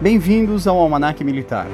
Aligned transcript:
Bem-vindos 0.00 0.66
ao 0.66 0.78
Almanac 0.78 1.22
Militar. 1.22 1.66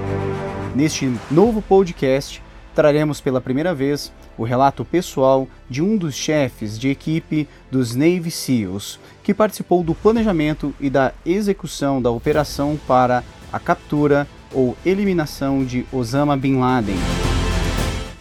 Neste 0.75 1.08
novo 1.31 1.63
podcast, 1.63 2.42
traremos 2.75 3.20
pela 3.20 3.41
primeira 3.41 3.72
vez 3.72 4.13
o 4.36 4.42
relato 4.42 4.84
pessoal 4.84 5.47
de 5.70 5.81
um 5.81 5.97
dos 5.97 6.17
chefes 6.17 6.76
de 6.76 6.89
equipe 6.89 7.49
dos 7.70 7.94
Navy 7.94 8.32
SEALs, 8.32 8.98
que 9.22 9.32
participou 9.32 9.84
do 9.84 9.94
planejamento 9.94 10.75
e 10.80 10.90
da 10.90 11.12
execução 11.25 12.02
da 12.02 12.11
operação 12.11 12.76
para 12.84 13.22
a 13.52 13.61
captura 13.61 14.27
ou 14.52 14.77
eliminação 14.84 15.64
de 15.64 15.86
Osama 15.93 16.36
Bin 16.36 16.58
Laden. 16.58 16.98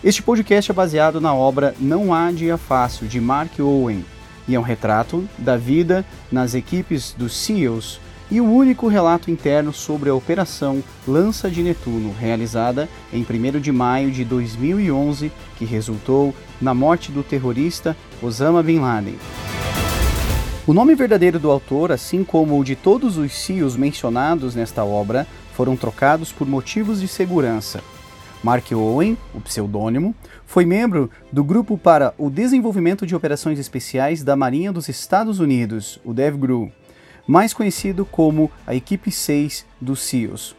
Este 0.04 0.22
podcast 0.22 0.70
é 0.70 0.74
baseado 0.74 1.20
na 1.20 1.34
obra 1.34 1.74
Não 1.80 2.14
Há 2.14 2.32
Dia 2.32 2.58
Fácil, 2.58 3.08
de 3.08 3.20
Mark 3.20 3.60
Owen, 3.60 4.06
e 4.48 4.54
é 4.54 4.60
um 4.60 4.64
retrato 4.64 5.28
da 5.36 5.58
vida 5.58 6.06
nas 6.32 6.54
equipes 6.54 7.12
dos 7.18 7.36
SEALs 7.36 8.00
e 8.30 8.42
o 8.42 8.46
único 8.46 8.88
relato 8.88 9.30
interno 9.30 9.72
sobre 9.72 10.10
a 10.10 10.16
Operação 10.16 10.84
Lança 11.08 11.50
de 11.50 11.62
Netuno, 11.62 12.14
realizada 12.20 12.90
em 13.14 13.22
1 13.24 13.60
de 13.60 13.72
maio 13.72 14.12
de 14.12 14.26
2011, 14.26 15.32
que 15.58 15.66
resultou 15.66 16.34
na 16.60 16.74
morte 16.74 17.12
do 17.12 17.24
terrorista 17.24 17.96
Osama 18.22 18.64
Bin 18.64 18.80
Laden. 18.80 19.16
O 20.68 20.74
nome 20.74 20.96
verdadeiro 20.96 21.38
do 21.38 21.52
autor, 21.52 21.92
assim 21.92 22.24
como 22.24 22.60
o 22.60 22.64
de 22.64 22.76
todos 22.76 23.18
os 23.18 23.32
CEOs 23.34 23.76
mencionados 23.76 24.56
nesta 24.56 24.84
obra, 24.84 25.28
foram 25.54 25.76
trocados 25.76 26.32
por 26.32 26.48
motivos 26.48 27.00
de 27.00 27.08
segurança. 27.08 27.84
Mark 28.44 28.72
Owen, 28.72 29.18
o 29.34 29.42
pseudônimo, 29.42 30.16
foi 30.46 30.66
membro 30.66 31.10
do 31.32 31.44
Grupo 31.44 31.78
para 31.78 32.14
o 32.18 32.30
Desenvolvimento 32.30 33.06
de 33.06 33.16
Operações 33.16 33.60
Especiais 33.60 34.24
da 34.24 34.36
Marinha 34.36 34.72
dos 34.72 34.90
Estados 34.90 35.40
Unidos, 35.40 36.00
o 36.04 36.14
DEVGRU, 36.14 36.72
mais 37.28 37.54
conhecido 37.54 38.06
como 38.06 38.52
a 38.66 38.76
Equipe 38.76 39.12
6 39.12 39.66
dos 39.80 40.02
SEALs. 40.02 40.56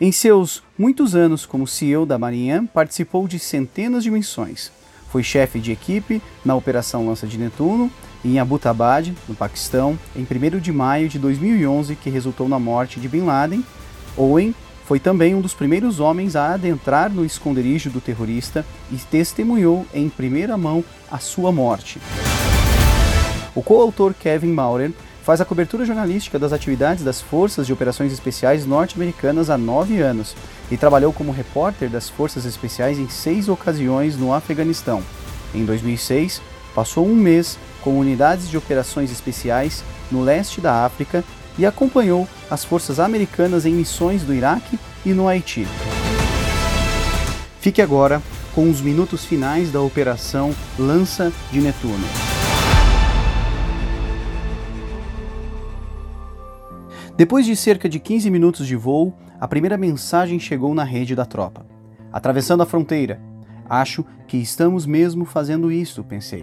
Em 0.00 0.10
seus 0.10 0.62
muitos 0.76 1.14
anos 1.14 1.46
como 1.46 1.66
CEO 1.66 2.04
da 2.04 2.18
Marinha, 2.18 2.68
participou 2.74 3.28
de 3.28 3.38
centenas 3.38 4.02
de 4.02 4.10
missões. 4.10 4.72
Foi 5.10 5.22
chefe 5.22 5.60
de 5.60 5.70
equipe 5.72 6.22
na 6.44 6.54
Operação 6.54 7.06
Lança 7.06 7.26
de 7.26 7.38
Netuno 7.38 7.90
em 8.24 8.38
Abbottabad, 8.38 9.12
no 9.28 9.34
Paquistão, 9.34 9.98
em 10.14 10.22
1 10.22 10.60
de 10.60 10.72
maio 10.72 11.08
de 11.08 11.18
2011, 11.18 11.96
que 11.96 12.08
resultou 12.08 12.48
na 12.48 12.58
morte 12.58 13.00
de 13.00 13.08
Bin 13.08 13.22
Laden. 13.22 13.64
Owen 14.16 14.54
foi 14.86 15.00
também 15.00 15.34
um 15.34 15.40
dos 15.40 15.54
primeiros 15.54 16.00
homens 16.00 16.36
a 16.36 16.54
adentrar 16.54 17.10
no 17.10 17.24
esconderijo 17.24 17.90
do 17.90 18.00
terrorista 18.00 18.64
e 18.90 18.96
testemunhou 18.96 19.86
em 19.92 20.08
primeira 20.08 20.56
mão 20.56 20.84
a 21.10 21.18
sua 21.18 21.50
morte. 21.50 22.00
O 23.54 23.62
coautor 23.62 24.14
Kevin 24.14 24.52
Maurer 24.52 24.92
faz 25.22 25.40
a 25.40 25.44
cobertura 25.44 25.84
jornalística 25.84 26.38
das 26.38 26.52
atividades 26.52 27.04
das 27.04 27.20
Forças 27.20 27.66
de 27.66 27.72
Operações 27.72 28.12
Especiais 28.12 28.66
norte-americanas 28.66 29.50
há 29.50 29.56
nove 29.56 30.00
anos 30.00 30.34
e 30.70 30.76
trabalhou 30.76 31.12
como 31.12 31.32
repórter 31.32 31.88
das 31.88 32.08
Forças 32.08 32.44
Especiais 32.44 32.98
em 32.98 33.08
seis 33.08 33.48
ocasiões 33.48 34.16
no 34.16 34.34
Afeganistão. 34.34 35.02
Em 35.54 35.64
2006, 35.64 36.42
passou 36.74 37.06
um 37.06 37.14
mês 37.14 37.58
com 37.82 37.98
unidades 37.98 38.48
de 38.48 38.56
operações 38.56 39.12
especiais 39.12 39.84
no 40.10 40.22
leste 40.22 40.60
da 40.60 40.84
África 40.84 41.24
e 41.58 41.64
acompanhou 41.64 42.26
as 42.50 42.64
forças 42.64 42.98
americanas 42.98 43.64
em 43.64 43.72
missões 43.72 44.22
do 44.22 44.34
Iraque 44.34 44.78
e 45.04 45.12
no 45.12 45.28
Haiti. 45.28 45.66
Fique 47.60 47.80
agora 47.80 48.20
com 48.54 48.68
os 48.68 48.80
minutos 48.80 49.24
finais 49.24 49.70
da 49.70 49.80
Operação 49.80 50.54
Lança 50.78 51.32
de 51.52 51.60
Netuno. 51.60 52.31
Depois 57.22 57.46
de 57.46 57.54
cerca 57.54 57.88
de 57.88 58.00
15 58.00 58.28
minutos 58.32 58.66
de 58.66 58.74
voo, 58.74 59.14
a 59.38 59.46
primeira 59.46 59.78
mensagem 59.78 60.40
chegou 60.40 60.74
na 60.74 60.82
rede 60.82 61.14
da 61.14 61.24
tropa. 61.24 61.64
Atravessando 62.12 62.64
a 62.64 62.66
fronteira. 62.66 63.20
Acho 63.70 64.04
que 64.26 64.38
estamos 64.38 64.86
mesmo 64.86 65.24
fazendo 65.24 65.70
isso, 65.70 66.02
pensei. 66.02 66.42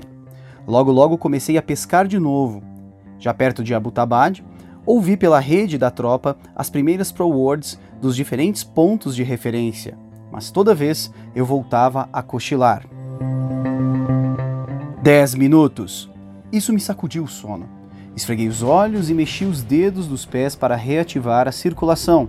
Logo 0.65 0.89
logo 0.89 1.17
comecei 1.17 1.57
a 1.57 1.61
pescar 1.61 2.07
de 2.07 2.17
novo. 2.17 2.63
Já 3.19 3.33
perto 3.33 3.61
de 3.61 3.75
Abbottabad, 3.75 4.41
ouvi 4.85 5.17
pela 5.17 5.41
rede 5.41 5.77
da 5.77 5.91
tropa 5.91 6.37
as 6.55 6.69
primeiras 6.69 7.11
pro-words 7.11 7.77
dos 7.99 8.15
diferentes 8.15 8.63
pontos 8.63 9.17
de 9.17 9.21
referência, 9.21 9.97
mas 10.31 10.49
toda 10.49 10.73
vez 10.73 11.11
eu 11.35 11.45
voltava 11.45 12.07
a 12.13 12.23
cochilar. 12.23 12.85
Dez 15.03 15.35
minutos! 15.35 16.09
Isso 16.53 16.71
me 16.71 16.79
sacudiu 16.79 17.25
o 17.25 17.27
sono. 17.27 17.78
Esfreguei 18.19 18.49
os 18.49 18.61
olhos 18.61 19.09
e 19.09 19.13
mexi 19.13 19.45
os 19.45 19.63
dedos 19.63 20.05
dos 20.05 20.25
pés 20.25 20.53
para 20.53 20.75
reativar 20.75 21.47
a 21.47 21.53
circulação. 21.53 22.27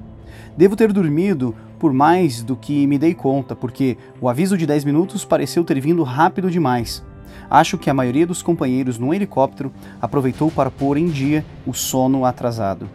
Devo 0.57 0.77
ter 0.77 0.93
dormido 0.93 1.53
por 1.81 1.93
mais 1.93 2.45
do 2.45 2.55
que 2.55 2.87
me 2.87 2.97
dei 2.97 3.13
conta, 3.13 3.57
porque 3.57 3.99
o 4.21 4.29
aviso 4.29 4.57
de 4.57 4.67
10 4.67 4.85
minutos 4.85 5.25
pareceu 5.25 5.65
ter 5.65 5.81
vindo 5.81 6.05
rápido 6.05 6.49
demais. 6.49 7.03
Acho 7.51 7.77
que 7.77 7.91
a 7.91 7.95
maioria 7.95 8.25
dos 8.25 8.41
companheiros 8.41 8.99
no 8.99 9.13
helicóptero 9.13 9.73
aproveitou 10.01 10.49
para 10.49 10.71
pôr 10.71 10.97
em 10.97 11.09
dia 11.09 11.45
o 11.67 11.75
sono 11.75 12.25
atrasado. 12.25 12.89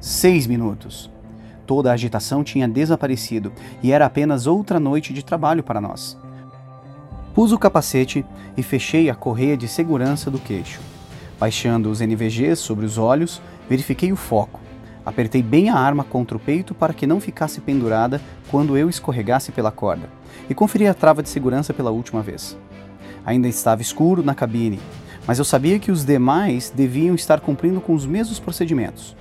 Seis 0.00 0.48
minutos. 0.48 1.08
Toda 1.64 1.92
a 1.92 1.94
agitação 1.94 2.42
tinha 2.42 2.66
desaparecido 2.66 3.52
e 3.84 3.92
era 3.92 4.04
apenas 4.04 4.48
outra 4.48 4.80
noite 4.80 5.12
de 5.12 5.24
trabalho 5.24 5.62
para 5.62 5.80
nós. 5.80 6.18
Pus 7.36 7.52
o 7.52 7.58
capacete 7.58 8.26
e 8.56 8.64
fechei 8.64 9.08
a 9.08 9.14
correia 9.14 9.56
de 9.56 9.68
segurança 9.68 10.28
do 10.28 10.40
queixo. 10.40 10.89
Baixando 11.40 11.90
os 11.90 12.02
NVGs 12.02 12.56
sobre 12.56 12.84
os 12.84 12.98
olhos, 12.98 13.40
verifiquei 13.66 14.12
o 14.12 14.16
foco. 14.16 14.60
Apertei 15.06 15.42
bem 15.42 15.70
a 15.70 15.74
arma 15.74 16.04
contra 16.04 16.36
o 16.36 16.40
peito 16.40 16.74
para 16.74 16.92
que 16.92 17.06
não 17.06 17.18
ficasse 17.18 17.62
pendurada 17.62 18.20
quando 18.50 18.76
eu 18.76 18.90
escorregasse 18.90 19.50
pela 19.50 19.70
corda, 19.70 20.10
e 20.50 20.54
conferi 20.54 20.86
a 20.86 20.92
trava 20.92 21.22
de 21.22 21.30
segurança 21.30 21.72
pela 21.72 21.90
última 21.90 22.20
vez. 22.20 22.58
Ainda 23.24 23.48
estava 23.48 23.80
escuro 23.80 24.22
na 24.22 24.34
cabine, 24.34 24.78
mas 25.26 25.38
eu 25.38 25.44
sabia 25.46 25.78
que 25.78 25.90
os 25.90 26.04
demais 26.04 26.68
deviam 26.68 27.14
estar 27.14 27.40
cumprindo 27.40 27.80
com 27.80 27.94
os 27.94 28.04
mesmos 28.04 28.38
procedimentos. 28.38 29.16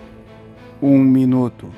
Um 0.81 0.99
minuto. 0.99 1.69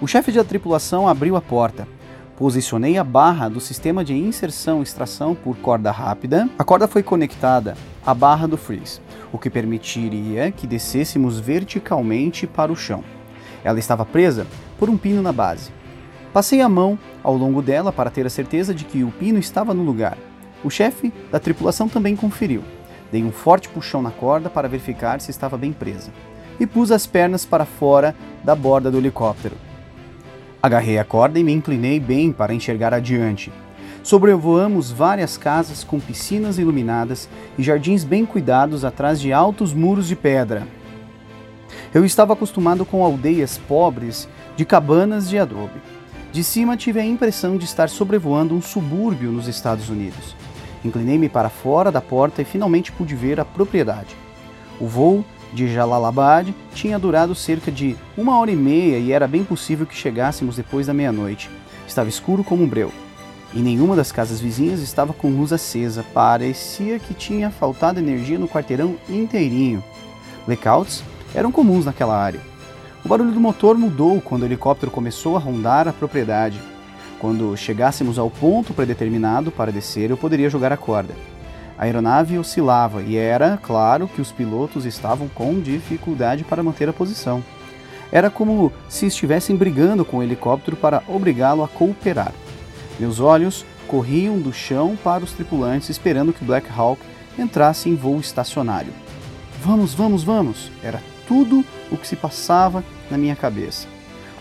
O 0.00 0.06
chefe 0.06 0.30
da 0.30 0.44
tripulação 0.44 1.08
abriu 1.08 1.34
a 1.34 1.40
porta. 1.40 1.88
Posicionei 2.36 2.98
a 2.98 3.04
barra 3.04 3.48
do 3.48 3.60
sistema 3.60 4.04
de 4.04 4.14
inserção 4.14 4.78
e 4.78 4.82
extração 4.84 5.34
por 5.34 5.56
corda 5.56 5.90
rápida. 5.90 6.48
A 6.56 6.62
corda 6.62 6.86
foi 6.86 7.02
conectada 7.02 7.76
à 8.06 8.14
barra 8.14 8.46
do 8.46 8.56
freeze 8.56 9.00
o 9.32 9.38
que 9.38 9.48
permitiria 9.48 10.52
que 10.52 10.66
descêssemos 10.66 11.40
verticalmente 11.40 12.46
para 12.46 12.70
o 12.70 12.76
chão. 12.76 13.02
Ela 13.64 13.78
estava 13.78 14.04
presa 14.04 14.46
por 14.78 14.90
um 14.90 14.96
pino 14.96 15.22
na 15.22 15.32
base. 15.32 15.70
Passei 16.32 16.60
a 16.60 16.68
mão 16.68 16.98
ao 17.22 17.36
longo 17.36 17.62
dela 17.62 17.92
para 17.92 18.10
ter 18.10 18.26
a 18.26 18.30
certeza 18.30 18.74
de 18.74 18.84
que 18.84 19.02
o 19.02 19.10
pino 19.10 19.38
estava 19.38 19.72
no 19.72 19.82
lugar. 19.82 20.16
O 20.62 20.70
chefe 20.70 21.12
da 21.30 21.40
tripulação 21.40 21.88
também 21.88 22.14
conferiu. 22.14 22.62
Dei 23.10 23.22
um 23.22 23.32
forte 23.32 23.68
puxão 23.68 24.00
na 24.00 24.10
corda 24.10 24.48
para 24.48 24.68
verificar 24.68 25.20
se 25.20 25.30
estava 25.30 25.56
bem 25.56 25.72
presa 25.72 26.10
e 26.58 26.66
pus 26.66 26.90
as 26.90 27.06
pernas 27.06 27.44
para 27.44 27.64
fora 27.64 28.14
da 28.44 28.54
borda 28.54 28.90
do 28.90 28.98
helicóptero. 28.98 29.56
Agarrei 30.62 30.98
a 30.98 31.04
corda 31.04 31.38
e 31.38 31.44
me 31.44 31.52
inclinei 31.52 31.98
bem 31.98 32.30
para 32.30 32.54
enxergar 32.54 32.94
adiante. 32.94 33.52
Sobrevoamos 34.02 34.90
várias 34.90 35.36
casas 35.36 35.84
com 35.84 36.00
piscinas 36.00 36.58
iluminadas 36.58 37.28
e 37.56 37.62
jardins 37.62 38.02
bem 38.02 38.26
cuidados 38.26 38.84
atrás 38.84 39.20
de 39.20 39.32
altos 39.32 39.72
muros 39.72 40.08
de 40.08 40.16
pedra. 40.16 40.66
Eu 41.94 42.04
estava 42.04 42.32
acostumado 42.32 42.84
com 42.84 43.04
aldeias 43.04 43.58
pobres 43.58 44.28
de 44.56 44.64
cabanas 44.64 45.28
de 45.28 45.38
adobe. 45.38 45.80
De 46.32 46.42
cima 46.42 46.76
tive 46.76 46.98
a 46.98 47.04
impressão 47.04 47.56
de 47.56 47.64
estar 47.64 47.88
sobrevoando 47.88 48.56
um 48.56 48.62
subúrbio 48.62 49.30
nos 49.30 49.46
Estados 49.46 49.88
Unidos. 49.88 50.34
Inclinei-me 50.84 51.28
para 51.28 51.48
fora 51.48 51.92
da 51.92 52.00
porta 52.00 52.42
e 52.42 52.44
finalmente 52.44 52.90
pude 52.90 53.14
ver 53.14 53.38
a 53.38 53.44
propriedade. 53.44 54.16
O 54.80 54.86
voo 54.88 55.24
de 55.52 55.72
Jalalabad 55.72 56.52
tinha 56.74 56.98
durado 56.98 57.36
cerca 57.36 57.70
de 57.70 57.94
uma 58.16 58.36
hora 58.36 58.50
e 58.50 58.56
meia 58.56 58.98
e 58.98 59.12
era 59.12 59.28
bem 59.28 59.44
possível 59.44 59.86
que 59.86 59.94
chegássemos 59.94 60.56
depois 60.56 60.88
da 60.88 60.94
meia-noite. 60.94 61.48
Estava 61.86 62.08
escuro 62.08 62.42
como 62.42 62.64
um 62.64 62.68
breu 62.68 62.90
e 63.54 63.60
nenhuma 63.60 63.94
das 63.94 64.10
casas 64.10 64.40
vizinhas 64.40 64.80
estava 64.80 65.12
com 65.12 65.30
luz 65.30 65.52
acesa. 65.52 66.04
Parecia 66.14 66.98
que 66.98 67.14
tinha 67.14 67.50
faltado 67.50 67.98
energia 67.98 68.38
no 68.38 68.48
quarteirão 68.48 68.96
inteirinho. 69.08 69.82
Blackouts 70.46 71.02
eram 71.34 71.52
comuns 71.52 71.84
naquela 71.84 72.16
área. 72.16 72.40
O 73.04 73.08
barulho 73.08 73.32
do 73.32 73.40
motor 73.40 73.76
mudou 73.76 74.20
quando 74.20 74.42
o 74.42 74.46
helicóptero 74.46 74.90
começou 74.90 75.36
a 75.36 75.40
rondar 75.40 75.88
a 75.88 75.92
propriedade. 75.92 76.60
Quando 77.18 77.56
chegássemos 77.56 78.18
ao 78.18 78.30
ponto 78.30 78.72
predeterminado 78.72 79.50
para 79.50 79.72
descer, 79.72 80.10
eu 80.10 80.16
poderia 80.16 80.50
jogar 80.50 80.72
a 80.72 80.76
corda. 80.76 81.14
A 81.78 81.84
aeronave 81.84 82.38
oscilava 82.38 83.02
e 83.02 83.16
era 83.16 83.58
claro 83.60 84.06
que 84.06 84.20
os 84.20 84.30
pilotos 84.30 84.84
estavam 84.84 85.28
com 85.28 85.60
dificuldade 85.60 86.44
para 86.44 86.62
manter 86.62 86.88
a 86.88 86.92
posição. 86.92 87.42
Era 88.12 88.30
como 88.30 88.72
se 88.88 89.06
estivessem 89.06 89.56
brigando 89.56 90.04
com 90.04 90.18
o 90.18 90.22
helicóptero 90.22 90.76
para 90.76 91.02
obrigá-lo 91.08 91.64
a 91.64 91.68
cooperar. 91.68 92.32
Meus 92.98 93.20
olhos 93.20 93.64
corriam 93.86 94.38
do 94.38 94.52
chão 94.52 94.96
para 95.02 95.24
os 95.24 95.32
tripulantes, 95.32 95.88
esperando 95.88 96.32
que 96.32 96.44
Black 96.44 96.68
Hawk 96.70 97.00
entrasse 97.38 97.88
em 97.88 97.94
voo 97.94 98.20
estacionário. 98.20 98.92
Vamos, 99.62 99.94
vamos, 99.94 100.22
vamos! 100.22 100.70
Era 100.82 101.02
tudo 101.26 101.64
o 101.90 101.96
que 101.96 102.06
se 102.06 102.16
passava 102.16 102.84
na 103.10 103.16
minha 103.16 103.36
cabeça. 103.36 103.86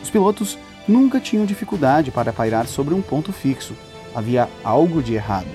Os 0.01 0.09
pilotos 0.09 0.57
nunca 0.87 1.19
tinham 1.19 1.45
dificuldade 1.45 2.11
para 2.11 2.33
pairar 2.33 2.67
sobre 2.67 2.93
um 2.93 3.01
ponto 3.01 3.31
fixo. 3.31 3.75
Havia 4.15 4.49
algo 4.63 5.01
de 5.01 5.13
errado. 5.13 5.47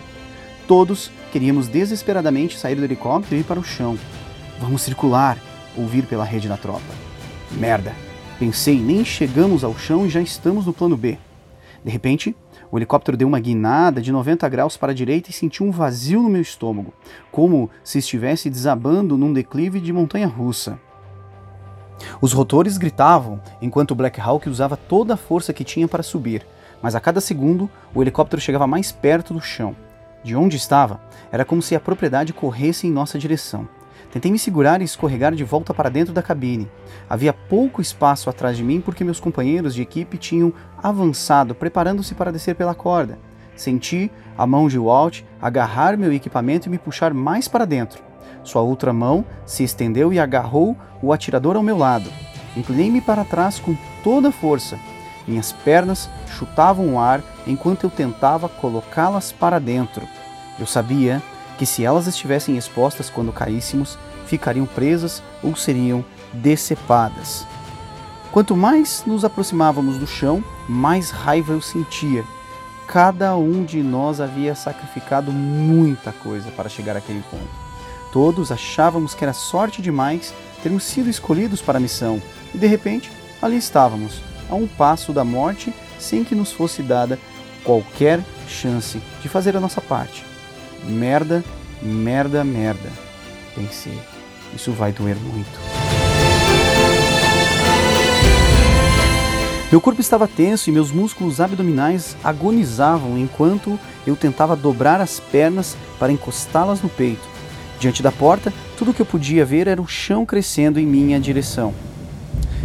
Todos 0.67 1.11
queríamos 1.33 1.69
desesperadamente 1.69 2.59
sair 2.59 2.75
do 2.75 2.85
helicóptero 2.85 3.37
e 3.37 3.41
ir 3.41 3.45
para 3.45 3.61
o 3.61 3.65
chão. 3.65 3.99
Vamos 4.59 4.83
circular, 4.83 5.39
ouvir 5.77 6.07
pela 6.07 6.25
rede 6.25 6.49
da 6.49 6.57
tropa. 6.57 6.95
Merda! 7.53 7.95
Pensei, 8.39 8.79
nem 8.79 9.05
chegamos 9.05 9.65
ao 9.65 9.77
chão 9.79 10.07
e 10.07 10.11
já 10.11 10.21
estamos 10.21 10.67
no 10.67 10.73
plano 10.73 10.97
B. 10.97 11.19
De 11.83 11.91
repente, 11.91 12.37
o 12.71 12.79
helicóptero 12.79 13.17
deu 13.17 13.29
uma 13.29 13.41
guinada 13.41 14.01
de 14.01 14.11
90 14.11 14.49
graus 14.49 14.77
para 14.77 14.93
a 14.93 14.95
direita 14.95 15.31
e 15.31 15.33
senti 15.33 15.63
um 15.63 15.71
vazio 15.71 16.23
no 16.23 16.29
meu 16.29 16.43
estômago, 16.43 16.93
como 17.31 17.71
se 17.83 17.99
estivesse 17.99 18.51
desabando 18.51 19.17
num 19.17 19.33
declive 19.33 19.81
de 19.81 19.93
montanha 19.93 20.27
russa. 20.27 20.79
Os 22.21 22.33
rotores 22.33 22.77
gritavam 22.77 23.41
enquanto 23.61 23.93
o 23.93 23.95
Black 23.95 24.21
Hawk 24.21 24.49
usava 24.49 24.77
toda 24.77 25.15
a 25.15 25.17
força 25.17 25.53
que 25.53 25.65
tinha 25.65 25.89
para 25.89 26.03
subir, 26.03 26.47
mas 26.83 26.95
a 26.95 27.01
cada 27.01 27.21
segundo 27.21 27.71
o 27.95 28.03
helicóptero 28.03 28.41
chegava 28.41 28.67
mais 28.67 28.93
perto 28.93 29.33
do 29.33 29.41
chão. 29.41 29.75
De 30.23 30.35
onde 30.35 30.57
estava, 30.57 31.01
era 31.31 31.45
como 31.45 31.63
se 31.63 31.75
a 31.75 31.81
propriedade 31.81 32.33
corresse 32.33 32.87
em 32.87 32.91
nossa 32.91 33.19
direção. 33.19 33.69
Tentei 34.13 34.31
me 34.31 34.39
segurar 34.39 34.81
e 34.81 34.85
escorregar 34.85 35.35
de 35.35 35.45
volta 35.45 35.75
para 35.75 35.91
dentro 35.91 36.15
da 36.15 36.23
cabine. 36.23 36.71
Havia 37.09 37.33
pouco 37.33 37.83
espaço 37.83 38.31
atrás 38.31 38.57
de 38.57 38.63
mim 38.63 38.81
porque 38.81 39.05
meus 39.05 39.21
companheiros 39.21 39.75
de 39.75 39.83
equipe 39.83 40.17
tinham 40.17 40.53
avançado, 40.83 41.55
preparando-se 41.55 42.15
para 42.15 42.33
descer 42.33 42.55
pela 42.55 42.75
corda. 42.75 43.19
Senti 43.57 44.11
a 44.37 44.47
mão 44.47 44.69
de 44.69 44.79
Walt 44.79 45.23
agarrar 45.41 45.97
meu 45.97 46.13
equipamento 46.13 46.69
e 46.69 46.71
me 46.71 46.79
puxar 46.79 47.13
mais 47.13 47.49
para 47.49 47.65
dentro. 47.65 48.03
Sua 48.45 48.63
outra 48.63 48.93
mão 48.93 49.25
se 49.45 49.65
estendeu 49.65 50.13
e 50.13 50.21
agarrou 50.21 50.77
o 51.03 51.13
atirador 51.13 51.57
ao 51.57 51.63
meu 51.63 51.77
lado. 51.77 52.11
Inclinei-me 52.57 53.01
para 53.01 53.25
trás 53.25 53.59
com 53.59 53.77
toda 54.05 54.29
a 54.29 54.33
força. 54.33 54.79
Minhas 55.27 55.53
pernas 55.53 56.09
chutavam 56.29 56.95
o 56.95 56.99
ar 56.99 57.23
enquanto 57.47 57.85
eu 57.85 57.91
tentava 57.91 58.49
colocá-las 58.49 59.33
para 59.33 59.59
dentro. 59.59 60.07
Eu 60.59 60.67
sabia 60.67 61.21
que 61.59 61.67
se 61.67 61.85
elas 61.85 62.07
estivessem 62.07 62.57
expostas 62.57 63.09
quando 63.11 63.33
caíssemos, 63.33 63.99
ficariam 64.27 64.67
presas 64.67 65.23
ou 65.43 65.57
seriam 65.57 66.05
decepadas. 66.33 67.47
Quanto 68.33 68.57
mais 68.57 69.03
nos 69.07 69.25
aproximávamos 69.25 69.97
do 69.97 70.07
chão, 70.07 70.45
mais 70.69 71.11
raiva 71.11 71.53
eu 71.53 71.61
sentia. 71.63 72.25
Cada 72.87 73.37
um 73.37 73.65
de 73.65 73.83
nós 73.83 74.21
havia 74.21 74.55
sacrificado 74.55 75.33
muita 75.33 76.13
coisa 76.13 76.51
para 76.51 76.69
chegar 76.69 76.97
àquele 76.97 77.23
ponto. 77.31 77.49
Todos 78.13 78.53
achávamos 78.53 79.15
que 79.15 79.25
era 79.25 79.33
sorte 79.33 79.81
demais 79.83 80.35
termos 80.63 80.85
sido 80.85 81.09
escolhidos 81.09 81.61
para 81.61 81.79
a 81.79 81.81
missão, 81.81 82.21
e 82.55 82.59
de 82.59 82.67
repente 82.67 83.11
ali 83.41 83.57
estávamos, 83.57 84.21
a 84.49 84.55
um 84.55 84.67
passo 84.67 85.13
da 85.13 85.25
morte, 85.25 85.73
sem 85.99 86.25
que 86.25 86.35
nos 86.35 86.53
fosse 86.53 86.83
dada 86.83 87.19
qualquer 87.65 88.21
chance 88.49 89.01
de 89.21 89.29
fazer 89.29 89.57
a 89.57 89.61
nossa 89.61 89.81
parte. 89.81 90.25
Merda, 90.89 91.45
merda, 91.83 92.45
merda. 92.45 92.91
Pensei, 93.55 93.99
isso 94.55 94.73
vai 94.73 94.93
doer 94.93 95.17
muito. 95.17 95.59
Meu 99.71 99.81
corpo 99.81 100.01
estava 100.01 100.29
tenso 100.29 100.71
e 100.71 100.73
meus 100.73 100.93
músculos 100.93 101.41
abdominais 101.41 102.17
agonizavam 102.23 103.19
enquanto 103.19 103.79
eu 104.07 104.15
tentava 104.15 104.55
dobrar 104.55 105.01
as 105.01 105.19
pernas 105.19 105.77
para 105.99 106.13
encostá-las 106.13 106.81
no 106.81 106.89
peito. 106.89 107.29
Diante 107.81 108.01
da 108.01 108.13
porta, 108.13 108.53
tudo 108.79 108.93
o 108.93 108.95
que 108.95 109.03
eu 109.03 109.07
podia 109.07 109.45
ver 109.45 109.67
era 109.67 109.83
o 109.83 109.89
chão 109.89 110.25
crescendo 110.25 110.79
em 110.79 110.87
minha 110.87 111.19
direção. 111.19 111.75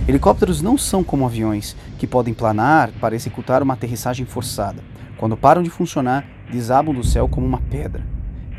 Helicópteros 0.07 0.62
não 0.62 0.77
são 0.77 1.03
como 1.03 1.25
aviões, 1.25 1.75
que 1.97 2.06
podem 2.06 2.33
planar 2.33 2.91
para 3.00 3.15
executar 3.15 3.63
uma 3.63 3.73
aterrissagem 3.73 4.25
forçada. 4.25 4.83
Quando 5.18 5.35
param 5.35 5.63
de 5.63 5.69
funcionar, 5.69 6.25
desabam 6.51 6.94
do 6.94 7.03
céu 7.03 7.27
como 7.27 7.47
uma 7.47 7.62
pedra. 7.62 8.10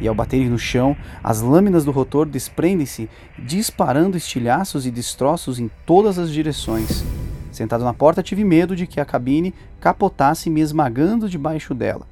E 0.03 0.09
ao 0.09 0.17
baterem 0.17 0.51
no 0.51 0.59
chão, 0.59 0.97
as 1.23 1.41
lâminas 1.41 1.85
do 1.85 1.93
rotor 1.93 2.27
desprendem-se, 2.27 3.09
disparando 3.39 4.17
estilhaços 4.17 4.85
e 4.85 4.91
destroços 4.91 5.61
em 5.61 5.71
todas 5.87 6.19
as 6.19 6.29
direções. 6.33 7.05
Sentado 7.53 7.85
na 7.85 7.95
porta, 7.95 8.21
tive 8.21 8.43
medo 8.43 8.75
de 8.75 8.85
que 8.85 8.99
a 8.99 9.05
cabine 9.05 9.55
capotasse 9.81 10.51
me 10.51 10.61
esmagando 10.61 11.29
debaixo 11.29 11.73
dela. 11.73 12.05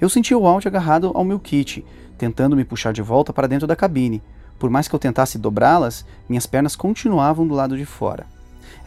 Eu 0.00 0.08
senti 0.08 0.34
o 0.34 0.46
Alt 0.46 0.64
agarrado 0.64 1.12
ao 1.14 1.24
meu 1.24 1.38
kit, 1.38 1.84
tentando 2.16 2.56
me 2.56 2.64
puxar 2.64 2.94
de 2.94 3.02
volta 3.02 3.34
para 3.34 3.46
dentro 3.46 3.66
da 3.66 3.76
cabine. 3.76 4.22
Por 4.58 4.70
mais 4.70 4.88
que 4.88 4.94
eu 4.94 4.98
tentasse 4.98 5.36
dobrá-las, 5.36 6.06
minhas 6.26 6.46
pernas 6.46 6.74
continuavam 6.74 7.46
do 7.46 7.54
lado 7.54 7.76
de 7.76 7.84
fora. 7.84 8.24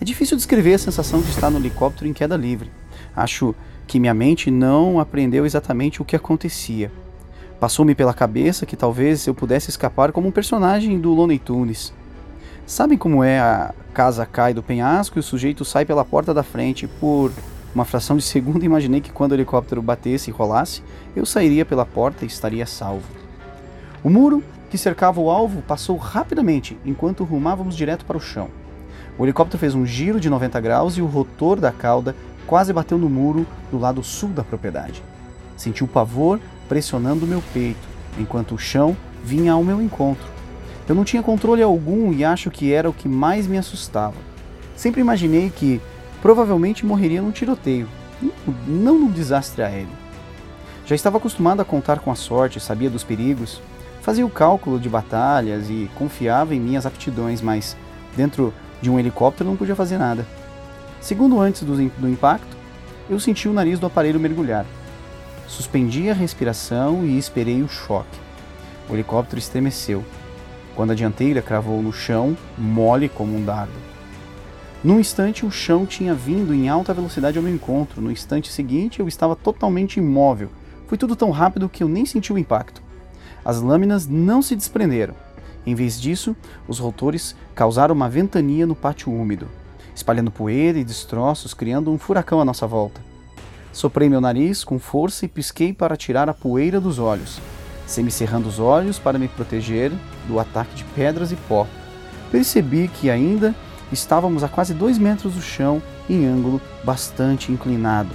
É 0.02 0.04
difícil 0.04 0.36
descrever 0.36 0.74
a 0.74 0.80
sensação 0.80 1.22
de 1.22 1.30
estar 1.30 1.52
no 1.52 1.60
helicóptero 1.60 2.10
em 2.10 2.14
queda 2.14 2.36
livre. 2.36 2.72
Acho 3.16 3.54
que 3.86 4.00
minha 4.00 4.14
mente 4.16 4.50
não 4.50 5.00
aprendeu 5.00 5.46
exatamente 5.46 6.02
o 6.02 6.06
que 6.06 6.16
acontecia. 6.16 6.92
Passou-me 7.60 7.94
pela 7.94 8.14
cabeça 8.14 8.66
que 8.66 8.78
talvez 8.78 9.28
eu 9.28 9.36
pudesse 9.36 9.70
escapar 9.70 10.14
como 10.14 10.30
um 10.30 10.32
personagem 10.32 10.98
do 10.98 11.14
Looney 11.14 11.38
Tunes. 11.38 11.94
Sabem 12.66 12.98
como 12.98 13.22
é 13.22 13.38
a 13.38 13.74
casa 13.94 14.26
cai 14.26 14.54
do 14.54 14.64
penhasco 14.64 15.18
e 15.18 15.20
o 15.20 15.24
sujeito 15.24 15.66
sai 15.66 15.84
pela 15.84 16.06
porta 16.06 16.34
da 16.34 16.42
frente? 16.42 16.88
Por 16.88 17.34
uma 17.76 17.84
fração 17.84 18.16
de 18.16 18.24
segundo 18.24 18.64
imaginei 18.66 19.02
que 19.02 19.12
quando 19.12 19.34
o 19.34 19.36
helicóptero 19.36 19.82
batesse 19.82 20.30
e 20.30 20.34
rolasse, 20.34 20.82
eu 21.14 21.26
sairia 21.26 21.66
pela 21.66 21.86
porta 21.86 22.24
e 22.24 22.28
estaria 22.28 22.66
salvo. 22.66 23.08
O 24.02 24.10
muro 24.10 24.42
que 24.70 24.78
cercava 24.78 25.20
o 25.20 25.30
alvo 25.30 25.62
passou 25.64 25.98
rapidamente 25.98 26.78
enquanto 26.86 27.26
rumávamos 27.26 27.76
direto 27.76 28.06
para 28.06 28.16
o 28.16 28.22
chão. 28.22 28.48
O 29.18 29.26
helicóptero 29.26 29.60
fez 29.60 29.76
um 29.76 29.86
giro 29.86 30.18
de 30.18 30.30
90 30.30 30.62
graus 30.62 30.96
e 30.96 31.02
o 31.02 31.08
rotor 31.08 31.60
da 31.60 31.74
cauda 31.74 32.16
quase 32.48 32.72
bateu 32.72 32.98
no 32.98 33.10
muro 33.10 33.46
do 33.70 33.78
lado 33.78 34.02
sul 34.02 34.30
da 34.30 34.46
propriedade. 34.46 35.04
Senti 35.58 35.84
o 35.84 35.88
pavor 35.88 36.40
pressionando 36.70 37.28
meu 37.28 37.44
peito, 37.54 37.86
enquanto 38.18 38.54
o 38.54 38.60
chão 38.60 38.96
vinha 39.24 39.52
ao 39.52 39.64
meu 39.64 39.82
encontro. 39.82 40.28
Eu 40.88 40.96
não 40.96 41.04
tinha 41.04 41.22
controle 41.22 41.62
algum 41.62 42.14
e 42.14 42.24
acho 42.24 42.50
que 42.50 42.72
era 42.72 42.90
o 42.90 42.94
que 42.94 43.10
mais 43.10 43.48
me 43.48 43.58
assustava. 43.58 44.16
Sempre 44.76 45.02
imaginei 45.02 45.50
que 45.50 45.82
provavelmente 46.22 46.86
morreria 46.86 47.22
num 47.22 47.32
tiroteio, 47.32 47.88
não 48.68 48.98
num 48.98 49.12
desastre 49.12 49.62
aéreo. 49.62 49.90
Já 50.86 50.96
estava 50.96 51.18
acostumado 51.18 51.62
a 51.62 51.66
contar 51.66 52.00
com 52.00 52.12
a 52.12 52.16
sorte, 52.16 52.60
sabia 52.60 52.90
dos 52.90 53.04
perigos, 53.04 53.62
fazia 54.02 54.26
o 54.26 54.30
cálculo 54.30 54.80
de 54.80 54.90
batalhas 54.90 55.70
e 55.70 55.90
confiava 55.96 56.56
em 56.56 56.60
minhas 56.60 56.86
aptidões, 56.86 57.42
mas 57.42 57.76
dentro 58.16 58.54
de 58.82 58.90
um 58.90 58.98
helicóptero 58.98 59.50
não 59.50 59.58
podia 59.58 59.76
fazer 59.76 59.98
nada. 59.98 60.26
Segundo 61.02 61.40
antes 61.40 61.64
do, 61.64 61.76
do 61.76 62.10
impacto, 62.10 62.58
eu 63.10 63.20
senti 63.20 63.48
o 63.48 63.54
nariz 63.54 63.80
do 63.80 63.86
aparelho 63.86 64.20
mergulhar. 64.20 64.66
Suspendi 65.50 66.10
a 66.10 66.14
respiração 66.14 67.06
e 67.06 67.18
esperei 67.18 67.62
o 67.62 67.68
choque. 67.68 68.18
O 68.88 68.94
helicóptero 68.94 69.38
estremeceu, 69.38 70.06
quando 70.76 70.92
a 70.92 70.96
dianteira 70.96 71.42
cravou 71.42 71.82
no 71.82 71.92
chão, 71.92 72.38
mole 72.58 73.10
como 73.10 73.36
um 73.36 73.44
dardo. 73.44 73.74
Num 74.82 75.00
instante, 75.00 75.46
o 75.46 75.52
chão 75.52 75.86
tinha 75.86 76.14
vindo 76.14 76.54
em 76.54 76.70
alta 76.70 76.94
velocidade 76.94 77.38
ao 77.38 77.44
meu 77.44 77.54
encontro. 77.54 78.02
No 78.02 78.10
instante 78.10 78.50
seguinte, 78.50 79.02
eu 79.02 79.08
estava 79.10 79.36
totalmente 79.36 79.98
imóvel. 79.98 80.50
Foi 80.88 80.98
tudo 80.98 81.18
tão 81.18 81.32
rápido 81.32 81.68
que 81.68 81.84
eu 81.84 81.90
nem 81.90 82.06
senti 82.06 82.32
o 82.32 82.38
impacto. 82.38 82.82
As 83.44 83.60
lâminas 83.60 84.08
não 84.08 84.42
se 84.42 84.56
desprenderam. 84.56 85.16
Em 85.66 85.76
vez 85.76 86.00
disso, 86.00 86.34
os 86.66 86.80
rotores 86.80 87.36
causaram 87.54 87.94
uma 87.94 88.08
ventania 88.08 88.66
no 88.66 88.76
pátio 88.76 89.12
úmido 89.12 89.50
espalhando 90.00 90.32
poeira 90.32 90.80
e 90.80 90.84
destroços, 90.84 91.54
criando 91.54 91.92
um 91.92 91.98
furacão 91.98 92.40
à 92.40 92.46
nossa 92.46 92.66
volta. 92.66 93.09
Soprei 93.72 94.10
meu 94.10 94.20
nariz 94.20 94.64
com 94.64 94.80
força 94.80 95.26
e 95.26 95.28
pisquei 95.28 95.74
para 95.74 95.96
tirar 95.96 96.28
a 96.30 96.34
poeira 96.34 96.80
dos 96.80 97.00
olhos, 97.00 97.40
semicerrando 97.86 98.50
os 98.50 98.60
olhos 98.60 98.98
para 98.98 99.20
me 99.20 99.28
proteger 99.28 99.92
do 100.28 100.40
ataque 100.40 100.76
de 100.76 100.84
pedras 100.84 101.32
e 101.32 101.36
pó. 101.36 101.68
Percebi 102.32 102.88
que 102.88 103.10
ainda 103.10 103.56
estávamos 103.92 104.44
a 104.44 104.48
quase 104.48 104.74
dois 104.74 104.98
metros 104.98 105.34
do 105.34 105.42
chão, 105.42 105.82
em 106.10 106.26
ângulo 106.26 106.62
bastante 106.84 107.52
inclinado. 107.52 108.10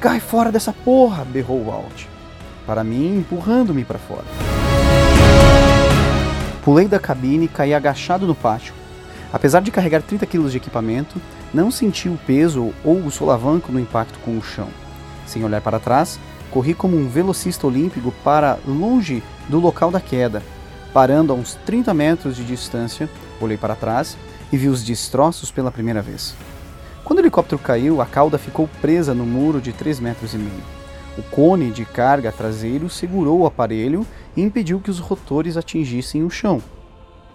Cai 0.00 0.20
fora 0.20 0.50
dessa 0.50 0.72
porra! 0.72 1.24
berrou 1.24 1.64
Walt, 1.64 2.06
para 2.66 2.82
mim 2.82 3.18
empurrando-me 3.18 3.84
para 3.84 3.98
fora. 3.98 4.24
Pulei 6.64 6.88
da 6.88 6.98
cabine 6.98 7.44
e 7.44 7.48
caí 7.48 7.74
agachado 7.74 8.26
no 8.26 8.34
pátio, 8.34 8.74
Apesar 9.32 9.62
de 9.62 9.70
carregar 9.70 10.02
30 10.02 10.26
kg 10.26 10.48
de 10.50 10.58
equipamento, 10.58 11.20
não 11.52 11.70
senti 11.70 12.08
o 12.08 12.18
peso 12.26 12.72
ou 12.84 12.96
o 12.98 13.10
solavanco 13.10 13.70
no 13.70 13.80
impacto 13.80 14.18
com 14.20 14.36
o 14.36 14.42
chão. 14.42 14.68
Sem 15.26 15.44
olhar 15.44 15.60
para 15.60 15.80
trás, 15.80 16.18
corri 16.50 16.74
como 16.74 16.96
um 16.96 17.08
velocista 17.08 17.66
olímpico 17.66 18.12
para 18.24 18.58
longe 18.66 19.22
do 19.48 19.58
local 19.58 19.90
da 19.90 20.00
queda. 20.00 20.42
Parando 20.92 21.32
a 21.32 21.36
uns 21.36 21.54
30 21.66 21.94
metros 21.94 22.36
de 22.36 22.44
distância, 22.44 23.08
olhei 23.40 23.56
para 23.56 23.74
trás 23.74 24.16
e 24.52 24.56
vi 24.56 24.68
os 24.68 24.84
destroços 24.84 25.50
pela 25.50 25.70
primeira 25.70 26.02
vez. 26.02 26.34
Quando 27.04 27.18
o 27.18 27.22
helicóptero 27.22 27.60
caiu, 27.60 28.00
a 28.00 28.06
cauda 28.06 28.38
ficou 28.38 28.68
presa 28.80 29.14
no 29.14 29.24
muro 29.24 29.60
de 29.60 29.72
3 29.72 29.98
metros 30.00 30.34
e 30.34 30.38
meio. 30.38 30.62
O 31.16 31.22
cone 31.22 31.70
de 31.70 31.84
carga 31.84 32.32
traseiro 32.32 32.88
segurou 32.88 33.40
o 33.40 33.46
aparelho 33.46 34.06
e 34.36 34.42
impediu 34.42 34.80
que 34.80 34.90
os 34.90 34.98
rotores 34.98 35.56
atingissem 35.56 36.22
o 36.22 36.30
chão. 36.30 36.62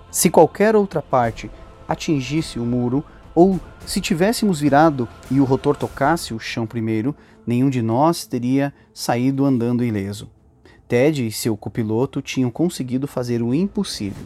Se 0.09 0.29
qualquer 0.29 0.75
outra 0.75 1.01
parte 1.01 1.51
atingisse 1.87 2.59
o 2.59 2.65
muro 2.65 3.03
Ou, 3.37 3.59
se 3.85 4.01
tivéssemos 4.01 4.59
virado 4.59 5.07
e 5.29 5.39
o 5.39 5.43
rotor 5.43 5.77
tocasse 5.77 6.33
o 6.33 6.39
chão 6.39 6.65
primeiro, 6.65 7.15
nenhum 7.45 7.69
de 7.69 7.83
nós 7.83 8.25
teria 8.25 8.73
saído 8.91 9.45
andando 9.45 9.83
ileso. 9.83 10.27
Ted 10.87 11.27
e 11.27 11.31
seu 11.31 11.55
copiloto 11.55 12.19
tinham 12.19 12.49
conseguido 12.49 13.07
fazer 13.07 13.43
o 13.43 13.53
impossível. 13.53 14.25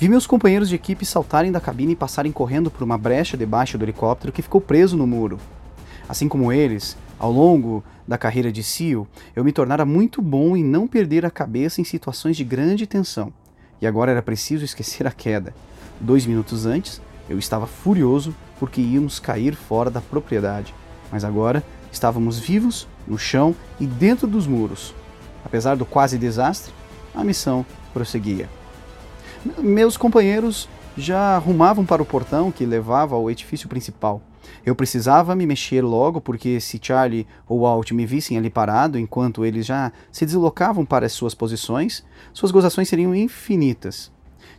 Vi 0.00 0.08
meus 0.08 0.26
companheiros 0.26 0.68
de 0.68 0.74
equipe 0.74 1.06
saltarem 1.06 1.52
da 1.52 1.60
cabine 1.60 1.92
e 1.92 1.96
passarem 1.96 2.32
correndo 2.32 2.72
por 2.72 2.82
uma 2.82 2.98
brecha 2.98 3.36
debaixo 3.36 3.78
do 3.78 3.84
helicóptero 3.84 4.32
que 4.32 4.42
ficou 4.42 4.60
preso 4.60 4.96
no 4.96 5.06
muro. 5.06 5.38
Assim 6.08 6.26
como 6.26 6.50
eles, 6.50 6.96
ao 7.20 7.30
longo 7.30 7.84
da 8.04 8.18
carreira 8.18 8.50
de 8.50 8.64
SEAL, 8.64 9.06
eu 9.36 9.44
me 9.44 9.52
tornara 9.52 9.84
muito 9.84 10.20
bom 10.20 10.56
em 10.56 10.64
não 10.64 10.88
perder 10.88 11.24
a 11.24 11.30
cabeça 11.30 11.80
em 11.80 11.84
situações 11.84 12.36
de 12.36 12.42
grande 12.42 12.84
tensão. 12.84 13.32
E 13.80 13.86
agora 13.86 14.10
era 14.10 14.20
preciso 14.20 14.64
esquecer 14.64 15.06
a 15.06 15.12
queda. 15.12 15.54
Dois 16.00 16.26
minutos 16.26 16.66
antes, 16.66 17.00
eu 17.28 17.38
estava 17.38 17.66
furioso 17.66 18.34
porque 18.58 18.80
íamos 18.80 19.18
cair 19.18 19.54
fora 19.54 19.90
da 19.90 20.00
propriedade. 20.00 20.74
Mas 21.10 21.24
agora 21.24 21.62
estávamos 21.92 22.38
vivos, 22.38 22.88
no 23.06 23.18
chão 23.18 23.54
e 23.78 23.86
dentro 23.86 24.26
dos 24.26 24.46
muros. 24.46 24.94
Apesar 25.44 25.76
do 25.76 25.84
quase 25.84 26.18
desastre, 26.18 26.72
a 27.14 27.22
missão 27.22 27.64
prosseguia. 27.92 28.48
Meus 29.58 29.96
companheiros 29.96 30.68
já 30.96 31.36
rumavam 31.38 31.84
para 31.84 32.02
o 32.02 32.06
portão 32.06 32.50
que 32.50 32.64
levava 32.64 33.14
ao 33.14 33.30
edifício 33.30 33.68
principal. 33.68 34.22
Eu 34.64 34.74
precisava 34.74 35.34
me 35.34 35.46
mexer 35.46 35.82
logo, 35.82 36.20
porque 36.20 36.60
se 36.60 36.80
Charlie 36.82 37.26
ou 37.46 37.60
Walt 37.60 37.90
me 37.92 38.06
vissem 38.06 38.38
ali 38.38 38.48
parado 38.48 38.98
enquanto 38.98 39.44
eles 39.44 39.66
já 39.66 39.92
se 40.10 40.24
deslocavam 40.24 40.84
para 40.84 41.06
as 41.06 41.12
suas 41.12 41.34
posições, 41.34 42.04
suas 42.32 42.50
gozações 42.50 42.88
seriam 42.88 43.14
infinitas. 43.14 44.10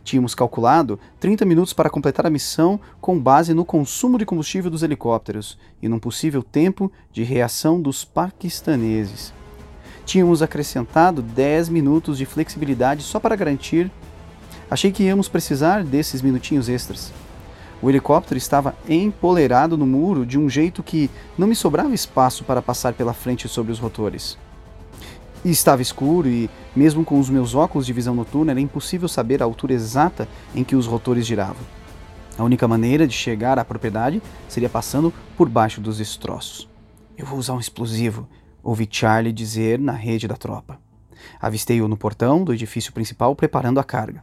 Tínhamos 0.06 0.36
calculado 0.36 1.00
30 1.18 1.44
minutos 1.44 1.72
para 1.72 1.90
completar 1.90 2.24
a 2.24 2.30
missão 2.30 2.78
com 3.00 3.18
base 3.18 3.52
no 3.52 3.64
consumo 3.64 4.16
de 4.18 4.24
combustível 4.24 4.70
dos 4.70 4.84
helicópteros 4.84 5.58
e 5.82 5.88
num 5.88 5.98
possível 5.98 6.44
tempo 6.44 6.92
de 7.12 7.24
reação 7.24 7.82
dos 7.82 8.04
paquistaneses. 8.04 9.34
Tínhamos 10.04 10.42
acrescentado 10.42 11.20
10 11.20 11.70
minutos 11.70 12.18
de 12.18 12.24
flexibilidade 12.24 13.02
só 13.02 13.18
para 13.18 13.34
garantir 13.34 13.90
Achei 14.70 14.92
que 14.92 15.02
íamos 15.02 15.28
precisar 15.28 15.82
desses 15.82 16.22
minutinhos 16.22 16.68
extras. 16.68 17.12
O 17.82 17.90
helicóptero 17.90 18.38
estava 18.38 18.76
empoleirado 18.88 19.76
no 19.76 19.86
muro 19.86 20.24
de 20.24 20.38
um 20.38 20.48
jeito 20.48 20.84
que 20.84 21.10
não 21.36 21.48
me 21.48 21.56
sobrava 21.56 21.94
espaço 21.94 22.44
para 22.44 22.62
passar 22.62 22.92
pela 22.92 23.12
frente 23.12 23.48
sobre 23.48 23.72
os 23.72 23.80
rotores. 23.80 24.38
E 25.44 25.50
estava 25.50 25.82
escuro 25.82 26.28
e, 26.28 26.50
mesmo 26.74 27.04
com 27.04 27.20
os 27.20 27.30
meus 27.30 27.54
óculos 27.54 27.86
de 27.86 27.92
visão 27.92 28.14
noturna, 28.14 28.52
era 28.52 28.60
impossível 28.60 29.08
saber 29.08 29.42
a 29.42 29.44
altura 29.44 29.72
exata 29.72 30.28
em 30.54 30.64
que 30.64 30.74
os 30.74 30.86
rotores 30.86 31.26
giravam. 31.26 31.64
A 32.38 32.44
única 32.44 32.68
maneira 32.68 33.06
de 33.06 33.14
chegar 33.14 33.58
à 33.58 33.64
propriedade 33.64 34.20
seria 34.48 34.68
passando 34.68 35.12
por 35.36 35.48
baixo 35.48 35.80
dos 35.80 35.98
destroços. 35.98 36.68
Eu 37.16 37.24
vou 37.24 37.38
usar 37.38 37.54
um 37.54 37.60
explosivo, 37.60 38.28
ouvi 38.62 38.86
Charlie 38.90 39.32
dizer 39.32 39.78
na 39.78 39.92
rede 39.92 40.28
da 40.28 40.36
tropa. 40.36 40.78
Avistei-o 41.40 41.88
no 41.88 41.96
portão 41.96 42.44
do 42.44 42.52
edifício 42.52 42.92
principal 42.92 43.34
preparando 43.34 43.80
a 43.80 43.84
carga. 43.84 44.22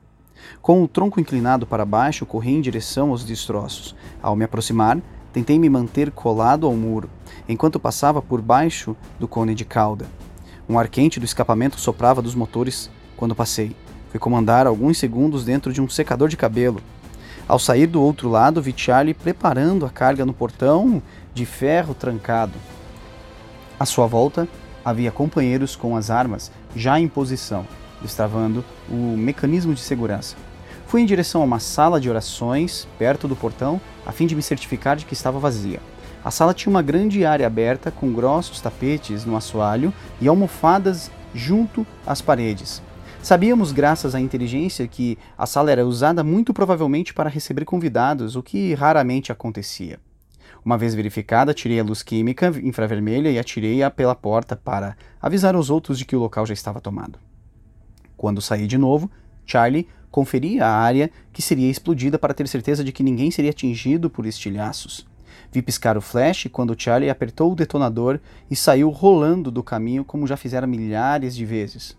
Com 0.62 0.84
o 0.84 0.88
tronco 0.88 1.20
inclinado 1.20 1.65
para 1.65 1.86
baixo, 1.86 2.25
corri 2.25 2.51
em 2.51 2.62
direção 2.62 3.10
aos 3.10 3.24
destroços. 3.24 3.96
Ao 4.22 4.36
me 4.36 4.46
aproximar, 4.46 5.01
tentei 5.32 5.58
me 5.58 5.70
manter 5.70 6.12
colado 6.12 6.67
ao 6.67 6.75
muro, 6.75 7.10
enquanto 7.48 7.79
passava 7.79 8.22
por 8.22 8.41
baixo 8.41 8.96
do 9.20 9.27
cone 9.27 9.55
de 9.55 9.65
cauda. 9.65 10.05
Um 10.67 10.79
ar 10.79 10.88
quente 10.88 11.20
do 11.20 11.25
escapamento 11.25 11.79
soprava 11.79 12.22
dos 12.22 12.36
motores 12.36 12.89
quando 13.17 13.36
passei. 13.36 13.75
Fui 14.10 14.20
comandar 14.20 14.67
alguns 14.67 14.98
segundos 14.98 15.43
dentro 15.43 15.74
de 15.74 15.82
um 15.82 15.89
secador 15.89 16.29
de 16.29 16.38
cabelo. 16.38 16.82
Ao 17.48 17.60
sair 17.60 17.88
do 17.88 18.01
outro 18.01 18.29
lado, 18.29 18.62
vi 18.62 18.74
Charlie 18.75 19.13
preparando 19.13 19.86
a 19.86 19.89
carga 19.89 20.25
no 20.25 20.34
portão 20.34 21.01
de 21.34 21.46
ferro 21.46 21.93
trancado. 21.93 22.53
À 23.79 23.86
sua 23.86 24.08
volta, 24.08 24.48
havia 24.86 25.12
companheiros 25.12 25.75
com 25.75 25.96
as 25.96 26.10
armas 26.10 26.51
já 26.75 27.00
em 27.00 27.08
posição 27.08 27.65
destravando 28.03 28.63
o 28.89 29.17
mecanismo 29.17 29.74
de 29.74 29.79
segurança. 29.79 30.36
Fui 30.86 31.01
em 31.01 31.05
direção 31.05 31.41
a 31.41 31.46
uma 31.46 31.60
sala 31.60 32.00
de 32.00 32.10
orações, 32.10 32.88
perto 33.00 33.27
do 33.27 33.36
portão, 33.36 33.82
a 34.05 34.12
fim 34.12 34.27
de 34.27 34.36
me 34.36 34.43
certificar 34.43 34.96
de 34.96 35.05
que 35.05 35.13
estava 35.13 35.39
vazia. 35.39 35.79
A 36.23 36.31
sala 36.31 36.53
tinha 36.53 36.69
uma 36.69 36.81
grande 36.81 37.25
área 37.25 37.45
aberta 37.45 37.91
com 37.91 38.13
grossos 38.13 38.61
tapetes 38.61 39.25
no 39.25 39.35
assoalho 39.35 39.93
e 40.21 40.27
almofadas 40.27 41.11
junto 41.35 41.85
às 42.07 42.21
paredes. 42.21 42.81
Sabíamos, 43.21 43.73
graças 43.73 44.15
à 44.15 44.21
inteligência, 44.21 44.87
que 44.87 45.17
a 45.37 45.45
sala 45.45 45.71
era 45.71 45.85
usada 45.85 46.23
muito 46.23 46.53
provavelmente 46.53 47.13
para 47.13 47.29
receber 47.29 47.65
convidados, 47.65 48.37
o 48.37 48.43
que 48.43 48.73
raramente 48.73 49.31
acontecia. 49.31 49.99
Uma 50.63 50.77
vez 50.77 50.95
verificada, 50.95 51.53
tirei 51.53 51.79
a 51.79 51.83
luz 51.83 52.01
química 52.01 52.53
infravermelha 52.63 53.29
e 53.29 53.37
atirei-a 53.37 53.91
pela 53.91 54.15
porta 54.15 54.55
para 54.55 54.95
avisar 55.21 55.57
os 55.57 55.69
outros 55.69 55.97
de 55.97 56.05
que 56.05 56.15
o 56.15 56.19
local 56.19 56.45
já 56.45 56.53
estava 56.53 56.79
tomado. 56.79 57.19
Quando 58.15 58.41
saí 58.41 58.65
de 58.65 58.77
novo, 58.77 59.11
Charlie 59.45 59.89
conferia 60.09 60.65
a 60.65 60.77
área 60.77 61.11
que 61.33 61.41
seria 61.41 61.69
explodida 61.69 62.17
para 62.17 62.33
ter 62.33 62.47
certeza 62.47 62.81
de 62.81 62.93
que 62.93 63.03
ninguém 63.03 63.29
seria 63.29 63.51
atingido 63.51 64.09
por 64.09 64.25
estilhaços. 64.25 65.05
Vi 65.53 65.62
piscar 65.62 65.95
o 65.95 66.01
flash 66.01 66.48
quando 66.51 66.74
Charlie 66.75 67.12
apertou 67.12 67.51
o 67.51 67.55
detonador 67.55 68.19
e 68.50 68.55
saiu 68.55 68.89
rolando 68.89 69.51
do 69.51 69.62
caminho 69.62 70.03
como 70.03 70.25
já 70.25 70.36
fizera 70.36 70.65
milhares 70.65 71.36
de 71.36 71.45
vezes. 71.45 71.95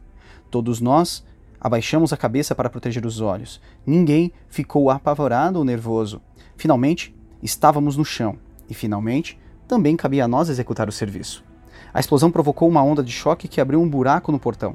Todos 0.50 0.80
nós 0.80 1.24
abaixamos 1.60 2.12
a 2.12 2.16
cabeça 2.16 2.52
para 2.52 2.68
proteger 2.68 3.06
os 3.06 3.20
olhos. 3.20 3.60
Ninguém 3.86 4.32
ficou 4.48 4.90
apavorado 4.90 5.60
ou 5.60 5.64
nervoso. 5.64 6.20
Finalmente, 6.56 7.14
estávamos 7.40 7.96
no 7.96 8.04
chão 8.04 8.36
e 8.68 8.74
finalmente 8.74 9.38
também 9.68 9.94
cabia 9.94 10.24
a 10.24 10.28
nós 10.28 10.48
executar 10.48 10.88
o 10.88 10.92
serviço. 10.92 11.44
A 11.92 12.00
explosão 12.00 12.32
provocou 12.32 12.68
uma 12.68 12.82
onda 12.82 13.04
de 13.04 13.12
choque 13.12 13.46
que 13.46 13.60
abriu 13.60 13.80
um 13.80 13.88
buraco 13.88 14.32
no 14.32 14.40
portão. 14.40 14.74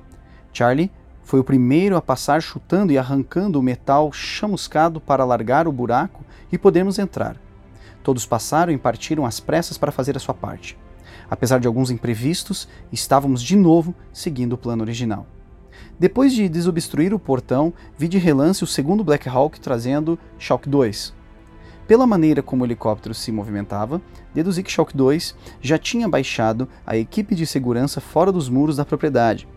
Charlie 0.53 0.89
foi 1.21 1.41
o 1.41 1.43
primeiro 1.43 1.97
a 1.97 2.01
passar 2.01 2.41
chutando 2.41 2.93
e 2.93 2.97
arrancando 2.97 3.59
o 3.59 3.63
metal 3.63 4.09
chamuscado 4.13 5.01
para 5.01 5.25
largar 5.25 5.67
o 5.67 5.71
buraco 5.73 6.23
e 6.49 6.57
podermos 6.57 6.97
entrar. 6.97 7.35
Todos 8.09 8.25
passaram 8.25 8.73
e 8.73 8.77
partiram 8.79 9.23
às 9.23 9.39
pressas 9.39 9.77
para 9.77 9.91
fazer 9.91 10.17
a 10.17 10.19
sua 10.19 10.33
parte. 10.33 10.75
Apesar 11.29 11.59
de 11.59 11.67
alguns 11.67 11.91
imprevistos, 11.91 12.67
estávamos 12.91 13.39
de 13.39 13.55
novo 13.55 13.93
seguindo 14.11 14.53
o 14.53 14.57
plano 14.57 14.81
original. 14.81 15.27
Depois 15.99 16.33
de 16.33 16.49
desobstruir 16.49 17.13
o 17.13 17.19
portão, 17.19 17.71
vi 17.95 18.07
de 18.07 18.17
relance 18.17 18.63
o 18.63 18.67
segundo 18.67 19.03
Black 19.03 19.29
Hawk 19.29 19.59
trazendo 19.59 20.17
Shock 20.39 20.67
2. 20.67 21.13
Pela 21.85 22.07
maneira 22.07 22.41
como 22.41 22.63
o 22.63 22.65
helicóptero 22.65 23.13
se 23.13 23.31
movimentava, 23.31 24.01
deduzi 24.33 24.63
que 24.63 24.71
Shock 24.71 24.97
2 24.97 25.35
já 25.61 25.77
tinha 25.77 26.09
baixado 26.09 26.67
a 26.87 26.97
equipe 26.97 27.35
de 27.35 27.45
segurança 27.45 28.01
fora 28.01 28.31
dos 28.31 28.49
muros 28.49 28.77
da 28.77 28.85
propriedade 28.85 29.47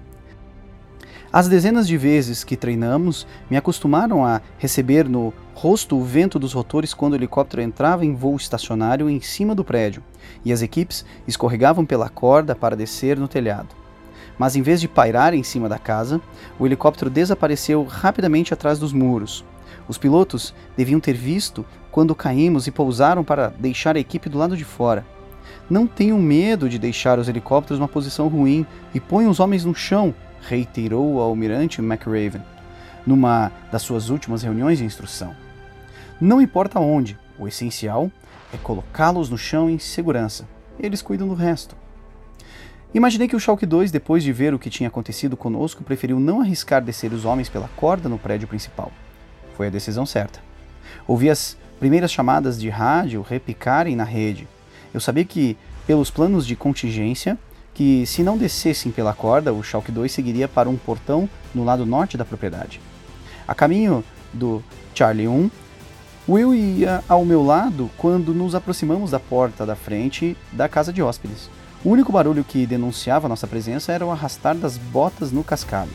as 1.33 1.49
dezenas 1.49 1.89
de 1.89 1.97
vezes 1.97 2.45
que 2.45 2.59
treinamos 2.59 3.27
me 3.49 3.57
acostumaram 3.57 4.23
a 4.23 4.43
receber 4.59 5.09
no 5.09 5.33
rosto 5.55 5.97
o 5.97 6.05
vento 6.05 6.39
dos 6.39 6.53
rotores 6.53 6.93
quando 6.93 7.15
o 7.15 7.17
helicóptero 7.17 7.63
entrava 7.63 8.05
em 8.05 8.15
voo 8.15 8.37
estacionário 8.37 9.09
em 9.09 9.19
cima 9.19 9.55
do 9.55 9.65
prédio, 9.65 10.03
e 10.45 10.53
as 10.53 10.61
equipes 10.61 11.07
escorregavam 11.27 11.87
pela 11.87 12.11
corda 12.11 12.55
para 12.55 12.77
descer 12.77 13.19
no 13.19 13.29
telhado. 13.29 13.69
Mas 14.39 14.57
em 14.57 14.63
vez 14.63 14.79
de 14.79 14.89
pairar 14.89 15.33
em 15.33 15.43
cima 15.43 15.71
da 15.71 15.79
casa, 15.79 16.21
o 16.59 16.67
helicóptero 16.67 17.09
desapareceu 17.09 17.83
rapidamente 17.85 18.53
atrás 18.53 18.79
dos 18.79 18.93
muros. 18.93 19.43
Os 19.89 19.97
pilotos 19.97 20.55
deviam 20.77 21.01
ter 21.01 21.15
visto 21.15 21.65
quando 21.91 22.15
caímos 22.15 22.67
e 22.67 22.71
pousaram 22.71 23.25
para 23.25 23.49
deixar 23.49 23.97
a 23.97 24.01
equipe 24.01 24.29
do 24.29 24.37
lado 24.37 24.55
de 24.55 24.65
fora. 24.65 25.05
Não 25.71 25.87
tenham 25.87 26.19
medo 26.19 26.69
de 26.69 26.79
deixar 26.79 27.19
os 27.19 27.29
helicópteros 27.29 27.79
numa 27.79 27.89
posição 27.89 28.29
ruim 28.29 28.67
e 28.95 29.01
ponham 29.01 29.31
os 29.31 29.41
homens 29.41 29.65
no 29.65 29.75
chão 29.75 30.15
reiterou 30.43 31.15
o 31.15 31.21
almirante 31.21 31.81
McRaven 31.81 32.43
numa 33.07 33.51
das 33.71 33.83
suas 33.83 34.11
últimas 34.11 34.43
reuniões 34.43 34.79
de 34.79 34.85
instrução. 34.85 35.35
Não 36.21 36.41
importa 36.41 36.79
onde, 36.79 37.19
o 37.39 37.49
essencial 37.49 38.11
é 38.53 38.57
colocá-los 38.59 39.29
no 39.29 39.39
chão 39.39 39.69
em 39.69 39.79
segurança. 39.79 40.47
Eles 40.79 41.03
cuidam 41.03 41.27
do 41.27 41.35
resto. 41.35 41.77
Imaginei 42.95 43.27
que 43.27 43.35
o 43.35 43.41
Schalke 43.41 43.65
2, 43.65 43.91
depois 43.91 44.23
de 44.23 44.33
ver 44.33 44.53
o 44.53 44.59
que 44.59 44.69
tinha 44.69 44.89
acontecido 44.89 45.37
conosco, 45.37 45.83
preferiu 45.83 46.21
não 46.21 46.43
arriscar 46.43 46.83
descer 46.83 47.13
os 47.13 47.25
homens 47.25 47.49
pela 47.49 47.69
corda 47.75 48.09
no 48.09 48.19
prédio 48.19 48.47
principal. 48.47 48.93
Foi 49.57 49.67
a 49.67 49.71
decisão 49.71 50.05
certa. 50.05 50.41
Ouvi 51.09 51.31
as 51.31 51.57
primeiras 51.81 52.13
chamadas 52.13 52.61
de 52.61 52.69
rádio 52.69 53.23
repicarem 53.23 53.97
na 53.97 54.05
rede. 54.05 54.47
Eu 54.93 55.01
sabia 55.01 55.25
que, 55.25 55.57
pelos 55.87 56.11
planos 56.11 56.47
de 56.47 56.55
contingência, 56.55 57.39
que, 57.75 58.07
se 58.07 58.23
não 58.23 58.37
descessem 58.37 58.93
pela 58.93 59.13
corda, 59.13 59.53
o 59.53 59.63
Schalke 59.63 59.91
2 59.91 60.11
seguiria 60.11 60.49
para 60.49 60.69
um 60.69 60.77
portão 60.77 61.29
no 61.55 61.65
lado 61.65 61.87
norte 61.87 62.17
da 62.17 62.25
propriedade. 62.25 62.81
A 63.47 63.55
caminho 63.55 64.05
do 64.33 64.63
Charlie 64.95 65.29
1, 65.29 65.51
Will 66.29 66.55
ia 66.55 67.03
ao 67.09 67.25
meu 67.25 67.43
lado 67.43 67.91
quando 67.97 68.33
nos 68.33 68.55
aproximamos 68.55 69.11
da 69.11 69.19
porta 69.19 69.67
da 69.67 69.75
frente 69.75 70.37
da 70.53 70.69
casa 70.69 70.93
de 70.93 71.03
hóspedes. 71.03 71.51
O 71.85 71.91
único 71.91 72.13
barulho 72.13 72.45
que 72.45 72.65
denunciava 72.65 73.29
nossa 73.29 73.47
presença 73.47 73.91
era 73.91 74.07
o 74.07 74.11
arrastar 74.11 74.55
das 74.55 74.79
botas 74.79 75.33
no 75.33 75.43
cascalho. 75.43 75.91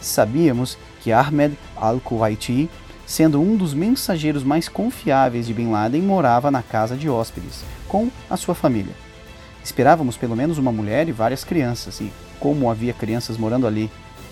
Sabíamos 0.00 0.78
que 1.00 1.12
Ahmed 1.12 1.58
al-Kuwaiti 1.76 2.70
sendo 3.10 3.40
um 3.40 3.56
dos 3.56 3.74
mensageiros 3.74 4.44
mais 4.44 4.68
confiáveis 4.68 5.44
de 5.44 5.52
Bin 5.52 5.72
Laden, 5.72 6.00
morava 6.00 6.48
na 6.48 6.62
casa 6.62 6.96
de 6.96 7.10
hóspedes, 7.10 7.64
com 7.88 8.08
a 8.30 8.36
sua 8.36 8.54
família. 8.54 8.94
Esperávamos 9.62 10.16
pelo 10.16 10.36
menos 10.36 10.58
uma 10.58 10.72
mulher 10.72 11.08
e 11.08 11.12
várias 11.12 11.44
crianças, 11.44 12.00
e 12.00 12.12
como 12.38 12.70
havia 12.70 12.92
crianças 12.92 13.36
morando 13.36 13.66
ali, 13.66 13.90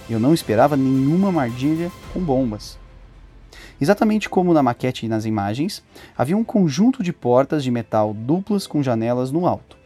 eu 0.09 0.19
não 0.19 0.33
esperava 0.33 0.77
nenhuma 0.77 1.29
armadilha 1.29 1.93
com 2.13 2.21
bombas. 2.21 2.79
Exatamente 3.81 4.29
como 4.29 4.53
na 4.53 4.63
maquete 4.63 5.07
e 5.07 5.09
nas 5.09 5.25
imagens, 5.25 5.83
havia 6.17 6.37
um 6.37 6.43
conjunto 6.43 7.03
de 7.03 7.13
portas 7.13 7.63
de 7.63 7.71
metal 7.71 8.13
duplas 8.13 8.67
com 8.67 8.83
janelas 8.83 9.31
no 9.31 9.47
alto. 9.47 9.77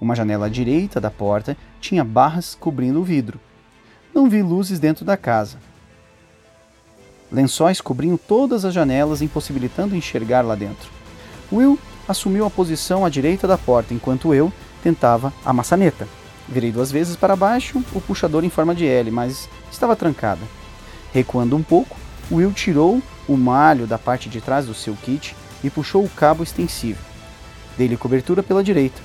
Uma 0.00 0.14
janela 0.14 0.46
à 0.46 0.48
direita 0.48 1.00
da 1.00 1.10
porta 1.10 1.56
tinha 1.80 2.04
barras 2.04 2.54
cobrindo 2.54 3.00
o 3.00 3.04
vidro. 3.04 3.38
Não 4.14 4.30
vi 4.30 4.42
luzes 4.42 4.78
dentro 4.78 5.04
da 5.04 5.16
casa. 5.16 5.58
Lençóis 7.30 7.80
cobriam 7.80 8.16
todas 8.16 8.64
as 8.64 8.72
janelas, 8.72 9.20
impossibilitando 9.20 9.96
enxergar 9.96 10.42
lá 10.42 10.54
dentro. 10.54 10.88
Will 11.52 11.78
assumiu 12.06 12.46
a 12.46 12.50
posição 12.50 13.04
à 13.04 13.08
direita 13.08 13.48
da 13.48 13.58
porta, 13.58 13.92
enquanto 13.92 14.32
eu 14.32 14.52
tentava 14.84 15.32
a 15.42 15.52
maçaneta. 15.52 16.06
Virei 16.46 16.70
duas 16.70 16.92
vezes 16.92 17.16
para 17.16 17.34
baixo 17.34 17.82
o 17.94 18.00
puxador 18.02 18.44
em 18.44 18.50
forma 18.50 18.74
de 18.74 18.86
L, 18.86 19.10
mas 19.10 19.48
estava 19.72 19.96
trancada. 19.96 20.42
Recuando 21.12 21.56
um 21.56 21.62
pouco, 21.62 21.96
Will 22.30 22.52
tirou 22.52 23.02
o 23.26 23.36
malho 23.36 23.86
da 23.86 23.98
parte 23.98 24.28
de 24.28 24.42
trás 24.42 24.66
do 24.66 24.74
seu 24.74 24.94
kit 24.94 25.34
e 25.62 25.70
puxou 25.70 26.04
o 26.04 26.10
cabo 26.10 26.42
extensível. 26.42 27.02
Dei-lhe 27.78 27.96
cobertura 27.96 28.42
pela 28.42 28.62
direita. 28.62 29.00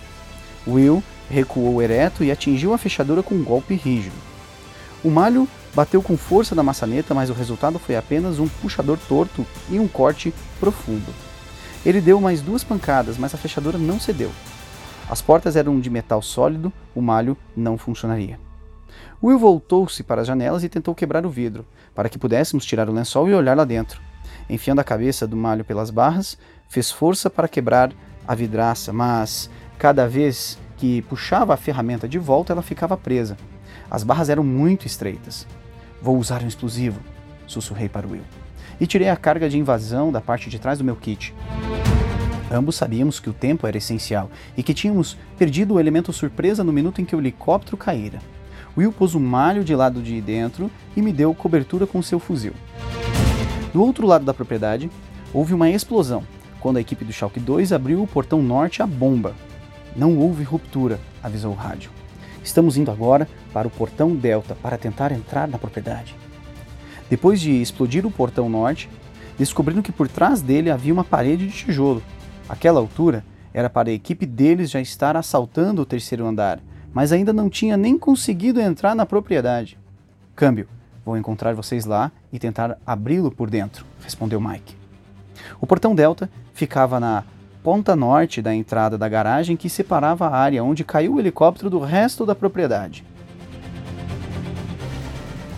Will 0.67 1.01
recuou 1.29 1.81
ereto 1.81 2.23
e 2.23 2.31
atingiu 2.31 2.73
a 2.73 2.77
fechadura 2.77 3.23
com 3.23 3.35
um 3.35 3.43
golpe 3.43 3.73
rígido. 3.73 4.15
O 5.01 5.09
malho 5.09 5.47
bateu 5.73 6.01
com 6.01 6.17
força 6.17 6.53
na 6.53 6.63
maçaneta, 6.63 7.13
mas 7.13 7.29
o 7.29 7.33
resultado 7.33 7.79
foi 7.79 7.95
apenas 7.95 8.37
um 8.37 8.49
puxador 8.49 8.97
torto 9.07 9.47
e 9.69 9.79
um 9.79 9.87
corte 9.87 10.33
profundo. 10.59 11.13
Ele 11.85 12.01
deu 12.01 12.19
mais 12.19 12.41
duas 12.41 12.65
pancadas, 12.65 13.17
mas 13.17 13.33
a 13.33 13.37
fechadura 13.37 13.77
não 13.77 13.97
cedeu. 13.97 14.31
As 15.09 15.21
portas 15.21 15.55
eram 15.55 15.79
de 15.79 15.89
metal 15.89 16.21
sólido, 16.21 16.71
o 16.93 17.01
malho 17.01 17.35
não 17.57 17.77
funcionaria. 17.77 18.39
Will 19.21 19.39
voltou-se 19.39 20.03
para 20.03 20.21
as 20.21 20.27
janelas 20.27 20.63
e 20.63 20.69
tentou 20.69 20.93
quebrar 20.93 21.25
o 21.25 21.29
vidro, 21.29 21.65
para 21.95 22.07
que 22.07 22.19
pudéssemos 22.19 22.63
tirar 22.63 22.87
o 22.87 22.93
lençol 22.93 23.27
e 23.27 23.33
olhar 23.33 23.57
lá 23.57 23.65
dentro. 23.65 23.99
Enfiando 24.47 24.79
a 24.79 24.83
cabeça 24.83 25.25
do 25.25 25.35
malho 25.35 25.65
pelas 25.65 25.89
barras, 25.89 26.37
fez 26.67 26.91
força 26.91 27.29
para 27.29 27.47
quebrar 27.47 27.91
a 28.27 28.35
vidraça, 28.35 28.93
mas 28.93 29.49
cada 29.79 30.07
vez 30.07 30.59
que 30.77 31.01
puxava 31.03 31.55
a 31.55 31.57
ferramenta 31.57 32.07
de 32.07 32.19
volta, 32.19 32.53
ela 32.53 32.61
ficava 32.61 32.95
presa. 32.95 33.35
As 33.89 34.03
barras 34.03 34.29
eram 34.29 34.43
muito 34.43 34.85
estreitas. 34.85 35.47
Vou 36.01 36.17
usar 36.17 36.43
um 36.43 36.47
explosivo, 36.47 37.01
sussurrei 37.47 37.89
para 37.89 38.07
Will. 38.07 38.23
E 38.79 38.85
tirei 38.85 39.09
a 39.09 39.17
carga 39.17 39.49
de 39.49 39.57
invasão 39.57 40.11
da 40.11 40.21
parte 40.21 40.49
de 40.49 40.59
trás 40.59 40.77
do 40.77 40.85
meu 40.85 40.95
kit. 40.95 41.33
Ambos 42.51 42.75
sabíamos 42.75 43.19
que 43.19 43.29
o 43.29 43.33
tempo 43.33 43.67
era 43.67 43.77
essencial 43.77 44.29
e 44.57 44.63
que 44.63 44.73
tínhamos 44.73 45.17
perdido 45.37 45.75
o 45.75 45.79
elemento 45.79 46.11
surpresa 46.11 46.63
no 46.63 46.73
minuto 46.73 46.99
em 46.99 47.05
que 47.05 47.15
o 47.15 47.19
helicóptero 47.19 47.77
caíra. 47.77 48.19
Will 48.75 48.91
pôs 48.91 49.13
o 49.13 49.19
malho 49.19 49.63
de 49.63 49.75
lado 49.75 50.01
de 50.01 50.19
dentro 50.21 50.71
e 50.95 51.01
me 51.01 51.13
deu 51.13 51.33
cobertura 51.33 51.85
com 51.85 52.01
seu 52.01 52.19
fuzil. 52.19 52.53
Do 53.71 53.83
outro 53.83 54.07
lado 54.07 54.25
da 54.25 54.33
propriedade, 54.33 54.89
houve 55.33 55.53
uma 55.53 55.69
explosão 55.69 56.23
quando 56.59 56.77
a 56.77 56.81
equipe 56.81 57.05
do 57.05 57.13
Schalke 57.13 57.39
2 57.39 57.71
abriu 57.71 58.01
o 58.01 58.07
portão 58.07 58.41
norte 58.41 58.81
à 58.81 58.87
bomba. 58.87 59.33
Não 59.95 60.17
houve 60.17 60.43
ruptura, 60.43 60.99
avisou 61.23 61.51
o 61.51 61.55
rádio. 61.55 61.91
Estamos 62.43 62.77
indo 62.77 62.91
agora 62.91 63.27
para 63.53 63.67
o 63.67 63.71
portão 63.71 64.15
Delta 64.15 64.55
para 64.55 64.77
tentar 64.77 65.11
entrar 65.11 65.47
na 65.47 65.57
propriedade. 65.57 66.15
Depois 67.09 67.39
de 67.39 67.51
explodir 67.61 68.05
o 68.05 68.11
portão 68.11 68.49
norte, 68.49 68.89
descobriram 69.37 69.81
que 69.81 69.91
por 69.91 70.07
trás 70.07 70.41
dele 70.41 70.69
havia 70.69 70.93
uma 70.93 71.03
parede 71.03 71.47
de 71.47 71.53
tijolo. 71.53 72.03
Aquela 72.49 72.79
altura 72.79 73.23
era 73.53 73.69
para 73.69 73.89
a 73.89 73.93
equipe 73.93 74.25
deles 74.25 74.71
já 74.71 74.81
estar 74.81 75.15
assaltando 75.15 75.83
o 75.83 75.85
terceiro 75.85 76.25
andar, 76.25 76.59
mas 76.91 77.11
ainda 77.11 77.31
não 77.31 77.47
tinha 77.47 77.77
nem 77.77 77.97
conseguido 77.97 78.59
entrar 78.59 78.95
na 78.95 79.05
propriedade. 79.05 79.77
Câmbio, 80.35 80.67
vou 81.05 81.15
encontrar 81.15 81.53
vocês 81.53 81.85
lá 81.85 82.11
e 82.33 82.39
tentar 82.39 82.79
abri-lo 82.85 83.29
por 83.29 83.51
dentro, 83.51 83.85
respondeu 84.01 84.41
Mike. 84.41 84.75
O 85.61 85.67
portão 85.67 85.93
Delta 85.93 86.27
ficava 86.51 86.99
na 86.99 87.23
ponta 87.61 87.95
norte 87.95 88.41
da 88.41 88.53
entrada 88.55 88.97
da 88.97 89.07
garagem 89.07 89.55
que 89.55 89.69
separava 89.69 90.27
a 90.27 90.35
área 90.35 90.63
onde 90.63 90.83
caiu 90.83 91.15
o 91.15 91.19
helicóptero 91.19 91.69
do 91.69 91.79
resto 91.79 92.25
da 92.25 92.33
propriedade. 92.33 93.05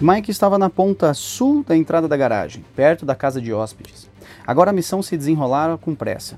Mike 0.02 0.32
estava 0.32 0.58
na 0.58 0.70
ponta 0.70 1.14
sul 1.14 1.64
da 1.64 1.78
entrada 1.78 2.08
da 2.08 2.18
garagem, 2.18 2.66
perto 2.76 3.06
da 3.06 3.16
casa 3.16 3.40
de 3.40 3.54
hóspedes. 3.54 4.10
Agora 4.46 4.72
a 4.72 4.74
missão 4.74 5.02
se 5.02 5.16
desenrolara 5.16 5.78
com 5.78 5.94
pressa. 5.94 6.38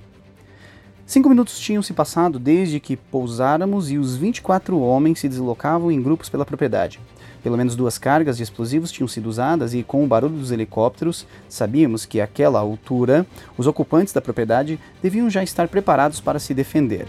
Cinco 1.14 1.30
minutos 1.30 1.60
tinham 1.60 1.84
se 1.84 1.94
passado 1.94 2.40
desde 2.40 2.80
que 2.80 2.98
pousáramos 2.98 3.92
e 3.92 4.00
os 4.00 4.16
24 4.16 4.80
homens 4.80 5.20
se 5.20 5.30
deslocavam 5.30 5.92
em 5.92 6.02
grupos 6.02 6.28
pela 6.28 6.44
propriedade. 6.44 7.00
Pelo 7.44 7.56
menos 7.56 7.76
duas 7.76 8.00
cargas 8.00 8.36
de 8.36 8.42
explosivos 8.42 8.92
tinham 8.92 9.08
sido 9.08 9.30
usadas 9.30 9.76
e, 9.76 9.84
com 9.84 10.04
o 10.04 10.08
barulho 10.08 10.40
dos 10.40 10.50
helicópteros, 10.50 11.28
sabíamos 11.48 12.04
que 12.04 12.20
àquela 12.20 12.58
altura 12.58 13.28
os 13.56 13.68
ocupantes 13.68 14.12
da 14.12 14.22
propriedade 14.22 14.80
deviam 15.04 15.30
já 15.30 15.44
estar 15.44 15.68
preparados 15.68 16.20
para 16.20 16.40
se 16.40 16.52
defender. 16.52 17.06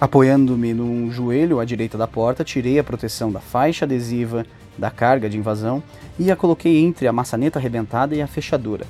Apoiando-me 0.00 0.72
num 0.72 1.10
joelho 1.10 1.58
à 1.58 1.64
direita 1.64 1.98
da 1.98 2.06
porta, 2.06 2.44
tirei 2.44 2.78
a 2.78 2.84
proteção 2.84 3.32
da 3.32 3.40
faixa 3.40 3.84
adesiva 3.84 4.46
da 4.78 4.92
carga 4.92 5.28
de 5.28 5.36
invasão 5.36 5.82
e 6.16 6.30
a 6.30 6.36
coloquei 6.36 6.84
entre 6.84 7.08
a 7.08 7.12
maçaneta 7.12 7.58
arrebentada 7.58 8.14
e 8.14 8.22
a 8.22 8.28
fechadura. 8.28 8.86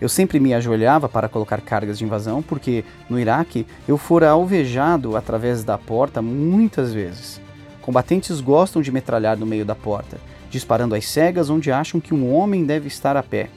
Eu 0.00 0.08
sempre 0.08 0.38
me 0.38 0.52
ajoelhava 0.52 1.08
para 1.08 1.28
colocar 1.28 1.60
cargas 1.60 1.98
de 1.98 2.04
invasão, 2.04 2.42
porque 2.42 2.84
no 3.08 3.18
Iraque 3.18 3.66
eu 3.88 3.96
fora 3.96 4.30
alvejado 4.30 5.16
através 5.16 5.64
da 5.64 5.78
porta 5.78 6.20
muitas 6.20 6.92
vezes. 6.92 7.40
Combatentes 7.80 8.40
gostam 8.40 8.82
de 8.82 8.92
metralhar 8.92 9.38
no 9.38 9.46
meio 9.46 9.64
da 9.64 9.74
porta, 9.74 10.18
disparando 10.50 10.94
às 10.94 11.06
cegas 11.08 11.48
onde 11.48 11.72
acham 11.72 12.00
que 12.00 12.12
um 12.12 12.34
homem 12.34 12.64
deve 12.64 12.88
estar 12.88 13.16
a 13.16 13.22
pé. 13.22 13.48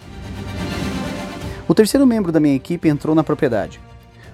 O 1.67 1.75
terceiro 1.75 2.07
membro 2.07 2.31
da 2.31 2.39
minha 2.39 2.55
equipe 2.55 2.87
entrou 2.87 3.13
na 3.13 3.23
propriedade. 3.23 3.81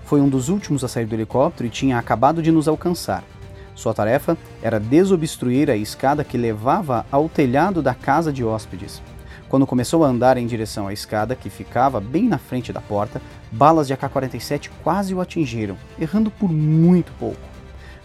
Foi 0.06 0.22
um 0.22 0.30
dos 0.30 0.50
últimos 0.50 0.84
a 0.84 0.88
sair 0.88 1.06
do 1.06 1.16
helicóptero 1.16 1.68
e 1.68 1.72
tinha 1.72 1.98
acabado 1.98 2.42
de 2.42 2.52
nos 2.52 2.68
alcançar. 2.68 3.24
Sua 3.74 3.94
tarefa 3.94 4.38
era 4.62 4.80
desobstruir 4.80 5.70
a 5.70 5.76
escada 5.76 6.24
que 6.24 6.38
levava 6.38 7.06
ao 7.12 7.28
telhado 7.28 7.82
da 7.82 7.94
casa 7.94 8.32
de 8.32 8.44
hóspedes. 8.44 9.02
Quando 9.56 9.66
começou 9.66 10.04
a 10.04 10.10
andar 10.10 10.36
em 10.36 10.46
direção 10.46 10.86
à 10.86 10.92
escada, 10.92 11.34
que 11.34 11.50
ficava 11.50 12.02
bem 12.02 12.28
na 12.28 12.38
frente 12.38 12.74
da 12.74 12.82
porta, 12.82 13.22
balas 13.50 13.88
de 13.88 13.94
AK-47 13.94 14.70
quase 14.84 15.16
o 15.16 15.22
atingiram, 15.22 15.78
errando 15.98 16.30
por 16.30 16.52
muito 16.52 17.14
pouco. 17.18 17.40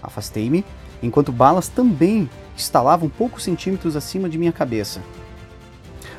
Afastei-me, 0.01 0.65
enquanto 1.03 1.33
balas 1.33 1.67
também 1.67 2.31
estalavam 2.57 3.09
poucos 3.09 3.43
centímetros 3.43 3.97
acima 3.97 4.29
de 4.29 4.39
minha 4.39 4.53
cabeça. 4.53 5.01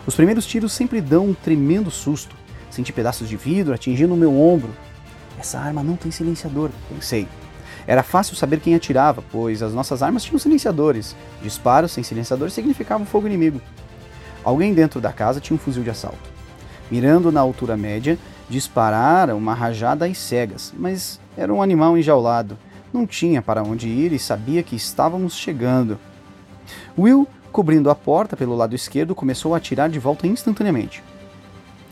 Os 0.06 0.16
primeiros 0.16 0.46
tiros 0.46 0.74
sempre 0.74 1.00
dão 1.00 1.28
um 1.28 1.34
tremendo 1.34 1.90
susto. 1.90 2.36
Senti 2.70 2.92
pedaços 2.92 3.30
de 3.30 3.38
vidro 3.38 3.74
atingindo 3.74 4.14
o 4.14 4.18
meu 4.18 4.38
ombro. 4.38 4.72
Essa 5.40 5.60
arma 5.60 5.82
não 5.82 5.96
tem 5.96 6.12
silenciador, 6.12 6.72
pensei. 6.90 7.26
Era 7.88 8.04
fácil 8.04 8.36
saber 8.36 8.60
quem 8.60 8.76
atirava, 8.76 9.24
pois 9.32 9.64
as 9.64 9.74
nossas 9.74 10.04
armas 10.04 10.26
tinham 10.26 10.38
silenciadores. 10.38 11.16
Disparos 11.42 11.94
sem 11.94 12.04
silenciador 12.04 12.50
significavam 12.50 13.06
fogo 13.06 13.28
inimigo. 13.28 13.62
Alguém 14.44 14.74
dentro 14.74 15.00
da 15.00 15.14
casa 15.14 15.40
tinha 15.40 15.56
um 15.56 15.60
fuzil 15.60 15.84
de 15.84 15.90
assalto. 15.90 16.30
Mirando 16.90 17.32
na 17.32 17.40
altura 17.40 17.78
média, 17.78 18.18
disparara 18.50 19.36
uma 19.36 19.54
rajada 19.54 20.06
às 20.06 20.18
cegas, 20.18 20.74
mas 20.78 21.20
era 21.38 21.54
um 21.54 21.62
animal 21.62 21.98
enjaulado. 21.98 22.58
Não 22.92 23.08
tinha 23.08 23.42
para 23.42 23.64
onde 23.64 23.88
ir 23.88 24.12
e 24.12 24.20
sabia 24.20 24.62
que 24.62 24.76
estávamos 24.76 25.36
chegando. 25.36 25.98
Will, 26.98 27.28
cobrindo 27.52 27.90
a 27.90 27.96
porta 27.96 28.36
pelo 28.36 28.56
lado 28.56 28.76
esquerdo, 28.76 29.16
começou 29.16 29.54
a 29.54 29.58
atirar 29.58 29.90
de 29.90 30.00
volta 30.00 30.28
instantaneamente. 30.28 31.02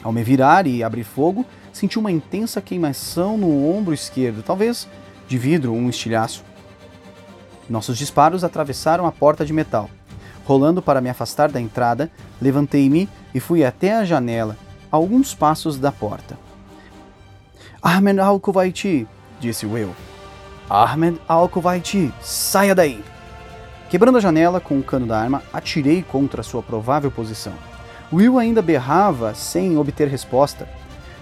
Ao 0.03 0.11
me 0.11 0.23
virar 0.23 0.67
e 0.67 0.83
abrir 0.83 1.03
fogo, 1.03 1.45
senti 1.71 1.97
uma 1.97 2.11
intensa 2.11 2.61
queimação 2.61 3.37
no 3.37 3.69
ombro 3.69 3.93
esquerdo, 3.93 4.43
talvez 4.43 4.87
de 5.27 5.37
vidro 5.37 5.73
um 5.73 5.89
estilhaço. 5.89 6.43
Nossos 7.69 7.97
disparos 7.97 8.43
atravessaram 8.43 9.05
a 9.05 9.11
porta 9.11 9.45
de 9.45 9.53
metal. 9.53 9.89
Rolando 10.45 10.81
para 10.81 11.01
me 11.01 11.09
afastar 11.09 11.51
da 11.51 11.61
entrada, 11.61 12.09
levantei-me 12.41 13.07
e 13.33 13.39
fui 13.39 13.63
até 13.63 13.95
a 13.95 14.05
janela, 14.05 14.57
a 14.91 14.95
alguns 14.95 15.33
passos 15.35 15.77
da 15.77 15.91
porta. 15.91 16.37
Ahmed 17.81 18.19
Al-Kuwaiti, 18.19 19.07
disse 19.39 19.65
Will. 19.65 19.95
Ahmed 20.69 21.19
Al-Kuwaiti, 21.27 22.13
saia 22.21 22.75
daí! 22.75 23.03
Quebrando 23.89 24.17
a 24.17 24.21
janela 24.21 24.59
com 24.59 24.77
o 24.77 24.83
cano 24.83 25.07
da 25.07 25.19
arma, 25.19 25.41
atirei 25.51 26.03
contra 26.03 26.43
sua 26.43 26.61
provável 26.61 27.09
posição. 27.09 27.53
Will 28.11 28.37
ainda 28.37 28.61
berrava 28.61 29.33
sem 29.33 29.77
obter 29.77 30.07
resposta. 30.07 30.67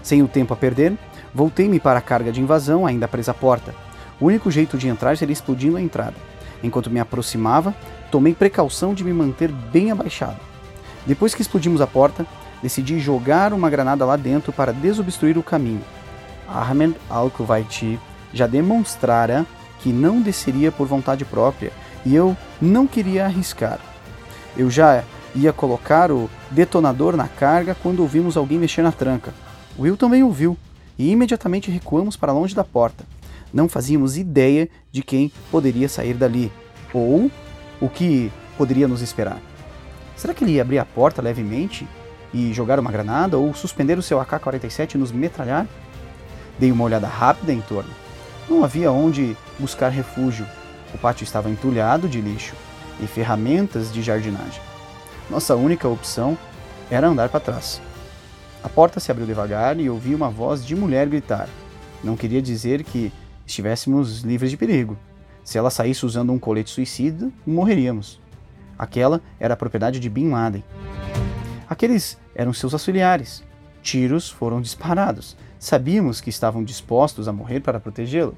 Sem 0.02 0.22
o 0.22 0.28
tempo 0.28 0.52
a 0.52 0.56
perder, 0.56 0.96
voltei-me 1.34 1.78
para 1.78 1.98
a 1.98 2.02
carga 2.02 2.32
de 2.32 2.40
invasão 2.40 2.86
ainda 2.86 3.08
presa 3.08 3.30
à 3.30 3.34
porta. 3.34 3.74
O 4.20 4.26
único 4.26 4.50
jeito 4.50 4.76
de 4.76 4.88
entrar 4.88 5.16
seria 5.16 5.32
explodindo 5.32 5.76
a 5.76 5.82
entrada. 5.82 6.16
Enquanto 6.62 6.90
me 6.90 6.98
aproximava, 6.98 7.74
tomei 8.10 8.34
precaução 8.34 8.94
de 8.94 9.04
me 9.04 9.12
manter 9.12 9.50
bem 9.50 9.90
abaixado. 9.90 10.38
Depois 11.06 11.34
que 11.34 11.42
explodimos 11.42 11.80
a 11.80 11.86
porta, 11.86 12.26
decidi 12.62 12.98
jogar 12.98 13.52
uma 13.52 13.70
granada 13.70 14.04
lá 14.04 14.16
dentro 14.16 14.52
para 14.52 14.72
desobstruir 14.72 15.38
o 15.38 15.42
caminho. 15.42 15.82
Ahmed 16.48 16.94
al-Kuwaiti 17.08 17.98
já 18.32 18.46
demonstrara 18.46 19.46
que 19.80 19.90
não 19.92 20.20
desceria 20.20 20.72
por 20.72 20.86
vontade 20.86 21.24
própria 21.24 21.72
e 22.04 22.14
eu 22.14 22.36
não 22.60 22.86
queria 22.86 23.26
arriscar. 23.26 23.78
Eu 24.56 24.70
já 24.70 25.04
ia 25.34 25.52
colocar 25.52 26.10
o 26.10 26.28
detonador 26.50 27.16
na 27.16 27.28
carga 27.28 27.76
quando 27.82 28.00
ouvimos 28.00 28.36
alguém 28.36 28.58
mexer 28.58 28.82
na 28.82 28.92
tranca. 28.92 29.32
Will 29.78 29.96
também 29.96 30.22
ouviu 30.22 30.56
e 30.98 31.10
imediatamente 31.10 31.70
recuamos 31.70 32.16
para 32.16 32.32
longe 32.32 32.54
da 32.54 32.64
porta. 32.64 33.04
Não 33.52 33.68
fazíamos 33.68 34.16
ideia 34.16 34.68
de 34.90 35.02
quem 35.02 35.30
poderia 35.50 35.88
sair 35.88 36.14
dali 36.14 36.50
ou 36.92 37.30
o 37.80 37.88
que 37.88 38.32
poderia 38.56 38.88
nos 38.88 39.02
esperar. 39.02 39.40
Será 40.16 40.34
que 40.34 40.44
ele 40.44 40.52
ia 40.52 40.62
abrir 40.62 40.78
a 40.78 40.84
porta 40.84 41.22
levemente 41.22 41.86
e 42.34 42.52
jogar 42.52 42.80
uma 42.80 42.90
granada 42.90 43.38
ou 43.38 43.54
suspender 43.54 43.96
o 43.98 44.02
seu 44.02 44.20
AK-47 44.20 44.94
e 44.94 44.98
nos 44.98 45.12
metralhar? 45.12 45.66
Dei 46.58 46.72
uma 46.72 46.84
olhada 46.84 47.06
rápida 47.06 47.52
em 47.52 47.60
torno. 47.60 47.90
Não 48.48 48.64
havia 48.64 48.90
onde 48.90 49.36
buscar 49.58 49.90
refúgio. 49.90 50.46
O 50.92 50.98
pátio 50.98 51.24
estava 51.24 51.50
entulhado 51.50 52.08
de 52.08 52.20
lixo 52.20 52.54
e 53.00 53.06
ferramentas 53.06 53.92
de 53.92 54.02
jardinagem. 54.02 54.60
Nossa 55.30 55.54
única 55.54 55.86
opção 55.86 56.36
era 56.90 57.06
andar 57.06 57.28
para 57.28 57.40
trás. 57.40 57.80
A 58.62 58.68
porta 58.68 58.98
se 58.98 59.10
abriu 59.10 59.26
devagar 59.26 59.78
e 59.78 59.88
ouvi 59.88 60.14
uma 60.14 60.30
voz 60.30 60.64
de 60.64 60.74
mulher 60.74 61.06
gritar. 61.08 61.48
Não 62.02 62.16
queria 62.16 62.42
dizer 62.42 62.82
que 62.82 63.12
estivéssemos 63.46 64.22
livres 64.22 64.50
de 64.50 64.56
perigo. 64.56 64.96
Se 65.48 65.56
ela 65.56 65.70
saísse 65.70 66.04
usando 66.04 66.30
um 66.30 66.38
colete 66.38 66.68
suicida, 66.68 67.32
morreríamos. 67.46 68.20
Aquela 68.78 69.18
era 69.40 69.54
a 69.54 69.56
propriedade 69.56 69.98
de 69.98 70.10
Bin 70.10 70.28
Laden. 70.28 70.62
Aqueles 71.66 72.18
eram 72.34 72.52
seus 72.52 72.74
auxiliares. 72.74 73.42
Tiros 73.80 74.28
foram 74.28 74.60
disparados. 74.60 75.38
Sabíamos 75.58 76.20
que 76.20 76.28
estavam 76.28 76.62
dispostos 76.62 77.28
a 77.28 77.32
morrer 77.32 77.60
para 77.60 77.80
protegê-lo. 77.80 78.36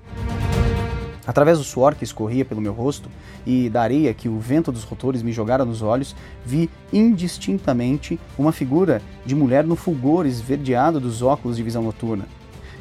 Através 1.27 1.59
do 1.59 1.65
suor 1.65 1.97
que 1.97 2.05
escorria 2.05 2.45
pelo 2.45 2.61
meu 2.61 2.73
rosto 2.73 3.09
e 3.45 3.69
da 3.69 3.83
areia 3.83 4.15
que 4.15 4.29
o 4.29 4.39
vento 4.39 4.71
dos 4.71 4.85
rotores 4.85 5.21
me 5.21 5.33
jogara 5.33 5.65
nos 5.65 5.83
olhos, 5.83 6.15
vi 6.47 6.71
indistintamente 6.93 8.21
uma 8.39 8.53
figura 8.53 9.03
de 9.27 9.35
mulher 9.35 9.65
no 9.65 9.75
fulgor 9.75 10.27
esverdeado 10.27 11.01
dos 11.01 11.23
óculos 11.23 11.57
de 11.57 11.65
visão 11.65 11.83
noturna. 11.83 12.27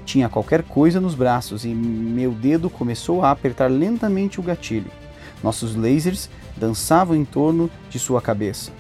Tinha 0.10 0.28
qualquer 0.28 0.64
coisa 0.64 1.00
nos 1.00 1.14
braços 1.14 1.64
e 1.64 1.68
meu 1.68 2.32
dedo 2.32 2.68
começou 2.68 3.24
a 3.24 3.30
apertar 3.30 3.70
lentamente 3.70 4.40
o 4.40 4.44
gatilho. 4.44 4.90
Nossos 5.44 5.76
lasers 5.76 6.32
dançavam 6.58 7.16
em 7.16 7.24
torno 7.24 7.70
de 7.92 8.00
sua 8.00 8.20
cabeça. 8.20 8.72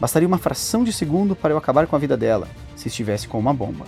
Bastaria 0.00 0.26
uma 0.26 0.38
fração 0.38 0.82
de 0.82 0.92
segundo 0.92 1.36
para 1.36 1.54
eu 1.54 1.56
acabar 1.56 1.86
com 1.86 1.94
a 1.94 2.00
vida 2.00 2.16
dela, 2.16 2.48
se 2.74 2.88
estivesse 2.88 3.28
com 3.28 3.38
uma 3.38 3.54
bomba. 3.54 3.86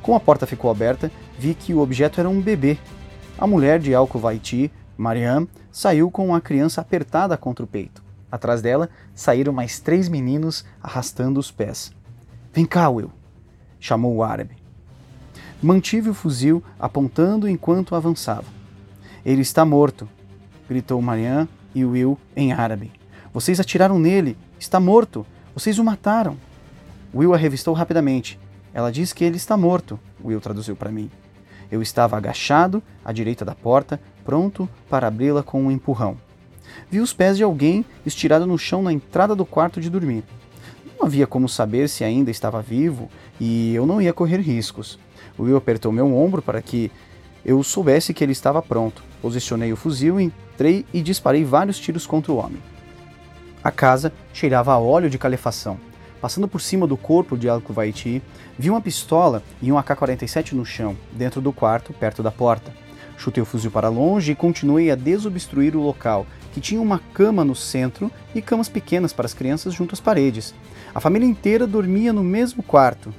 Como 0.00 0.16
a 0.16 0.20
porta 0.20 0.46
ficou 0.46 0.70
aberta, 0.70 1.10
vi 1.36 1.52
que 1.52 1.74
o 1.74 1.80
objeto 1.80 2.20
era 2.20 2.28
um 2.28 2.40
bebê. 2.40 2.78
A 3.36 3.44
mulher 3.44 3.80
de 3.80 3.92
Al-Kuwaiti, 3.92 4.70
Mariam, 4.96 5.48
saiu 5.72 6.12
com 6.12 6.28
uma 6.28 6.40
criança 6.40 6.80
apertada 6.80 7.36
contra 7.36 7.64
o 7.64 7.68
peito. 7.68 8.04
Atrás 8.30 8.62
dela 8.62 8.88
saíram 9.16 9.52
mais 9.52 9.80
três 9.80 10.08
meninos 10.08 10.64
arrastando 10.80 11.40
os 11.40 11.50
pés. 11.50 11.92
Vem 12.52 12.64
cá, 12.64 12.88
Will, 12.88 13.10
chamou 13.80 14.14
o 14.14 14.22
árabe. 14.22 14.59
Mantive 15.62 16.08
o 16.08 16.14
fuzil 16.14 16.62
apontando 16.78 17.46
enquanto 17.46 17.94
avançava. 17.94 18.46
Ele 19.24 19.42
está 19.42 19.64
morto, 19.64 20.08
gritou 20.68 21.00
Mariam 21.02 21.46
e 21.74 21.84
Will 21.84 22.18
em 22.34 22.52
árabe. 22.52 22.90
Vocês 23.32 23.60
atiraram 23.60 23.98
nele, 23.98 24.38
está 24.58 24.80
morto. 24.80 25.26
Vocês 25.54 25.78
o 25.78 25.84
mataram. 25.84 26.36
Will 27.14 27.34
a 27.34 27.36
revistou 27.36 27.74
rapidamente. 27.74 28.38
Ela 28.72 28.90
diz 28.90 29.12
que 29.12 29.24
ele 29.24 29.36
está 29.36 29.56
morto, 29.56 30.00
Will 30.24 30.40
traduziu 30.40 30.74
para 30.74 30.90
mim. 30.90 31.10
Eu 31.70 31.82
estava 31.82 32.16
agachado 32.16 32.82
à 33.04 33.12
direita 33.12 33.44
da 33.44 33.54
porta, 33.54 34.00
pronto 34.24 34.68
para 34.88 35.08
abri-la 35.08 35.42
com 35.42 35.62
um 35.62 35.70
empurrão. 35.70 36.16
Vi 36.90 37.00
os 37.00 37.12
pés 37.12 37.36
de 37.36 37.42
alguém 37.42 37.84
estirado 38.06 38.46
no 38.46 38.56
chão 38.56 38.82
na 38.82 38.92
entrada 38.92 39.34
do 39.34 39.44
quarto 39.44 39.80
de 39.80 39.90
dormir. 39.90 40.24
Não 40.98 41.06
havia 41.06 41.26
como 41.26 41.48
saber 41.48 41.88
se 41.88 42.04
ainda 42.04 42.30
estava 42.30 42.62
vivo 42.62 43.10
e 43.38 43.74
eu 43.74 43.86
não 43.86 44.00
ia 44.00 44.12
correr 44.12 44.38
riscos. 44.38 44.98
Will 45.42 45.56
apertou 45.56 45.92
meu 45.92 46.14
ombro 46.16 46.42
para 46.42 46.60
que 46.60 46.90
eu 47.44 47.62
soubesse 47.62 48.12
que 48.12 48.22
ele 48.22 48.32
estava 48.32 48.60
pronto. 48.60 49.02
Posicionei 49.22 49.72
o 49.72 49.76
fuzil, 49.76 50.20
entrei 50.20 50.84
e 50.92 51.00
disparei 51.02 51.44
vários 51.44 51.78
tiros 51.78 52.06
contra 52.06 52.32
o 52.32 52.36
homem. 52.36 52.62
A 53.62 53.70
casa 53.70 54.12
cheirava 54.32 54.72
a 54.72 54.78
óleo 54.78 55.10
de 55.10 55.18
calefação. 55.18 55.78
Passando 56.20 56.46
por 56.46 56.60
cima 56.60 56.86
do 56.86 56.96
corpo 56.96 57.36
de 57.36 57.48
Al-Kuwaiti, 57.48 58.22
vi 58.58 58.70
uma 58.70 58.80
pistola 58.80 59.42
e 59.62 59.72
um 59.72 59.78
AK-47 59.78 60.52
no 60.52 60.66
chão, 60.66 60.96
dentro 61.12 61.40
do 61.40 61.52
quarto, 61.52 61.92
perto 61.94 62.22
da 62.22 62.30
porta. 62.30 62.72
Chutei 63.16 63.42
o 63.42 63.46
fuzil 63.46 63.70
para 63.70 63.88
longe 63.88 64.32
e 64.32 64.34
continuei 64.34 64.90
a 64.90 64.94
desobstruir 64.94 65.76
o 65.76 65.82
local, 65.82 66.26
que 66.52 66.60
tinha 66.60 66.80
uma 66.80 66.98
cama 67.12 67.44
no 67.44 67.54
centro 67.54 68.10
e 68.34 68.42
camas 68.42 68.68
pequenas 68.68 69.12
para 69.12 69.26
as 69.26 69.34
crianças 69.34 69.74
junto 69.74 69.94
às 69.94 70.00
paredes. 70.00 70.54
A 70.94 71.00
família 71.00 71.26
inteira 71.26 71.66
dormia 71.66 72.12
no 72.12 72.24
mesmo 72.24 72.62
quarto. 72.62 73.14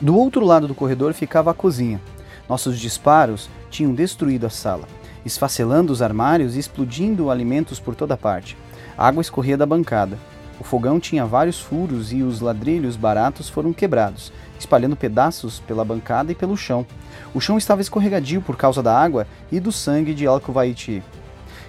Do 0.00 0.16
outro 0.16 0.44
lado 0.44 0.68
do 0.68 0.74
corredor 0.74 1.12
ficava 1.12 1.50
a 1.50 1.54
cozinha. 1.54 2.00
Nossos 2.48 2.78
disparos 2.78 3.48
tinham 3.70 3.94
destruído 3.94 4.46
a 4.46 4.50
sala 4.50 4.86
esfacelando 5.24 5.92
os 5.92 6.02
armários 6.02 6.56
e 6.56 6.58
explodindo 6.58 7.30
alimentos 7.30 7.78
por 7.78 7.94
toda 7.94 8.16
parte. 8.16 8.56
A 8.96 9.06
água 9.06 9.20
escorria 9.20 9.56
da 9.56 9.66
bancada. 9.66 10.18
O 10.58 10.64
fogão 10.64 10.98
tinha 10.98 11.24
vários 11.24 11.60
furos 11.60 12.12
e 12.12 12.22
os 12.22 12.40
ladrilhos 12.40 12.96
baratos 12.96 13.48
foram 13.48 13.72
quebrados, 13.72 14.32
espalhando 14.58 14.96
pedaços 14.96 15.60
pela 15.60 15.84
bancada 15.84 16.32
e 16.32 16.34
pelo 16.34 16.56
chão. 16.56 16.84
O 17.32 17.40
chão 17.40 17.56
estava 17.56 17.80
escorregadio 17.80 18.42
por 18.42 18.56
causa 18.56 18.82
da 18.82 18.98
água 18.98 19.26
e 19.52 19.60
do 19.60 19.70
sangue 19.70 20.12
de 20.12 20.26
Alcovaiti, 20.26 21.00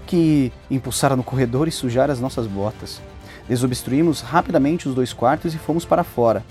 que 0.08 0.52
impulsara 0.72 1.16
no 1.16 1.24
corredor 1.24 1.68
e 1.68 1.72
sujara 1.72 2.12
as 2.12 2.20
nossas 2.20 2.48
botas. 2.48 3.00
Desobstruímos 3.48 4.22
rapidamente 4.22 4.88
os 4.90 4.96
dois 4.96 5.14
quartos 5.14 5.54
e 5.54 5.60
fomos 5.60 5.86
para 5.86 6.04
fora. 6.04 6.44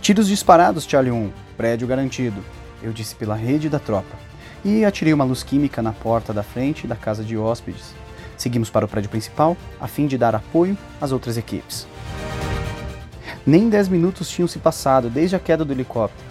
Tiros 0.00 0.28
disparados, 0.28 0.84
Charlie 0.84 1.12
1. 1.12 1.30
Prédio 1.58 1.86
garantido. 1.86 2.42
Eu 2.82 2.90
disse 2.90 3.14
pela 3.14 3.34
rede 3.34 3.68
da 3.68 3.78
tropa 3.78 4.16
e 4.64 4.82
atirei 4.82 5.12
uma 5.12 5.24
luz 5.24 5.42
química 5.42 5.82
na 5.82 5.92
porta 5.92 6.32
da 6.32 6.42
frente 6.42 6.86
da 6.86 6.96
casa 6.96 7.22
de 7.22 7.36
hóspedes. 7.36 7.94
Seguimos 8.34 8.70
para 8.70 8.86
o 8.86 8.88
prédio 8.88 9.10
principal, 9.10 9.58
a 9.78 9.86
fim 9.86 10.06
de 10.06 10.16
dar 10.16 10.34
apoio 10.34 10.76
às 10.98 11.12
outras 11.12 11.36
equipes. 11.36 11.86
Nem 13.46 13.68
dez 13.68 13.88
minutos 13.88 14.30
tinham 14.30 14.48
se 14.48 14.58
passado 14.58 15.10
desde 15.10 15.36
a 15.36 15.38
queda 15.38 15.66
do 15.66 15.72
helicóptero. 15.72 16.24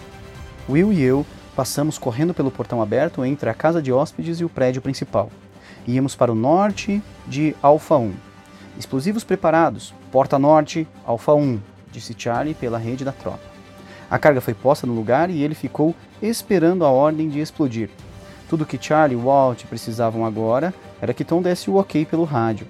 Will 0.68 0.92
e 0.92 1.00
eu 1.00 1.24
passamos 1.54 1.96
correndo 1.96 2.34
pelo 2.34 2.50
portão 2.50 2.82
aberto 2.82 3.24
entre 3.24 3.48
a 3.48 3.54
casa 3.54 3.80
de 3.80 3.92
hóspedes 3.92 4.40
e 4.40 4.44
o 4.44 4.48
prédio 4.48 4.82
principal. 4.82 5.30
Íamos 5.86 6.16
para 6.16 6.32
o 6.32 6.34
norte 6.34 7.00
de 7.24 7.54
Alfa 7.62 7.96
1. 7.96 8.12
Explosivos 8.76 9.22
preparados, 9.22 9.94
porta 10.10 10.40
norte, 10.40 10.88
Alfa 11.06 11.34
1, 11.34 11.60
disse 11.92 12.16
Charlie 12.18 12.54
pela 12.54 12.76
rede 12.76 13.04
da 13.04 13.12
tropa. 13.12 13.59
A 14.10 14.18
carga 14.18 14.40
foi 14.40 14.54
posta 14.54 14.86
no 14.86 14.94
lugar 14.94 15.30
e 15.30 15.40
ele 15.42 15.54
ficou 15.54 15.94
esperando 16.20 16.84
a 16.84 16.90
ordem 16.90 17.28
de 17.28 17.38
explodir. 17.38 17.88
Tudo 18.48 18.66
que 18.66 18.82
Charlie 18.82 19.16
e 19.16 19.22
Walt 19.22 19.64
precisavam 19.66 20.26
agora 20.26 20.74
era 21.00 21.14
que 21.14 21.24
Tom 21.24 21.40
desse 21.40 21.70
o 21.70 21.76
ok 21.76 22.04
pelo 22.04 22.24
rádio. 22.24 22.66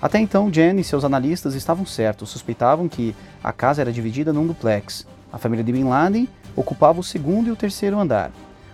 Até 0.00 0.18
então, 0.18 0.50
Jen 0.50 0.78
e 0.78 0.84
seus 0.84 1.04
analistas 1.04 1.54
estavam 1.54 1.84
certos, 1.84 2.30
suspeitavam 2.30 2.88
que 2.88 3.14
a 3.44 3.52
casa 3.52 3.82
era 3.82 3.92
dividida 3.92 4.32
num 4.32 4.46
duplex. 4.46 5.06
A 5.30 5.36
família 5.36 5.64
de 5.64 5.72
Bin 5.72 5.84
Laden 5.84 6.28
ocupava 6.54 7.00
o 7.00 7.04
segundo 7.04 7.48
e 7.48 7.50
o 7.50 7.56
terceiro 7.56 7.98
andar, 7.98 8.30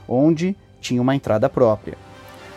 onde 0.09 0.57
tinha 0.81 1.03
uma 1.03 1.17
entrada 1.17 1.49
própria. 1.49 1.97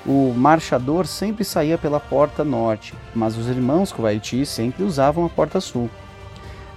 O 0.06 0.34
marchador 0.36 1.08
sempre 1.08 1.44
saía 1.44 1.80
pela 1.80 2.00
porta 2.00 2.44
norte, 2.44 2.94
mas 3.16 3.36
os 3.36 3.48
irmãos 3.48 3.92
Kuwaiti 3.92 4.46
sempre 4.46 4.84
usavam 4.84 5.26
a 5.26 5.30
porta 5.30 5.60
sul. 5.60 5.90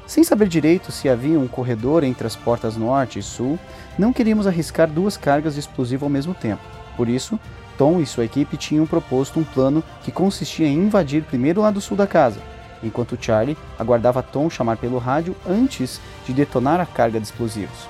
Sem 0.08 0.24
saber 0.24 0.48
direito 0.48 0.90
se 0.90 1.06
havia 1.06 1.38
um 1.38 1.46
corredor 1.46 2.02
entre 2.02 2.26
as 2.26 2.34
portas 2.34 2.78
norte 2.78 3.18
e 3.18 3.22
sul, 3.22 3.58
não 3.98 4.10
queríamos 4.10 4.46
arriscar 4.46 4.88
duas 4.88 5.18
cargas 5.18 5.52
de 5.52 5.60
explosivo 5.60 6.06
ao 6.06 6.10
mesmo 6.10 6.32
tempo. 6.32 6.62
Por 6.96 7.10
isso, 7.10 7.38
Tom 7.76 8.00
e 8.00 8.06
sua 8.06 8.24
equipe 8.24 8.56
tinham 8.56 8.86
proposto 8.86 9.38
um 9.38 9.44
plano 9.44 9.84
que 10.02 10.10
consistia 10.10 10.66
em 10.66 10.78
invadir 10.78 11.24
primeiro 11.24 11.60
o 11.60 11.62
lado 11.62 11.78
sul 11.78 11.94
da 11.94 12.06
casa, 12.06 12.40
enquanto 12.82 13.18
Charlie 13.20 13.56
aguardava 13.78 14.22
Tom 14.22 14.48
chamar 14.48 14.78
pelo 14.78 14.96
rádio 14.96 15.36
antes 15.46 16.00
de 16.24 16.32
detonar 16.32 16.80
a 16.80 16.86
carga 16.86 17.20
de 17.20 17.26
explosivos. 17.26 17.86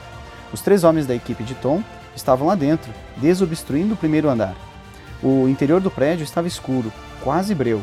Os 0.52 0.60
três 0.60 0.82
homens 0.82 1.06
da 1.06 1.14
equipe 1.14 1.44
de 1.44 1.54
Tom 1.54 1.84
estavam 2.16 2.48
lá 2.48 2.56
dentro, 2.56 2.92
desobstruindo 3.18 3.94
o 3.94 3.96
primeiro 3.96 4.28
andar. 4.28 4.56
O 5.22 5.46
interior 5.46 5.80
do 5.80 5.88
prédio 5.90 6.24
estava 6.24 6.48
escuro, 6.48 6.92
quase 7.22 7.54
breu, 7.54 7.80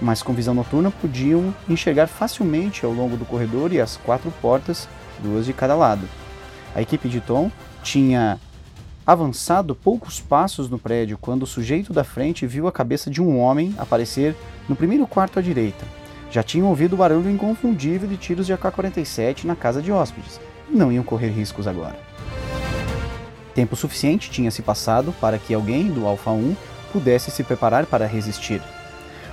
mas 0.00 0.22
com 0.22 0.32
visão 0.32 0.54
noturna 0.54 0.90
podiam 0.90 1.54
enxergar 1.68 2.06
facilmente 2.06 2.84
ao 2.84 2.92
longo 2.92 3.16
do 3.16 3.24
corredor 3.24 3.72
e 3.72 3.80
as 3.80 3.96
quatro 3.96 4.32
portas, 4.40 4.88
duas 5.20 5.46
de 5.46 5.52
cada 5.52 5.74
lado. 5.74 6.08
A 6.74 6.82
equipe 6.82 7.08
de 7.08 7.20
Tom 7.20 7.50
tinha 7.82 8.38
avançado 9.06 9.74
poucos 9.74 10.20
passos 10.20 10.68
no 10.68 10.78
prédio 10.78 11.18
quando 11.18 11.42
o 11.44 11.46
sujeito 11.46 11.92
da 11.92 12.04
frente 12.04 12.46
viu 12.46 12.68
a 12.68 12.72
cabeça 12.72 13.10
de 13.10 13.22
um 13.22 13.38
homem 13.38 13.74
aparecer 13.78 14.36
no 14.68 14.76
primeiro 14.76 15.06
quarto 15.06 15.38
à 15.38 15.42
direita. 15.42 15.84
Já 16.30 16.42
tinham 16.42 16.68
ouvido 16.68 16.92
o 16.92 16.96
barulho 16.96 17.30
inconfundível 17.30 18.08
de 18.08 18.16
tiros 18.16 18.46
de 18.46 18.52
AK-47 18.52 19.44
na 19.44 19.56
casa 19.56 19.80
de 19.80 19.90
hóspedes 19.90 20.38
não 20.70 20.92
iam 20.92 21.04
correr 21.04 21.30
riscos 21.30 21.66
agora. 21.66 21.96
Tempo 23.54 23.74
suficiente 23.74 24.30
tinha 24.30 24.50
se 24.50 24.62
passado 24.62 25.12
para 25.20 25.38
que 25.38 25.54
alguém 25.54 25.88
do 25.88 26.06
Alpha 26.06 26.30
1 26.30 26.54
pudesse 26.92 27.30
se 27.30 27.42
preparar 27.42 27.86
para 27.86 28.06
resistir. 28.06 28.62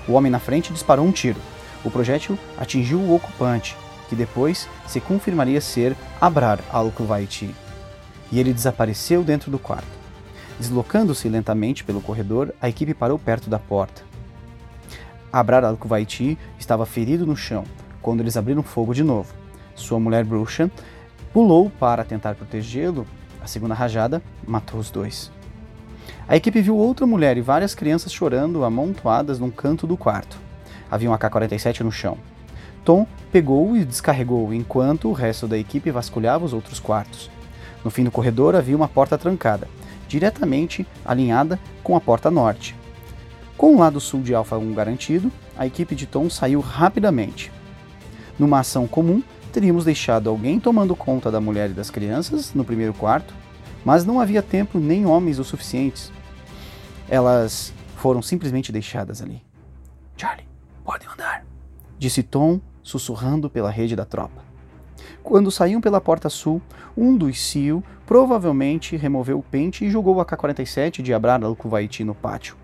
O 0.08 0.14
homem 0.14 0.32
na 0.32 0.40
frente 0.40 0.72
disparou 0.72 1.06
um 1.06 1.12
tiro. 1.12 1.40
O 1.84 1.92
projétil 1.92 2.38
atingiu 2.58 3.00
o 3.00 3.16
ocupante, 3.16 3.76
que 4.10 4.16
depois 4.16 4.68
se 4.88 5.00
confirmaria 5.00 5.62
ser 5.62 5.96
Abrar 6.20 6.60
al-Kuwaiti, 6.72 7.54
e 8.32 8.40
ele 8.40 8.54
desapareceu 8.54 9.24
dentro 9.24 9.52
do 9.52 9.60
quarto. 9.60 9.88
Deslocando-se 10.60 11.28
lentamente 11.28 11.84
pelo 11.84 12.02
corredor, 12.02 12.54
a 12.62 12.70
equipe 12.70 12.94
parou 12.94 13.20
perto 13.20 13.50
da 13.50 13.60
porta. 13.60 14.04
Abrar 15.32 15.64
al-Kuwaiti 15.66 16.38
estava 16.58 16.86
ferido 16.86 17.26
no 17.26 17.36
chão 17.36 17.66
quando 18.02 18.22
eles 18.22 18.38
abriram 18.38 18.64
fogo 18.64 18.94
de 18.94 19.04
novo. 19.04 19.34
Sua 19.76 20.00
mulher 20.00 20.24
bruxa 20.24 20.72
pulou 21.34 21.70
para 21.70 22.04
tentar 22.04 22.36
protegê-lo. 22.36 23.06
A 23.42 23.48
segunda 23.48 23.74
rajada 23.74 24.22
matou 24.48 24.80
os 24.80 24.90
dois. 24.90 25.32
A 26.28 26.36
equipe 26.36 26.60
viu 26.60 26.76
outra 26.76 27.06
mulher 27.06 27.38
e 27.38 27.42
várias 27.42 27.76
crianças 27.76 28.12
chorando 28.12 28.64
amontoadas 28.64 29.38
num 29.38 29.52
canto 29.52 29.86
do 29.86 29.96
quarto. 29.96 30.40
Havia 30.90 31.10
um 31.10 31.14
AK-47 31.14 31.82
no 31.82 31.92
chão. 31.92 32.18
Tom 32.84 33.06
pegou 33.32 33.78
e 33.78 33.86
descarregou 33.86 34.52
enquanto 34.52 35.08
o 35.08 35.14
resto 35.14 35.48
da 35.48 35.58
equipe 35.58 35.92
vasculhava 35.92 36.44
os 36.44 36.52
outros 36.52 36.80
quartos. 36.80 37.30
No 37.84 37.92
fim 37.92 38.04
do 38.04 38.10
corredor 38.10 38.56
havia 38.56 38.76
uma 38.76 38.88
porta 38.88 39.20
trancada, 39.20 39.68
diretamente 40.08 40.88
alinhada 41.06 41.60
com 41.84 41.96
a 41.96 42.02
porta 42.02 42.32
norte. 42.32 42.76
Com 43.56 43.76
o 43.76 43.80
lado 43.80 44.00
sul 44.00 44.22
de 44.22 44.34
Alpha 44.34 44.58
1 44.58 44.74
garantido, 44.74 45.32
a 45.56 45.68
equipe 45.68 45.94
de 45.94 46.08
Tom 46.08 46.28
saiu 46.28 46.60
rapidamente. 46.60 47.52
Numa 48.40 48.60
ação 48.60 48.88
comum, 48.88 49.22
teríamos 49.54 49.86
deixado 49.86 50.30
alguém 50.30 50.60
tomando 50.60 50.96
conta 50.96 51.30
da 51.30 51.40
mulher 51.40 51.70
e 51.70 51.74
das 51.74 51.92
crianças 51.92 52.52
no 52.54 52.66
primeiro 52.66 52.96
quarto, 52.96 53.34
mas 53.86 54.04
não 54.04 54.20
havia 54.20 54.42
tempo 54.42 54.80
nem 54.80 55.06
homens 55.06 55.38
o 55.38 55.44
suficientes. 55.44 56.12
Elas 57.08 57.72
foram 57.98 58.22
simplesmente 58.22 58.72
deixadas 58.72 59.22
ali. 59.22 59.42
Charlie, 60.18 60.48
pode 60.84 61.06
andar, 61.08 61.46
disse 62.00 62.24
Tom, 62.24 62.60
sussurrando 62.82 63.50
pela 63.50 63.70
rede 63.70 63.96
da 63.96 64.06
tropa. 64.06 64.44
Quando 65.22 65.52
saíam 65.52 65.82
pela 65.82 66.02
porta 66.02 66.30
sul, 66.30 66.62
um 66.98 67.16
dos 67.16 67.40
SEAL 67.40 67.84
provavelmente 68.06 68.96
removeu 68.96 69.40
o 69.40 69.44
pente 69.44 69.86
e 69.86 69.90
jogou 69.90 70.20
a 70.20 70.26
K-47 70.26 71.02
de 71.02 71.14
Abrar 71.14 71.44
al-Kuwaiti 71.44 72.04
no 72.04 72.16
pátio. 72.16 72.56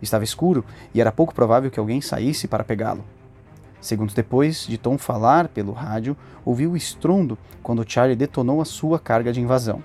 Estava 0.00 0.24
escuro 0.24 0.64
e 0.94 1.00
era 1.00 1.12
pouco 1.12 1.34
provável 1.34 1.70
que 1.70 1.78
alguém 1.80 2.00
saísse 2.00 2.46
para 2.46 2.64
pegá-lo. 2.64 3.04
Segundos 3.80 4.14
depois 4.14 4.66
de 4.66 4.78
Tom 4.78 4.96
falar 4.96 5.48
pelo 5.48 5.72
rádio, 5.72 6.16
ouviu 6.44 6.72
o 6.72 6.76
estrondo 6.76 7.36
quando 7.62 7.88
Charlie 7.88 8.16
detonou 8.16 8.60
a 8.60 8.64
sua 8.64 8.98
carga 8.98 9.32
de 9.32 9.40
invasão. 9.40 9.82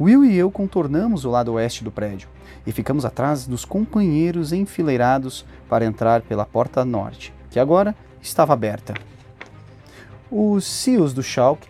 Will 0.00 0.24
e 0.24 0.36
eu 0.36 0.50
contornamos 0.50 1.24
o 1.24 1.30
lado 1.30 1.52
oeste 1.54 1.82
do 1.82 1.90
prédio 1.90 2.28
e 2.66 2.72
ficamos 2.72 3.04
atrás 3.04 3.46
dos 3.46 3.64
companheiros 3.64 4.52
enfileirados 4.52 5.44
para 5.68 5.84
entrar 5.84 6.22
pela 6.22 6.44
porta 6.44 6.84
norte, 6.84 7.32
que 7.50 7.58
agora 7.58 7.94
estava 8.20 8.52
aberta. 8.52 8.94
Os 10.30 10.64
SEALs 10.64 11.12
do 11.12 11.22
Schalke 11.22 11.68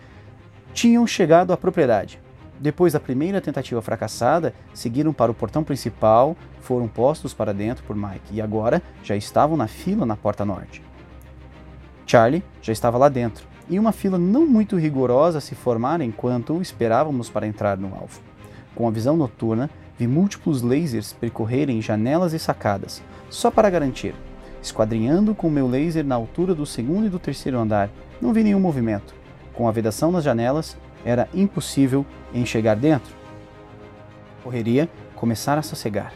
tinham 0.72 1.06
chegado 1.06 1.52
à 1.52 1.56
propriedade. 1.56 2.20
Depois 2.60 2.92
da 2.92 3.00
primeira 3.00 3.40
tentativa 3.40 3.80
fracassada, 3.80 4.52
seguiram 4.74 5.12
para 5.12 5.30
o 5.30 5.34
portão 5.34 5.62
principal, 5.62 6.36
foram 6.60 6.88
postos 6.88 7.32
para 7.32 7.54
dentro 7.54 7.84
por 7.84 7.94
Mike 7.94 8.32
e 8.34 8.42
agora 8.42 8.82
já 9.04 9.14
estavam 9.14 9.56
na 9.56 9.68
fila 9.68 10.04
na 10.04 10.16
porta 10.16 10.44
norte. 10.44 10.82
Charlie 12.04 12.42
já 12.60 12.72
estava 12.72 12.98
lá 12.98 13.08
dentro 13.08 13.46
e 13.68 13.78
uma 13.78 13.92
fila 13.92 14.18
não 14.18 14.46
muito 14.46 14.76
rigorosa 14.76 15.40
se 15.40 15.54
formara 15.54 16.02
enquanto 16.02 16.60
esperávamos 16.60 17.30
para 17.30 17.46
entrar 17.46 17.76
no 17.76 17.94
alvo. 17.94 18.20
Com 18.74 18.88
a 18.88 18.90
visão 18.90 19.16
noturna, 19.16 19.70
vi 19.98 20.06
múltiplos 20.06 20.62
lasers 20.62 21.12
percorrerem 21.12 21.82
janelas 21.82 22.32
e 22.32 22.38
sacadas, 22.38 23.02
só 23.28 23.50
para 23.50 23.68
garantir. 23.68 24.14
Esquadrinhando 24.62 25.34
com 25.34 25.50
meu 25.50 25.68
laser 25.68 26.04
na 26.04 26.14
altura 26.14 26.54
do 26.54 26.64
segundo 26.64 27.06
e 27.06 27.10
do 27.10 27.18
terceiro 27.18 27.58
andar, 27.58 27.90
não 28.20 28.32
vi 28.32 28.44
nenhum 28.44 28.60
movimento. 28.60 29.14
Com 29.52 29.68
a 29.68 29.72
vedação 29.72 30.12
nas 30.12 30.24
janelas, 30.24 30.76
era 31.04 31.28
impossível 31.34 32.06
enxergar 32.32 32.76
dentro. 32.76 33.14
Correria 34.42 34.88
começara 35.14 35.60
a 35.60 35.64
sossegar. 35.64 36.12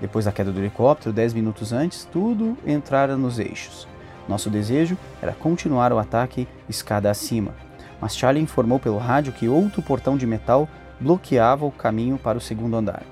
Depois 0.00 0.26
da 0.26 0.32
queda 0.32 0.52
do 0.52 0.60
helicóptero, 0.60 1.12
dez 1.12 1.32
minutos 1.32 1.72
antes, 1.72 2.06
tudo 2.12 2.56
entrara 2.66 3.16
nos 3.16 3.38
eixos. 3.38 3.88
Nosso 4.28 4.50
desejo 4.50 4.96
era 5.22 5.32
continuar 5.32 5.92
o 5.92 5.98
ataque 5.98 6.46
escada 6.68 7.10
acima, 7.10 7.54
mas 8.00 8.16
Charlie 8.16 8.42
informou 8.42 8.78
pelo 8.78 8.98
rádio 8.98 9.32
que 9.32 9.48
outro 9.48 9.80
portão 9.80 10.16
de 10.16 10.26
metal 10.26 10.68
bloqueava 11.00 11.64
o 11.64 11.70
caminho 11.70 12.18
para 12.18 12.38
o 12.38 12.40
segundo 12.40 12.76
andar. 12.76 13.02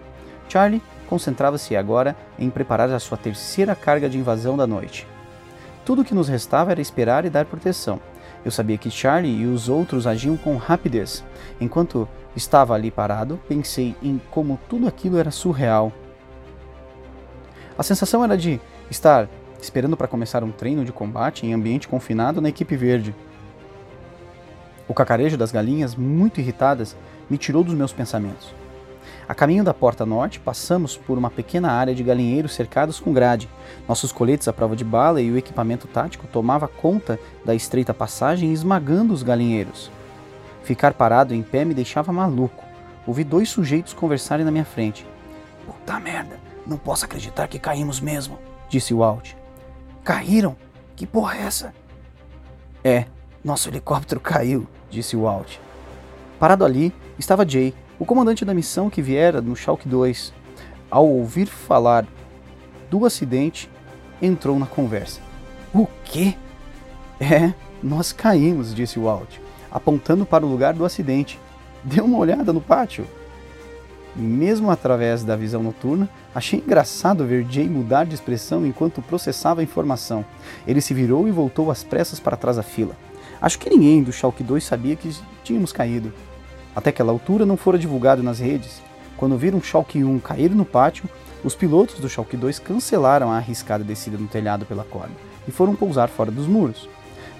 Charlie 0.49 0.83
concentrava-se 1.09 1.77
agora 1.77 2.17
em 2.39 2.51
preparar 2.51 2.91
a 2.91 2.99
sua 2.99 3.19
terceira 3.19 3.75
carga 3.75 4.09
de 4.09 4.19
invasão 4.19 4.57
da 4.57 4.67
noite. 4.67 5.07
Tudo 5.85 6.03
o 6.03 6.05
que 6.05 6.15
nos 6.15 6.29
restava 6.29 6.71
era 6.71 6.81
esperar 6.81 7.25
e 7.25 7.31
dar 7.31 7.45
proteção. 7.45 8.01
Eu 8.45 8.51
sabia 8.51 8.79
que 8.79 8.91
Charlie 8.91 9.43
e 9.43 9.47
os 9.47 9.69
outros 9.69 10.07
agiam 10.07 10.37
com 10.37 10.57
rapidez. 10.57 11.25
Enquanto 11.61 12.09
estava 12.37 12.75
ali 12.75 12.91
parado, 12.91 13.41
pensei 13.49 13.95
em 14.03 14.21
como 14.31 14.59
tudo 14.69 14.87
aquilo 14.87 15.19
era 15.19 15.31
surreal. 15.31 15.93
A 17.77 17.83
sensação 17.83 18.23
era 18.23 18.37
de 18.37 18.61
estar 18.91 19.29
esperando 19.61 19.97
para 19.97 20.09
começar 20.09 20.45
um 20.45 20.51
treino 20.51 20.85
de 20.85 20.93
combate 20.93 21.47
em 21.47 21.55
ambiente 21.55 21.89
confinado 21.89 22.41
na 22.41 22.51
equipe 22.51 22.77
verde. 22.77 23.15
O 24.87 24.93
cacarejo 24.93 25.39
das 25.39 25.51
galinhas, 25.51 25.97
muito 25.97 26.41
irritadas, 26.41 26.95
me 27.29 27.39
tirou 27.39 27.65
dos 27.65 27.75
meus 27.75 27.93
pensamentos. 27.93 28.55
A 29.27 29.35
caminho 29.35 29.65
da 29.65 29.73
porta 29.73 30.05
norte, 30.05 30.39
passamos 30.39 30.97
por 30.97 31.17
uma 31.17 31.31
pequena 31.31 31.73
área 31.73 31.95
de 31.95 32.03
galinheiros 32.03 32.55
cercados 32.55 33.01
com 33.01 33.13
grade. 33.13 33.49
Nossos 33.89 34.13
coletes 34.13 34.49
à 34.49 34.53
prova 34.53 34.77
de 34.77 34.85
bala 34.85 35.21
e 35.21 35.31
o 35.31 35.39
equipamento 35.39 35.87
tático 35.87 36.27
tomava 36.27 36.69
conta 36.69 37.19
da 37.45 37.55
estreita 37.55 37.95
passagem, 37.95 38.53
esmagando 38.53 39.15
os 39.15 39.23
galinheiros. 39.23 39.91
Ficar 40.63 40.93
parado 40.93 41.35
em 41.35 41.43
pé 41.43 41.65
me 41.65 41.73
deixava 41.73 42.13
maluco. 42.13 42.65
Ouvi 43.07 43.25
dois 43.25 43.49
sujeitos 43.49 43.95
conversarem 43.95 44.45
na 44.45 44.51
minha 44.51 44.65
frente. 44.65 45.07
Puta 45.67 45.99
merda, 45.99 46.39
não 46.67 46.77
posso 46.77 47.07
acreditar 47.07 47.49
que 47.49 47.59
caímos 47.59 48.01
mesmo, 48.01 48.39
disse 48.69 48.93
Walt. 48.93 49.33
Caíram? 50.03 50.57
Que 50.95 51.07
porra 51.07 51.37
é 51.37 51.43
essa? 51.43 51.75
É, 52.83 53.07
nosso 53.43 53.69
helicóptero 53.69 54.21
caiu, 54.21 54.67
disse 54.91 55.17
Walt. 55.17 55.57
Parado 56.39 56.65
ali 56.65 56.93
estava 57.19 57.49
Jay, 57.49 57.75
o 57.99 58.05
comandante 58.05 58.45
da 58.45 58.55
missão 58.55 58.91
que 58.91 59.03
viera 59.03 59.41
no 59.41 59.55
Schalke 59.55 59.89
2. 59.89 60.33
Ao 60.91 61.07
ouvir 61.09 61.47
falar 61.47 62.07
do 62.91 63.05
acidente, 63.05 63.71
entrou 64.21 64.59
na 64.59 64.67
conversa. 64.67 65.21
O 65.75 65.87
quê? 66.05 66.35
É, 67.21 67.53
nós 67.83 68.13
caímos, 68.13 68.75
disse 68.75 68.99
Walt, 68.99 69.39
apontando 69.71 70.25
para 70.25 70.45
o 70.45 70.49
lugar 70.49 70.75
do 70.75 70.85
acidente. 70.85 71.39
Dê 71.83 72.01
uma 72.01 72.19
olhada 72.19 72.53
no 72.53 72.61
pátio. 72.61 73.07
Mesmo 74.17 74.71
através 74.71 75.25
da 75.25 75.35
visão 75.35 75.63
noturna, 75.63 76.09
achei 76.35 76.61
engraçado 76.61 77.27
ver 77.27 77.47
Jay 77.51 77.69
mudar 77.69 78.07
de 78.07 78.15
expressão 78.15 78.65
enquanto 78.65 79.03
processava 79.03 79.61
a 79.61 79.65
informação. 79.65 80.25
Ele 80.67 80.81
se 80.81 80.95
virou 80.95 81.27
e 81.27 81.33
voltou 81.33 81.71
às 81.71 81.83
pressas 81.83 82.21
para 82.21 82.37
trás 82.37 82.57
da 82.57 82.63
fila. 82.63 82.97
Acho 83.41 83.59
que 83.59 83.69
ninguém 83.69 84.03
do 84.03 84.13
Schalke 84.13 84.43
2 84.43 84.63
sabia 84.63 84.95
que 84.95 85.15
tínhamos 85.43 85.73
caído. 85.73 86.13
Até 86.75 86.91
aquela 86.91 87.13
altura 87.13 87.47
não 87.47 87.57
fora 87.57 87.79
divulgado 87.79 88.23
nas 88.23 88.39
redes. 88.39 88.83
Quando 89.17 89.39
viram 89.39 89.63
Schalke 89.63 90.03
1 90.03 90.19
cair 90.19 90.51
no 90.51 90.65
pátio, 90.65 91.09
os 91.45 91.55
pilotos 91.55 92.01
do 92.01 92.09
Schalke 92.09 92.37
2 92.37 92.59
cancelaram 92.59 93.31
a 93.31 93.37
arriscada 93.37 93.85
descida 93.85 94.17
no 94.17 94.27
telhado 94.27 94.65
pela 94.67 94.85
corda 94.85 95.13
e 95.47 95.51
foram 95.51 95.75
pousar 95.77 96.09
fora 96.09 96.31
dos 96.31 96.47
muros. 96.47 96.89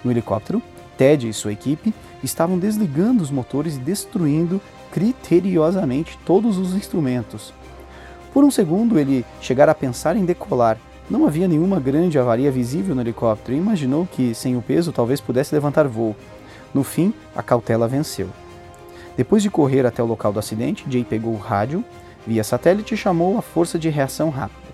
No 0.05 0.11
helicóptero, 0.11 0.63
Ted 0.97 1.29
e 1.29 1.33
sua 1.33 1.53
equipe 1.53 1.93
estavam 2.23 2.59
desligando 2.59 3.23
os 3.23 3.31
motores 3.31 3.77
e 3.77 3.81
destruindo 3.81 4.61
criteriosamente 4.93 6.19
todos 6.25 6.57
os 6.57 6.75
instrumentos. 6.75 7.53
Por 8.33 8.45
um 8.45 8.51
segundo 8.51 8.99
ele 8.99 9.25
chegara 9.41 9.73
a 9.73 9.75
pensar 9.75 10.17
em 10.17 10.25
decolar. 10.25 10.79
Não 11.11 11.27
havia 11.27 11.49
nenhuma 11.49 11.81
grande 11.81 12.19
avaria 12.19 12.51
visível 12.51 12.95
no 12.95 13.01
helicóptero 13.01 13.57
e 13.57 13.61
imaginou 13.61 14.09
que, 14.11 14.35
sem 14.35 14.57
o 14.57 14.63
peso, 14.63 14.93
talvez 14.93 15.21
pudesse 15.21 15.55
levantar 15.55 15.87
voo. 15.87 16.17
No 16.73 16.83
fim, 16.83 17.13
a 17.37 17.43
cautela 17.43 17.87
venceu. 17.87 18.29
Depois 19.17 19.43
de 19.43 19.51
correr 19.51 19.87
até 19.87 20.03
o 20.03 20.07
local 20.07 20.33
do 20.33 20.39
acidente, 20.39 20.85
Jay 20.89 21.05
pegou 21.05 21.35
o 21.35 21.39
rádio 21.39 21.85
via 22.27 22.43
satélite 22.43 22.95
e 22.95 22.97
chamou 22.97 23.39
a 23.39 23.43
força 23.43 23.79
de 23.79 23.89
reação 23.89 24.31
rápida. 24.31 24.65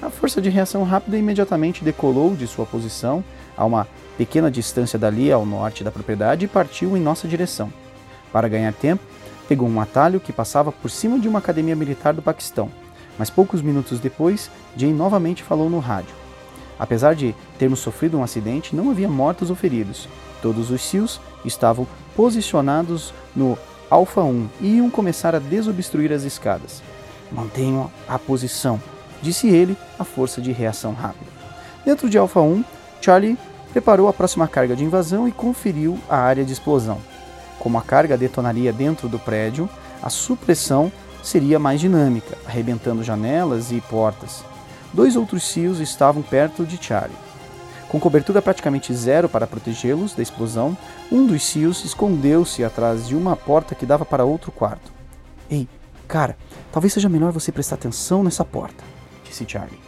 A 0.00 0.10
força 0.10 0.40
de 0.40 0.50
reação 0.50 0.84
rápida 0.84 1.16
imediatamente 1.16 1.82
decolou 1.82 2.34
de 2.34 2.46
sua 2.46 2.66
posição 2.66 3.24
a 3.56 3.64
uma 3.64 3.86
pequena 4.16 4.50
distância 4.50 4.98
dali 4.98 5.32
ao 5.32 5.44
norte 5.44 5.82
da 5.82 5.90
propriedade 5.90 6.44
e 6.44 6.48
partiu 6.48 6.96
em 6.96 7.00
nossa 7.00 7.26
direção. 7.26 7.72
Para 8.32 8.48
ganhar 8.48 8.72
tempo, 8.72 9.02
pegou 9.48 9.68
um 9.68 9.80
atalho 9.80 10.20
que 10.20 10.32
passava 10.32 10.70
por 10.70 10.90
cima 10.90 11.18
de 11.18 11.28
uma 11.28 11.38
academia 11.38 11.76
militar 11.76 12.12
do 12.12 12.22
Paquistão. 12.22 12.70
Mas 13.18 13.30
poucos 13.30 13.62
minutos 13.62 13.98
depois, 13.98 14.50
Jay 14.76 14.92
novamente 14.92 15.42
falou 15.42 15.70
no 15.70 15.78
rádio. 15.78 16.14
Apesar 16.78 17.14
de 17.14 17.34
termos 17.58 17.80
sofrido 17.80 18.18
um 18.18 18.22
acidente, 18.22 18.76
não 18.76 18.90
havia 18.90 19.08
mortos 19.08 19.48
ou 19.48 19.56
feridos. 19.56 20.08
Todos 20.46 20.70
os 20.70 20.80
SEALs 20.80 21.20
estavam 21.44 21.88
posicionados 22.14 23.12
no 23.34 23.58
Alpha 23.90 24.22
1 24.22 24.48
e 24.60 24.76
iam 24.76 24.88
começar 24.88 25.34
a 25.34 25.40
desobstruir 25.40 26.12
as 26.12 26.22
escadas. 26.22 26.84
Mantenham 27.32 27.90
a 28.06 28.16
posição, 28.16 28.80
disse 29.20 29.48
ele 29.48 29.76
à 29.98 30.04
força 30.04 30.40
de 30.40 30.52
reação 30.52 30.92
rápida. 30.92 31.26
Dentro 31.84 32.08
de 32.08 32.16
Alpha 32.16 32.40
1, 32.40 32.64
Charlie 33.00 33.36
preparou 33.72 34.06
a 34.06 34.12
próxima 34.12 34.46
carga 34.46 34.76
de 34.76 34.84
invasão 34.84 35.26
e 35.26 35.32
conferiu 35.32 35.98
a 36.08 36.16
área 36.16 36.44
de 36.44 36.52
explosão. 36.52 37.00
Como 37.58 37.76
a 37.76 37.82
carga 37.82 38.16
detonaria 38.16 38.72
dentro 38.72 39.08
do 39.08 39.18
prédio, 39.18 39.68
a 40.00 40.08
supressão 40.08 40.92
seria 41.24 41.58
mais 41.58 41.80
dinâmica, 41.80 42.38
arrebentando 42.46 43.02
janelas 43.02 43.72
e 43.72 43.80
portas. 43.80 44.44
Dois 44.92 45.16
outros 45.16 45.42
SEALs 45.42 45.80
estavam 45.80 46.22
perto 46.22 46.64
de 46.64 46.80
Charlie. 46.80 47.25
Com 47.88 48.00
cobertura 48.00 48.42
praticamente 48.42 48.92
zero 48.92 49.28
para 49.28 49.46
protegê-los 49.46 50.12
da 50.12 50.22
explosão, 50.22 50.76
um 51.10 51.24
dos 51.24 51.44
SEALs 51.44 51.84
escondeu-se 51.84 52.64
atrás 52.64 53.06
de 53.06 53.14
uma 53.14 53.36
porta 53.36 53.74
que 53.74 53.86
dava 53.86 54.04
para 54.04 54.24
outro 54.24 54.50
quarto. 54.50 54.92
Ei, 55.48 55.68
cara, 56.08 56.36
talvez 56.72 56.92
seja 56.92 57.08
melhor 57.08 57.30
você 57.30 57.52
prestar 57.52 57.76
atenção 57.76 58.24
nessa 58.24 58.44
porta, 58.44 58.82
disse 59.24 59.44
Charlie. 59.48 59.78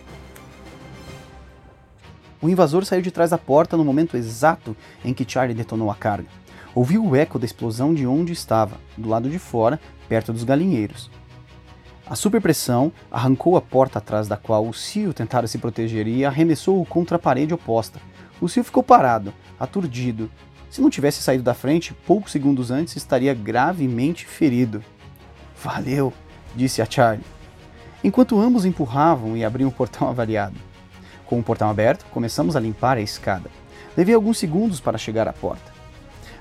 O 2.41 2.49
invasor 2.49 2.85
saiu 2.85 3.03
de 3.03 3.11
trás 3.11 3.31
da 3.31 3.39
porta 3.39 3.77
no 3.77 3.85
momento 3.85 4.17
exato 4.17 4.77
em 5.05 5.13
que 5.13 5.29
Charlie 5.29 5.57
detonou 5.57 5.91
a 5.91 5.95
carga. 5.97 6.29
Ouviu 6.73 7.05
o 7.05 7.17
eco 7.17 7.37
da 7.37 7.47
explosão 7.47 7.93
de 7.93 8.07
onde 8.07 8.33
estava, 8.33 8.77
do 8.97 9.09
lado 9.09 9.29
de 9.29 9.41
fora, 9.41 9.81
perto 10.09 10.33
dos 10.33 10.45
galinheiros. 10.45 11.11
A 12.11 12.17
superpressão 12.17 12.91
arrancou 13.11 13.55
a 13.55 13.61
porta 13.61 13.99
atrás 13.99 14.27
da 14.27 14.37
qual 14.37 14.67
o 14.67 14.73
Cio 14.73 15.13
tentara 15.13 15.47
se 15.47 15.59
proteger 15.59 16.09
e 16.09 16.25
arremessou-o 16.25 16.87
contra 16.87 17.17
a 17.17 17.19
parede 17.19 17.53
oposta. 17.53 18.01
O 18.41 18.49
Cio 18.49 18.65
ficou 18.65 18.83
parado, 18.83 19.35
aturdido. 19.61 20.31
Se 20.71 20.81
não 20.81 20.89
tivesse 20.89 21.21
saído 21.21 21.43
da 21.43 21.53
frente, 21.53 21.93
poucos 22.07 22.33
segundos 22.33 22.71
antes 22.71 22.97
estaria 22.97 23.35
gravemente 23.35 24.25
ferido. 24.25 24.83
Valeu, 25.63 26.11
disse 26.57 26.81
a 26.81 26.87
Charlie. 26.89 27.27
Enquanto 28.03 28.41
ambos 28.41 28.65
empurravam 28.65 29.37
e 29.37 29.45
abriam 29.45 29.69
o 29.69 29.73
portão 29.73 30.09
avariado. 30.09 30.57
Com 31.27 31.39
o 31.39 31.43
portão 31.43 31.69
aberto, 31.69 32.07
começamos 32.07 32.57
a 32.57 32.61
limpar 32.61 32.97
a 32.97 33.03
escada. 33.03 33.51
Levei 33.95 34.15
alguns 34.15 34.39
segundos 34.39 34.81
para 34.81 34.97
chegar 34.97 35.29
à 35.29 35.33
porta. 35.35 35.73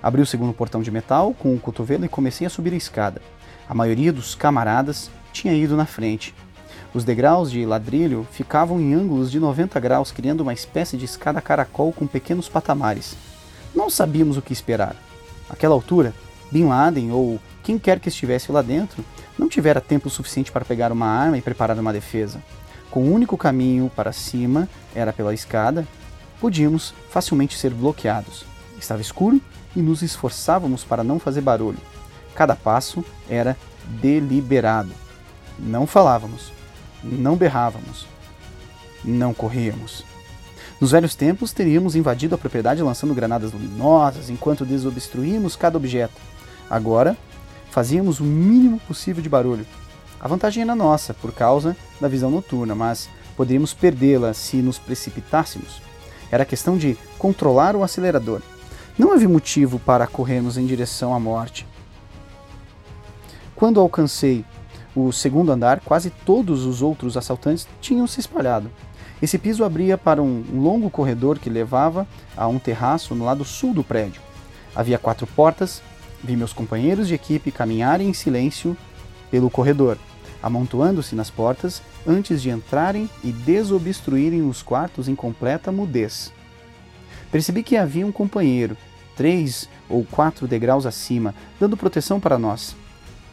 Abri 0.01 0.21
o 0.21 0.25
segundo 0.25 0.53
portão 0.53 0.81
de 0.81 0.91
metal 0.91 1.33
com 1.33 1.53
o 1.53 1.59
cotovelo 1.59 2.05
e 2.05 2.09
comecei 2.09 2.47
a 2.47 2.49
subir 2.49 2.71
a 2.71 2.77
escada. 2.77 3.21
A 3.67 3.73
maioria 3.73 4.13
dos 4.13 4.33
camaradas 4.33 5.11
tinha 5.41 5.53
ido 5.53 5.75
na 5.75 5.85
frente. 5.85 6.33
Os 6.93 7.03
degraus 7.03 7.51
de 7.51 7.65
ladrilho 7.65 8.27
ficavam 8.31 8.79
em 8.79 8.93
ângulos 8.93 9.29
de 9.29 9.39
90 9.39 9.79
graus, 9.79 10.11
criando 10.11 10.41
uma 10.41 10.53
espécie 10.53 10.97
de 10.97 11.05
escada 11.05 11.41
caracol 11.41 11.93
com 11.93 12.07
pequenos 12.07 12.49
patamares. 12.49 13.15
Não 13.75 13.89
sabíamos 13.89 14.37
o 14.37 14.41
que 14.41 14.53
esperar. 14.53 14.95
Naquela 15.49 15.75
altura, 15.75 16.13
Bin 16.51 16.65
Laden 16.65 17.11
ou 17.11 17.39
quem 17.63 17.77
quer 17.77 17.99
que 17.99 18.09
estivesse 18.09 18.51
lá 18.51 18.61
dentro 18.61 19.03
não 19.37 19.47
tivera 19.47 19.81
tempo 19.81 20.09
suficiente 20.09 20.51
para 20.51 20.65
pegar 20.65 20.91
uma 20.91 21.07
arma 21.07 21.37
e 21.37 21.41
preparar 21.41 21.77
uma 21.77 21.93
defesa. 21.93 22.41
Com 22.89 23.03
o 23.03 23.13
único 23.13 23.37
caminho 23.37 23.91
para 23.95 24.11
cima 24.11 24.67
era 24.95 25.13
pela 25.13 25.33
escada, 25.33 25.87
podíamos 26.39 26.93
facilmente 27.09 27.57
ser 27.57 27.71
bloqueados. 27.73 28.45
Estava 28.79 29.01
escuro 29.01 29.41
e 29.75 29.81
nos 29.81 30.01
esforçávamos 30.01 30.83
para 30.83 31.03
não 31.03 31.19
fazer 31.19 31.41
barulho. 31.41 31.79
Cada 32.33 32.55
passo 32.55 33.03
era 33.29 33.57
deliberado. 34.01 35.06
Não 35.59 35.87
falávamos, 35.87 36.51
não 37.03 37.35
berrávamos, 37.35 38.05
não 39.03 39.33
corríamos. 39.33 40.05
Nos 40.79 40.91
velhos 40.91 41.15
tempos, 41.15 41.51
teríamos 41.51 41.95
invadido 41.95 42.35
a 42.35 42.37
propriedade 42.37 42.83
lançando 42.83 43.15
granadas 43.15 43.51
luminosas 43.51 44.29
enquanto 44.29 44.65
desobstruímos 44.65 45.55
cada 45.55 45.77
objeto. 45.77 46.21
Agora, 46.69 47.17
fazíamos 47.71 48.19
o 48.19 48.23
mínimo 48.23 48.79
possível 48.81 49.23
de 49.23 49.29
barulho. 49.29 49.65
A 50.19 50.27
vantagem 50.27 50.61
era 50.63 50.75
nossa, 50.75 51.13
por 51.13 51.31
causa 51.31 51.75
da 51.99 52.07
visão 52.07 52.29
noturna, 52.29 52.75
mas 52.75 53.09
poderíamos 53.35 53.73
perdê-la 53.73 54.33
se 54.33 54.57
nos 54.57 54.77
precipitássemos. 54.77 55.81
Era 56.31 56.45
questão 56.45 56.77
de 56.77 56.97
controlar 57.17 57.75
o 57.75 57.83
acelerador. 57.83 58.41
Não 58.97 59.13
havia 59.13 59.29
motivo 59.29 59.79
para 59.79 60.07
corrermos 60.07 60.57
em 60.57 60.65
direção 60.65 61.13
à 61.13 61.19
morte. 61.19 61.65
Quando 63.55 63.79
alcancei 63.79 64.45
o 64.97 65.11
segundo 65.11 65.51
andar, 65.51 65.81
quase 65.81 66.09
todos 66.09 66.65
os 66.65 66.81
outros 66.81 67.15
assaltantes 67.15 67.67
tinham 67.79 68.07
se 68.07 68.19
espalhado. 68.19 68.71
Esse 69.21 69.37
piso 69.37 69.63
abria 69.63 69.97
para 69.97 70.23
um 70.23 70.43
longo 70.53 70.89
corredor 70.89 71.37
que 71.37 71.49
levava 71.49 72.07
a 72.35 72.47
um 72.47 72.57
terraço 72.57 73.13
no 73.13 73.25
lado 73.25 73.45
sul 73.45 73.73
do 73.73 73.83
prédio. 73.83 74.21
Havia 74.75 74.97
quatro 74.97 75.27
portas. 75.27 75.81
Vi 76.23 76.35
meus 76.35 76.51
companheiros 76.51 77.07
de 77.07 77.13
equipe 77.13 77.51
caminharem 77.51 78.09
em 78.09 78.13
silêncio 78.13 78.75
pelo 79.29 79.51
corredor, 79.51 79.97
amontoando-se 80.41 81.15
nas 81.15 81.29
portas 81.29 81.81
antes 82.07 82.41
de 82.41 82.49
entrarem 82.49 83.07
e 83.23 83.31
desobstruírem 83.31 84.41
os 84.41 84.63
quartos 84.63 85.07
em 85.07 85.15
completa 85.15 85.71
mudez. 85.71 86.33
Percebi 87.31 87.61
que 87.61 87.77
havia 87.77 88.05
um 88.05 88.11
companheiro, 88.11 88.75
três 89.15 89.69
ou 89.87 90.03
quatro 90.03 90.47
degraus 90.47 90.87
acima, 90.87 91.35
dando 91.59 91.77
proteção 91.77 92.19
para 92.19 92.39
nós. 92.39 92.75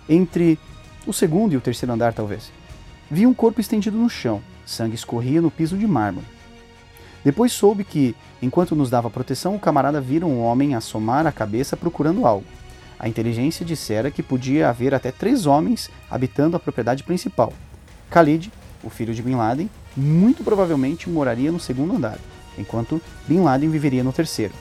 Entre 0.06 0.58
o 1.06 1.12
segundo 1.12 1.52
e 1.52 1.56
o 1.56 1.60
terceiro 1.60 1.92
andar, 1.92 2.12
talvez. 2.12 2.50
Vi 3.10 3.26
um 3.26 3.34
corpo 3.34 3.60
estendido 3.60 3.96
no 3.96 4.08
chão, 4.08 4.40
sangue 4.64 4.94
escorria 4.94 5.40
no 5.40 5.50
piso 5.50 5.76
de 5.76 5.86
mármore. 5.86 6.26
Depois 7.24 7.52
soube 7.52 7.84
que, 7.84 8.14
enquanto 8.42 8.76
nos 8.76 8.90
dava 8.90 9.10
proteção, 9.10 9.54
o 9.54 9.60
camarada 9.60 10.00
vira 10.00 10.26
um 10.26 10.40
homem 10.42 10.74
assomar 10.74 11.26
a 11.26 11.32
cabeça 11.32 11.76
procurando 11.76 12.26
algo. 12.26 12.46
A 12.98 13.08
inteligência 13.08 13.64
dissera 13.64 14.10
que 14.10 14.22
podia 14.22 14.68
haver 14.68 14.94
até 14.94 15.10
três 15.10 15.46
homens 15.46 15.90
habitando 16.10 16.56
a 16.56 16.60
propriedade 16.60 17.02
principal. 17.02 17.52
Khalid, 18.10 18.52
o 18.82 18.90
filho 18.90 19.14
de 19.14 19.22
Bin 19.22 19.34
Laden, 19.34 19.70
muito 19.96 20.44
provavelmente 20.44 21.08
moraria 21.08 21.50
no 21.50 21.58
segundo 21.58 21.96
andar, 21.96 22.18
enquanto 22.58 23.00
Bin 23.26 23.40
Laden 23.40 23.70
viveria 23.70 24.04
no 24.04 24.12
terceiro. 24.12 24.54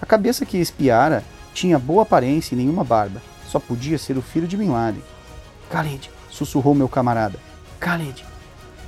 A 0.00 0.06
cabeça 0.06 0.44
que 0.44 0.58
espiara 0.58 1.24
tinha 1.54 1.78
boa 1.78 2.02
aparência 2.02 2.54
e 2.54 2.58
nenhuma 2.58 2.84
barba. 2.84 3.22
Só 3.46 3.58
podia 3.58 3.96
ser 3.96 4.18
o 4.18 4.22
filho 4.22 4.48
de 4.48 4.56
Bin 4.56 4.68
Laden. 4.70 5.02
Khalid, 5.70 6.10
sussurrou 6.30 6.74
meu 6.74 6.88
camarada. 6.88 7.38
Khalid. 7.80 8.24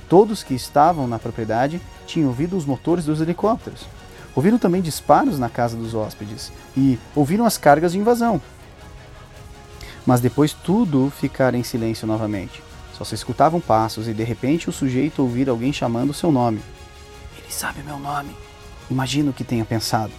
Todos 0.09 0.43
que 0.43 0.53
estavam 0.53 1.07
na 1.07 1.19
propriedade 1.19 1.81
tinham 2.05 2.29
ouvido 2.29 2.55
os 2.55 2.65
motores 2.65 3.05
dos 3.05 3.19
helicópteros. 3.19 3.85
Ouviram 4.35 4.57
também 4.57 4.81
disparos 4.81 5.39
na 5.39 5.49
casa 5.49 5.75
dos 5.75 5.93
hóspedes 5.93 6.51
e 6.75 6.97
ouviram 7.15 7.45
as 7.45 7.57
cargas 7.57 7.91
de 7.91 7.97
invasão. 7.97 8.41
Mas 10.05 10.21
depois 10.21 10.53
tudo 10.53 11.11
ficara 11.11 11.57
em 11.57 11.63
silêncio 11.63 12.07
novamente. 12.07 12.63
Só 12.97 13.03
se 13.03 13.15
escutavam 13.15 13.59
passos 13.59 14.07
e 14.07 14.13
de 14.13 14.23
repente 14.23 14.69
o 14.69 14.73
sujeito 14.73 15.21
ouvir 15.21 15.49
alguém 15.49 15.73
chamando 15.73 16.13
seu 16.13 16.31
nome. 16.31 16.61
Ele 17.37 17.51
sabe 17.51 17.83
meu 17.83 17.99
nome. 17.99 18.35
Imagino 18.89 19.33
que 19.33 19.43
tenha 19.43 19.65
pensado. 19.65 20.13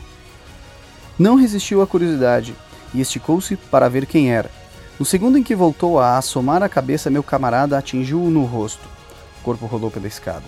Não 1.19 1.35
resistiu 1.35 1.81
à 1.81 1.87
curiosidade 1.87 2.55
e 2.93 3.01
esticou-se 3.01 3.57
para 3.57 3.89
ver 3.89 4.07
quem 4.07 4.31
era. 4.33 4.51
No 4.99 5.05
segundo 5.05 5.39
em 5.39 5.45
que 5.45 5.55
voltou 5.55 6.01
a 6.01 6.19
assomar 6.19 6.61
a 6.61 6.69
cabeça, 6.69 7.09
meu 7.09 7.23
camarada 7.23 7.79
atingiu-o 7.79 8.31
no 8.31 8.45
rosto. 8.45 8.83
O 9.41 9.45
corpo 9.45 9.65
rolou 9.67 9.93
pela 9.93 10.09
escada. 10.09 10.43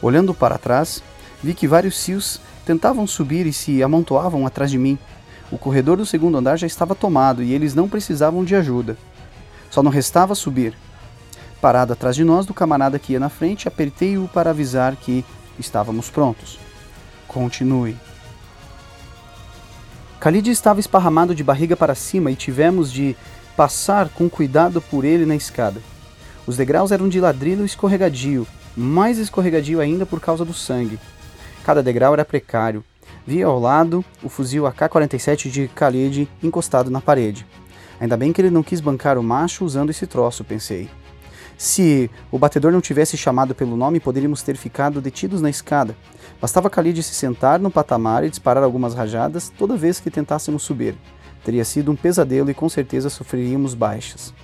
Olhando 0.00 0.32
para 0.32 0.56
trás, 0.56 1.02
vi 1.42 1.52
que 1.52 1.66
vários 1.66 1.98
cios 1.98 2.40
tentavam 2.64 3.08
subir 3.08 3.46
e 3.46 3.52
se 3.52 3.82
amontoavam 3.82 4.46
atrás 4.46 4.70
de 4.70 4.78
mim. 4.78 4.96
O 5.50 5.58
corredor 5.58 5.96
do 5.96 6.06
segundo 6.06 6.38
andar 6.38 6.56
já 6.56 6.66
estava 6.66 6.94
tomado 6.94 7.42
e 7.42 7.52
eles 7.52 7.74
não 7.74 7.88
precisavam 7.88 8.44
de 8.44 8.54
ajuda. 8.54 8.96
Só 9.68 9.82
não 9.82 9.90
restava 9.90 10.36
subir. 10.36 10.74
Parado 11.60 11.92
atrás 11.92 12.14
de 12.14 12.22
nós 12.22 12.46
do 12.46 12.54
camarada 12.54 13.00
que 13.00 13.14
ia 13.14 13.20
na 13.20 13.28
frente, 13.28 13.66
apertei-o 13.66 14.28
para 14.28 14.50
avisar 14.50 14.94
que 14.94 15.24
estávamos 15.58 16.08
prontos. 16.08 16.56
Continue. 17.26 17.96
Khalid 20.20 20.50
estava 20.50 20.80
esparramado 20.80 21.34
de 21.34 21.42
barriga 21.42 21.76
para 21.76 21.94
cima 21.94 22.30
e 22.30 22.36
tivemos 22.36 22.92
de 22.92 23.16
passar 23.60 24.08
com 24.08 24.26
cuidado 24.26 24.80
por 24.80 25.04
ele 25.04 25.26
na 25.26 25.36
escada. 25.36 25.82
Os 26.46 26.56
degraus 26.56 26.92
eram 26.92 27.10
de 27.10 27.20
ladrilho 27.20 27.62
escorregadio, 27.62 28.46
mais 28.74 29.18
escorregadio 29.18 29.82
ainda 29.82 30.06
por 30.06 30.18
causa 30.18 30.46
do 30.46 30.54
sangue. 30.54 30.98
Cada 31.62 31.82
degrau 31.82 32.14
era 32.14 32.24
precário. 32.24 32.82
Via 33.26 33.44
ao 33.44 33.60
lado 33.60 34.02
o 34.22 34.30
fuzil 34.30 34.66
AK-47 34.66 35.50
de 35.50 35.70
Khalid 35.76 36.26
encostado 36.42 36.90
na 36.90 37.02
parede. 37.02 37.46
Ainda 38.00 38.16
bem 38.16 38.32
que 38.32 38.40
ele 38.40 38.48
não 38.48 38.62
quis 38.62 38.80
bancar 38.80 39.18
o 39.18 39.22
macho 39.22 39.62
usando 39.62 39.90
esse 39.90 40.06
troço, 40.06 40.42
pensei. 40.42 40.88
Se 41.58 42.10
o 42.32 42.38
batedor 42.38 42.72
não 42.72 42.80
tivesse 42.80 43.14
chamado 43.18 43.54
pelo 43.54 43.76
nome, 43.76 44.00
poderíamos 44.00 44.42
ter 44.42 44.56
ficado 44.56 45.02
detidos 45.02 45.42
na 45.42 45.50
escada. 45.50 45.94
Bastava 46.40 46.70
Khalid 46.70 47.02
se 47.02 47.12
sentar 47.12 47.60
no 47.60 47.70
patamar 47.70 48.24
e 48.24 48.30
disparar 48.30 48.64
algumas 48.64 48.94
rajadas 48.94 49.52
toda 49.58 49.76
vez 49.76 50.00
que 50.00 50.10
tentássemos 50.10 50.62
subir. 50.62 50.96
Teria 51.44 51.64
sido 51.64 51.90
um 51.90 51.96
pesadelo 51.96 52.50
e 52.50 52.54
com 52.54 52.68
certeza 52.68 53.10
sofreríamos 53.10 53.74
baixas. 53.74 54.34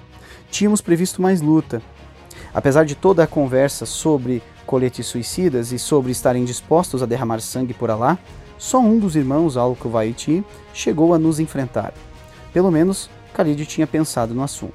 Tínhamos 0.50 0.80
previsto 0.80 1.20
mais 1.20 1.40
luta. 1.40 1.82
Apesar 2.54 2.84
de 2.84 2.94
toda 2.94 3.22
a 3.22 3.26
conversa 3.26 3.84
sobre 3.84 4.42
coletes 4.64 5.06
suicidas 5.06 5.72
e 5.72 5.78
sobre 5.78 6.10
estarem 6.12 6.44
dispostos 6.44 7.02
a 7.02 7.06
derramar 7.06 7.40
sangue 7.40 7.74
por 7.74 7.90
Alá, 7.90 8.18
só 8.58 8.80
um 8.80 8.98
dos 8.98 9.16
irmãos 9.16 9.56
Al-Kuwaiti 9.56 10.44
chegou 10.72 11.12
a 11.12 11.18
nos 11.18 11.38
enfrentar. 11.38 11.92
Pelo 12.52 12.70
menos, 12.70 13.10
Khalid 13.34 13.66
tinha 13.66 13.86
pensado 13.86 14.34
no 14.34 14.42
assunto. 14.42 14.74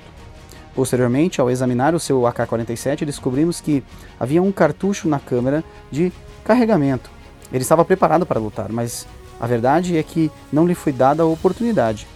Posteriormente, 0.75 1.41
ao 1.41 1.49
examinar 1.49 1.93
o 1.93 1.99
seu 1.99 2.25
AK-47, 2.27 3.03
descobrimos 3.03 3.59
que 3.59 3.83
havia 4.19 4.41
um 4.41 4.51
cartucho 4.51 5.07
na 5.09 5.19
câmera 5.19 5.63
de 5.89 6.13
carregamento. 6.45 7.09
Ele 7.51 7.63
estava 7.63 7.83
preparado 7.83 8.25
para 8.25 8.39
lutar, 8.39 8.71
mas 8.71 9.05
a 9.41 9.47
verdade 9.47 9.97
é 9.97 10.03
que 10.03 10.31
não 10.53 10.67
lhe 10.67 10.75
foi 10.75 10.93
dada 10.93 11.23
a 11.23 11.25
oportunidade. 11.25 12.07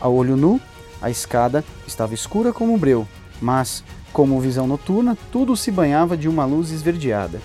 A 0.00 0.08
olho 0.08 0.34
nu, 0.34 0.58
a 1.02 1.10
escada 1.10 1.62
estava 1.86 2.14
escura 2.14 2.54
como 2.54 2.72
um 2.72 2.78
breu, 2.78 3.06
mas, 3.38 3.84
como 4.14 4.40
visão 4.40 4.66
noturna, 4.66 5.14
tudo 5.30 5.54
se 5.54 5.70
banhava 5.70 6.16
de 6.16 6.26
uma 6.26 6.46
luz 6.46 6.70
esverdeada. 6.70 7.38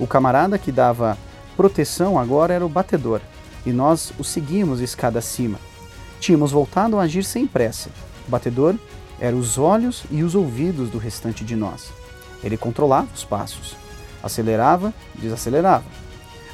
O 0.00 0.06
camarada 0.06 0.58
que 0.58 0.72
dava 0.72 1.16
proteção 1.56 2.18
agora 2.18 2.52
era 2.52 2.66
o 2.66 2.68
batedor, 2.68 3.20
e 3.64 3.70
nós 3.70 4.12
o 4.18 4.24
seguimos 4.24 4.80
escada 4.80 5.20
acima. 5.20 5.60
Tínhamos 6.18 6.50
voltado 6.50 6.98
a 6.98 7.02
agir 7.02 7.22
sem 7.22 7.46
pressa. 7.46 7.88
O 8.26 8.30
batedor 8.32 8.74
era 9.20 9.36
os 9.36 9.58
olhos 9.58 10.02
e 10.10 10.24
os 10.24 10.34
ouvidos 10.34 10.90
do 10.90 10.98
restante 10.98 11.44
de 11.44 11.54
nós. 11.54 11.92
Ele 12.42 12.56
controlava 12.56 13.06
os 13.14 13.22
passos, 13.22 13.76
acelerava, 14.24 14.92
desacelerava. 15.14 15.84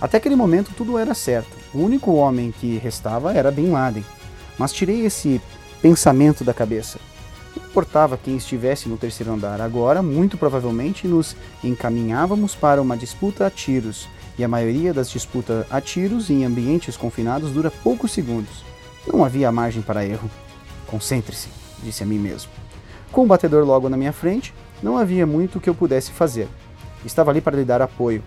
Até 0.03 0.17
aquele 0.17 0.35
momento 0.35 0.73
tudo 0.77 0.99
era 0.99 1.15
certo. 1.15 1.57
O 1.73 1.79
único 1.79 2.13
homem 2.15 2.51
que 2.51 2.77
restava 2.77 3.33
era 3.33 3.53
Bin 3.53 3.71
Laden. 3.71 4.05
Mas 4.59 4.73
tirei 4.73 5.07
esse 5.07 5.41
pensamento 5.81 6.43
da 6.43 6.53
cabeça. 6.53 6.99
Não 7.55 7.65
importava 7.65 8.19
quem 8.19 8.37
estivesse 8.37 8.89
no 8.89 8.97
terceiro 8.97 9.33
andar, 9.33 9.61
agora, 9.61 10.03
muito 10.03 10.37
provavelmente, 10.37 11.07
nos 11.07 11.37
encaminhávamos 11.63 12.57
para 12.57 12.83
uma 12.83 12.97
disputa 12.97 13.47
a 13.47 13.51
tiros, 13.51 14.09
e 14.37 14.43
a 14.43 14.49
maioria 14.49 14.93
das 14.93 15.09
disputas 15.09 15.65
a 15.71 15.81
tiros 15.81 16.31
em 16.31 16.45
ambientes 16.45 16.97
confinados 16.97 17.53
dura 17.53 17.71
poucos 17.71 18.11
segundos. 18.11 18.65
Não 19.07 19.25
havia 19.25 19.53
margem 19.53 19.83
para 19.83 20.05
erro. 20.05 20.29
Concentre-se, 20.89 21.49
disse 21.81 22.03
a 22.03 22.07
mim 22.07 22.19
mesmo. 22.19 22.51
Com 23.13 23.23
o 23.23 23.27
batedor 23.27 23.65
logo 23.65 23.89
na 23.89 23.97
minha 23.97 24.13
frente, 24.13 24.53
não 24.83 24.97
havia 24.97 25.25
muito 25.27 25.61
que 25.61 25.71
eu 25.71 25.75
pudesse 25.77 26.11
fazer. 26.11 26.49
Estava 27.05 27.31
ali 27.31 27.41
para 27.41 27.57
lhe 27.57 27.65
dar 27.65 27.81
apoio. 27.81 28.21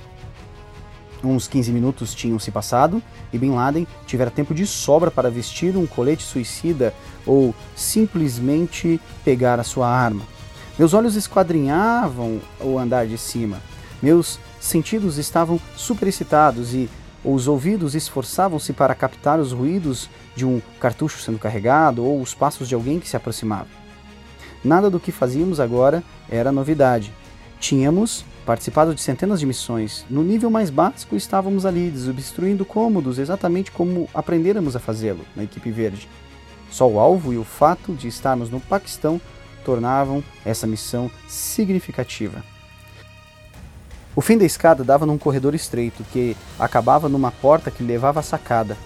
Uns 1.25 1.47
15 1.47 1.71
minutos 1.71 2.13
tinham 2.13 2.37
se 2.37 2.51
passado 2.51 3.01
e 3.33 3.37
Bin 3.39 3.55
Laden 3.55 3.87
tivera 4.05 4.29
tempo 4.29 4.53
de 4.53 4.67
sobra 4.67 5.09
para 5.09 5.31
vestir 5.31 5.75
um 5.75 5.87
colete 5.87 6.21
suicida 6.21 6.93
ou 7.25 7.53
simplesmente 7.75 9.01
pegar 9.23 9.59
a 9.59 9.63
sua 9.63 9.89
arma. 9.89 10.21
Meus 10.77 10.93
olhos 10.93 11.15
esquadrinhavam 11.15 12.39
o 12.61 12.77
andar 12.77 13.07
de 13.07 13.17
cima. 13.17 13.59
Meus 14.03 14.39
sentidos 14.59 15.17
estavam 15.17 15.59
superexcitados 15.75 16.75
e 16.75 16.87
os 17.23 17.47
ouvidos 17.47 17.95
esforçavam-se 17.95 18.71
para 18.71 18.93
captar 18.93 19.39
os 19.39 19.51
ruídos 19.51 20.07
de 20.35 20.45
um 20.45 20.61
cartucho 20.79 21.19
sendo 21.19 21.39
carregado 21.39 22.05
ou 22.05 22.21
os 22.21 22.35
passos 22.35 22.67
de 22.67 22.75
alguém 22.75 22.99
que 22.99 23.09
se 23.09 23.17
aproximava. 23.17 23.67
Nada 24.63 24.91
do 24.91 24.99
que 24.99 25.11
fazíamos 25.11 25.59
agora 25.59 26.03
era 26.29 26.51
novidade. 26.51 27.11
Tínhamos 27.59 28.23
participado 28.45 28.93
de 28.93 29.01
centenas 29.01 29.39
de 29.39 29.45
missões. 29.45 30.05
No 30.09 30.23
nível 30.23 30.49
mais 30.49 30.69
básico, 30.69 31.15
estávamos 31.15 31.65
ali, 31.65 31.89
desobstruindo 31.89 32.63
cômodos, 32.63 33.17
exatamente 33.17 33.71
como 33.71 34.07
aprendêramos 34.13 34.75
a 34.75 34.79
fazê-lo 34.79 35.25
na 35.35 35.43
equipe 35.43 35.71
verde. 35.71 36.07
Só 36.69 36.87
o 36.87 36.99
alvo 36.99 37.33
e 37.33 37.37
o 37.37 37.43
fato 37.43 37.93
de 37.93 38.07
estarmos 38.07 38.49
no 38.49 38.59
Paquistão 38.59 39.19
tornavam 39.63 40.23
essa 40.45 40.67
missão 40.67 41.09
significativa. 41.27 42.43
O 44.15 44.21
fim 44.21 44.37
da 44.37 44.45
escada 44.45 44.83
dava 44.83 45.05
num 45.05 45.17
corredor 45.17 45.53
estreito 45.55 46.03
que 46.13 46.37
acabava 46.57 47.09
numa 47.09 47.31
porta 47.31 47.71
que 47.71 47.83
levava 47.83 48.19
à 48.19 48.23
sacada. 48.23 48.77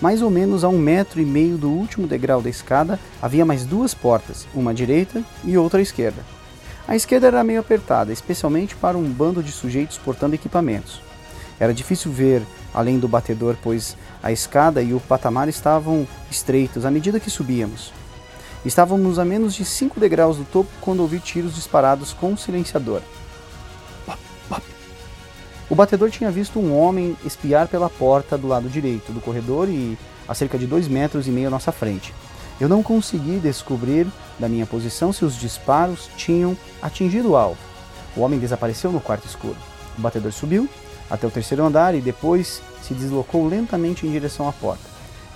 Mais 0.00 0.20
ou 0.20 0.30
menos 0.30 0.62
a 0.62 0.68
um 0.68 0.78
metro 0.78 1.20
e 1.20 1.24
meio 1.24 1.56
do 1.56 1.70
último 1.70 2.06
degrau 2.06 2.42
da 2.42 2.50
escada 2.50 3.00
havia 3.20 3.46
mais 3.46 3.64
duas 3.64 3.94
portas, 3.94 4.46
uma 4.54 4.72
à 4.72 4.74
direita 4.74 5.24
e 5.42 5.56
outra 5.56 5.80
à 5.80 5.82
esquerda. 5.82 6.35
A 6.88 6.94
esquerda 6.94 7.26
era 7.26 7.42
meio 7.42 7.58
apertada, 7.58 8.12
especialmente 8.12 8.76
para 8.76 8.96
um 8.96 9.10
bando 9.10 9.42
de 9.42 9.50
sujeitos 9.50 9.98
portando 9.98 10.36
equipamentos. 10.36 11.00
Era 11.58 11.74
difícil 11.74 12.12
ver 12.12 12.42
além 12.72 12.98
do 12.98 13.08
batedor, 13.08 13.56
pois 13.60 13.96
a 14.22 14.30
escada 14.30 14.82
e 14.82 14.94
o 14.94 15.00
patamar 15.00 15.48
estavam 15.48 16.06
estreitos 16.30 16.84
à 16.84 16.90
medida 16.90 17.18
que 17.18 17.30
subíamos. 17.30 17.92
Estávamos 18.64 19.18
a 19.18 19.24
menos 19.24 19.54
de 19.54 19.64
cinco 19.64 19.98
degraus 19.98 20.36
do 20.36 20.44
topo 20.44 20.70
quando 20.80 21.00
ouvi 21.00 21.18
tiros 21.18 21.54
disparados 21.54 22.12
com 22.12 22.32
um 22.32 22.36
silenciador. 22.36 23.00
O 25.68 25.74
batedor 25.74 26.10
tinha 26.10 26.30
visto 26.30 26.60
um 26.60 26.78
homem 26.78 27.16
espiar 27.24 27.66
pela 27.66 27.90
porta 27.90 28.38
do 28.38 28.46
lado 28.46 28.68
direito 28.68 29.12
do 29.12 29.20
corredor 29.20 29.68
e 29.68 29.98
a 30.28 30.34
cerca 30.34 30.56
de 30.56 30.66
dois 30.66 30.86
metros 30.86 31.26
e 31.26 31.30
meio 31.30 31.48
à 31.48 31.50
nossa 31.50 31.72
frente. 31.72 32.14
Eu 32.60 32.68
não 32.68 32.82
consegui 32.82 33.38
descobrir 33.38 34.06
da 34.38 34.48
minha 34.48 34.66
posição 34.66 35.12
se 35.12 35.24
os 35.24 35.36
disparos 35.36 36.08
tinham 36.16 36.56
atingido 36.80 37.30
o 37.30 37.36
alvo. 37.36 37.58
O 38.16 38.20
homem 38.20 38.38
desapareceu 38.38 38.90
no 38.90 39.00
quarto 39.00 39.26
escuro. 39.26 39.56
O 39.96 40.00
batedor 40.00 40.32
subiu 40.32 40.68
até 41.10 41.26
o 41.26 41.30
terceiro 41.30 41.64
andar 41.64 41.94
e 41.94 42.00
depois 42.00 42.62
se 42.82 42.94
deslocou 42.94 43.46
lentamente 43.46 44.06
em 44.06 44.10
direção 44.10 44.48
à 44.48 44.52
porta. 44.52 44.84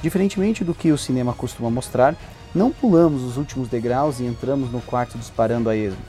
Diferentemente 0.03 0.65
do 0.65 0.75
que 0.75 0.91
o 0.91 0.99
cinema 0.99 1.35
costuma 1.35 1.71
mostrar, 1.71 2.17
não 2.55 2.71
pulamos 2.71 3.23
os 3.23 3.37
últimos 3.37 3.69
degraus 3.69 4.19
e 4.19 4.25
entramos 4.25 4.73
no 4.73 4.81
quarto 4.81 5.19
disparando 5.19 5.69
a 5.69 5.77
esmo. 5.77 6.01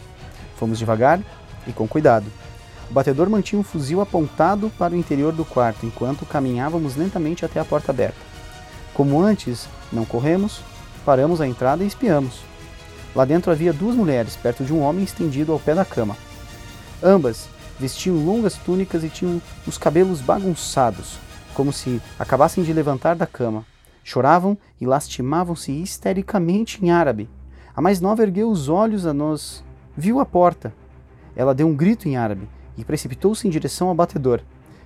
Fomos 0.56 0.80
devagar 0.80 1.20
e 1.68 1.74
com 1.74 1.88
cuidado. 1.88 2.26
O 2.90 2.94
batedor 2.94 3.30
mantinha 3.30 3.60
um 3.60 3.64
fuzil 3.64 4.02
apontado 4.02 4.72
para 4.78 4.94
o 4.94 4.98
interior 4.98 5.34
do 5.34 5.46
quarto 5.46 5.86
enquanto 5.86 6.26
caminhávamos 6.26 6.96
lentamente 6.96 7.46
até 7.46 7.60
a 7.60 7.66
porta 7.66 7.92
aberta. 7.92 8.18
Como 8.94 9.22
antes, 9.22 9.68
não 9.92 10.06
corremos, 10.06 10.62
Paramos 11.06 11.42
a 11.42 11.48
entrada 11.48 11.84
e 11.84 11.88
espiamos. 11.88 12.42
Lá 13.16 13.26
dentro 13.26 13.52
havia 13.52 13.74
duas 13.74 13.96
mulheres, 13.96 14.36
perto 14.36 14.64
de 14.64 14.74
um 14.74 14.82
homem 14.82 15.04
estendido 15.04 15.52
ao 15.52 15.60
pé 15.60 15.76
da 15.76 15.84
cama. 15.84 16.16
Ambas 17.04 17.50
vestiam 17.80 18.24
longas 18.24 18.56
túnicas 18.58 19.04
e 19.04 19.10
tinham 19.10 19.42
os 19.66 19.78
cabelos 19.78 20.22
bagunçados, 20.22 21.18
como 21.54 21.74
se 21.74 22.02
acabassem 22.20 22.64
de 22.64 22.72
levantar 22.72 23.16
da 23.16 23.26
cama. 23.26 23.66
Choravam 24.04 24.58
e 24.80 24.86
lastimavam-se 24.86 25.72
histericamente 25.72 26.84
em 26.84 26.92
árabe. 26.92 27.30
A 27.76 27.82
mais 27.82 28.00
nova 28.00 28.22
ergueu 28.22 28.50
os 28.50 28.70
olhos 28.70 29.06
a 29.06 29.14
nós, 29.14 29.64
viu 29.98 30.20
a 30.20 30.26
porta. 30.26 30.74
Ela 31.36 31.56
deu 31.56 31.68
um 31.68 31.76
grito 31.76 32.08
em 32.08 32.18
árabe 32.18 32.48
e 32.78 32.86
precipitou-se 32.86 33.48
em 33.48 33.52
direção 33.52 33.88
ao 33.88 33.96
batedor. 33.96 34.42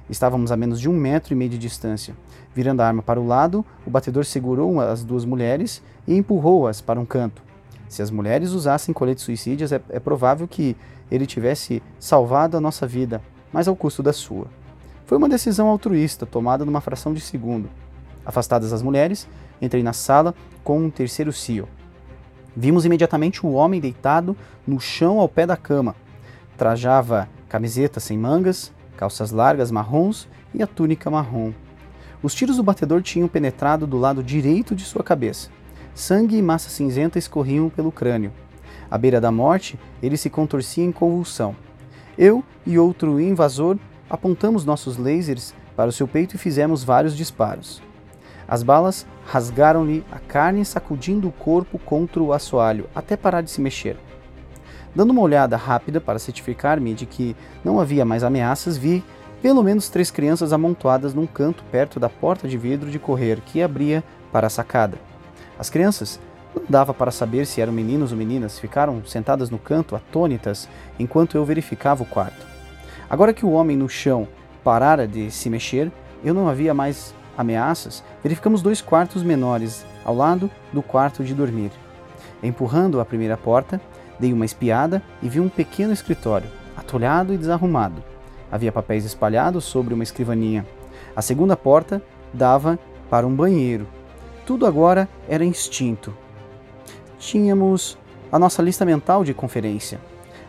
Estávamos 0.10 0.52
a 0.52 0.58
menos 0.58 0.80
de 0.80 0.90
um 0.90 0.94
metro 0.94 1.34
e 1.34 1.36
meio 1.36 1.50
de 1.50 1.58
distância. 1.58 2.16
Virando 2.54 2.82
a 2.82 2.88
arma 2.88 3.02
para 3.02 3.20
o 3.20 3.26
lado, 3.26 3.66
o 3.86 3.90
batedor 3.90 4.24
segurou 4.26 4.80
as 4.80 5.04
duas 5.04 5.26
mulheres 5.26 5.82
e 6.08 6.16
empurrou-as 6.16 6.80
para 6.82 7.00
um 7.00 7.06
canto. 7.06 7.42
Se 7.90 8.02
as 8.02 8.12
mulheres 8.12 8.52
usassem 8.52 8.94
coletes 8.94 9.24
suicídios, 9.24 9.72
é, 9.72 9.82
é 9.90 10.00
provável 10.00 10.48
que 10.48 10.76
ele 11.10 11.26
tivesse 11.26 11.82
salvado 12.00 12.58
a 12.58 12.62
nossa 12.62 12.86
vida, 12.86 13.22
mas 13.52 13.68
ao 13.68 13.76
custo 13.76 14.04
da 14.04 14.14
sua. 14.14 14.48
Foi 15.06 15.18
uma 15.18 15.30
decisão 15.30 15.68
altruísta, 15.68 16.26
tomada 16.26 16.66
numa 16.66 16.82
fração 16.82 17.14
de 17.14 17.22
segundo. 17.22 17.70
Afastadas 18.26 18.74
as 18.74 18.82
mulheres, 18.82 19.28
entrei 19.62 19.84
na 19.84 19.94
sala 19.94 20.34
com 20.64 20.80
um 20.80 20.90
terceiro 20.90 21.32
CEO. 21.32 21.68
Vimos 22.56 22.86
imediatamente 22.86 23.46
o 23.46 23.52
homem 23.52 23.82
deitado 23.82 24.36
no 24.66 24.80
chão 24.80 25.20
ao 25.20 25.30
pé 25.30 25.46
da 25.46 25.58
cama. 25.58 25.96
Trajava 26.58 27.30
camiseta 27.50 28.00
sem 28.00 28.18
mangas, 28.18 28.72
calças 28.96 29.32
largas 29.32 29.70
marrons 29.72 30.28
e 30.54 30.64
a 30.64 30.68
túnica 30.68 31.10
marrom. 31.10 31.54
Os 32.24 32.34
tiros 32.34 32.58
do 32.58 32.64
batedor 32.64 33.02
tinham 33.02 33.28
penetrado 33.28 33.86
do 33.86 33.98
lado 33.98 34.24
direito 34.24 34.74
de 34.74 34.84
sua 34.84 35.04
cabeça. 35.04 35.50
Sangue 35.94 36.38
e 36.38 36.42
massa 36.42 36.70
cinzenta 36.70 37.20
escorriam 37.20 37.70
pelo 37.70 37.92
crânio. 37.92 38.32
À 38.90 38.98
beira 38.98 39.22
da 39.22 39.32
morte, 39.32 39.80
ele 40.02 40.18
se 40.18 40.30
contorcia 40.30 40.84
em 40.84 40.92
convulsão. 40.92 41.56
Eu 42.18 42.44
e 42.66 42.80
outro 42.80 43.20
invasor 43.20 43.78
apontamos 44.10 44.66
nossos 44.66 44.98
lasers 44.98 45.54
para 45.76 45.90
o 45.90 45.94
seu 45.94 46.08
peito 46.08 46.36
e 46.36 46.40
fizemos 46.40 46.84
vários 46.84 47.16
disparos. 47.16 47.82
As 48.48 48.64
balas 48.64 49.06
rasgaram-lhe 49.26 50.04
a 50.12 50.20
carne, 50.20 50.64
sacudindo 50.64 51.28
o 51.28 51.32
corpo 51.32 51.80
contra 51.80 52.22
o 52.22 52.32
assoalho, 52.32 52.88
até 52.94 53.18
parar 53.18 53.42
de 53.42 53.50
se 53.50 53.60
mexer. 53.60 53.98
Dando 54.96 55.12
uma 55.12 55.22
olhada 55.22 55.58
rápida 55.58 56.00
para 56.00 56.18
certificar-me 56.18 56.94
de 56.94 57.06
que 57.06 57.36
não 57.64 57.82
havia 57.82 58.06
mais 58.06 58.24
ameaças, 58.24 58.78
vi 58.78 59.04
pelo 59.42 59.62
menos 59.62 59.90
três 59.90 60.10
crianças 60.10 60.54
amontoadas 60.54 61.14
num 61.14 61.28
canto 61.28 61.64
perto 61.66 62.00
da 62.00 62.08
porta 62.08 62.48
de 62.48 62.58
vidro 62.58 62.90
de 62.90 62.98
correr 62.98 63.42
que 63.42 63.62
abria 63.62 64.04
para 64.32 64.48
a 64.48 64.50
sacada. 64.50 64.98
As 65.60 65.70
crianças, 65.70 66.20
não 66.56 66.64
dava 66.70 66.94
para 66.94 67.12
saber 67.12 67.46
se 67.46 67.60
eram 67.60 67.74
meninos 67.74 68.14
ou 68.14 68.18
meninas, 68.18 68.58
ficaram 68.58 69.04
sentadas 69.06 69.50
no 69.50 69.60
canto, 69.60 69.96
atônitas, 69.96 70.70
enquanto 70.98 71.36
eu 71.36 71.44
verificava 71.44 72.02
o 72.02 72.06
quarto. 72.06 72.46
Agora 73.10 73.34
que 73.34 73.46
o 73.46 73.52
homem 73.52 73.76
no 73.76 73.90
chão 73.90 74.28
parara 74.64 75.06
de 75.06 75.30
se 75.30 75.50
mexer, 75.50 75.92
eu 76.24 76.34
não 76.34 76.48
havia 76.48 76.74
mais 76.74 77.14
ameaças, 77.38 78.02
verificamos 78.24 78.62
dois 78.62 78.82
quartos 78.82 79.22
menores 79.22 79.86
ao 80.06 80.16
lado 80.16 80.50
do 80.72 80.82
quarto 80.82 81.24
de 81.24 81.34
dormir. 81.34 81.72
Empurrando 82.42 83.00
a 83.00 83.06
primeira 83.06 83.36
porta, 83.36 83.80
Dei 84.20 84.32
uma 84.32 84.46
espiada 84.46 85.02
e 85.22 85.30
vi 85.30 85.40
um 85.40 85.50
pequeno 85.50 85.94
escritório, 85.94 86.50
atolhado 86.76 87.34
e 87.34 87.38
desarrumado. 87.38 88.04
Havia 88.52 88.72
papéis 88.72 89.06
espalhados 89.06 89.66
sobre 89.66 89.94
uma 89.94 90.04
escrivaninha. 90.04 90.66
A 91.16 91.22
segunda 91.22 91.58
porta 91.58 92.02
dava 92.34 92.80
para 93.10 93.28
um 93.28 93.36
banheiro. 93.36 93.88
Tudo 94.46 94.66
agora 94.66 95.10
era 95.28 95.44
instinto. 95.44 96.14
Tínhamos 97.18 97.98
a 98.32 98.38
nossa 98.38 98.62
lista 98.62 98.86
mental 98.86 99.24
de 99.24 99.34
conferência. 99.34 100.00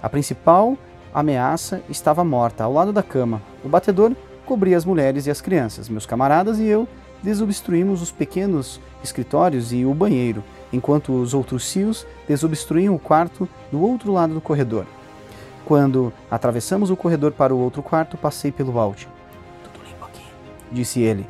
A 0.03 0.09
principal 0.09 0.77
ameaça 1.13 1.83
estava 1.89 2.23
morta, 2.23 2.65
ao 2.65 2.73
lado 2.73 2.93
da 2.93 3.03
cama. 3.03 3.41
O 3.65 3.69
batedor 3.69 4.13
cobria 4.45 4.77
as 4.77 4.85
mulheres 4.85 5.27
e 5.27 5.31
as 5.31 5.41
crianças. 5.41 5.89
Meus 5.89 6.07
camaradas 6.07 6.59
e 6.59 6.65
eu 6.67 6.87
desobstruímos 7.23 8.03
os 8.03 8.11
pequenos 8.11 8.81
escritórios 9.03 9.73
e 9.73 9.85
o 9.85 9.95
banheiro, 9.95 10.43
enquanto 10.73 11.13
os 11.13 11.35
outros 11.35 11.65
cios 11.65 12.07
desobstruíam 12.29 12.95
o 12.95 12.99
quarto 12.99 13.49
do 13.71 13.81
outro 13.81 14.13
lado 14.13 14.35
do 14.35 14.41
corredor. 14.41 14.87
Quando 15.65 16.13
atravessamos 16.31 16.91
o 16.91 16.97
corredor 16.97 17.33
para 17.33 17.55
o 17.55 17.59
outro 17.59 17.83
quarto, 17.83 18.17
passei 18.17 18.53
pelo 18.53 18.79
alto. 18.79 19.09
Tudo 19.65 19.85
limpo 19.85 20.05
aqui, 20.05 20.23
disse 20.71 21.01
ele. 21.01 21.27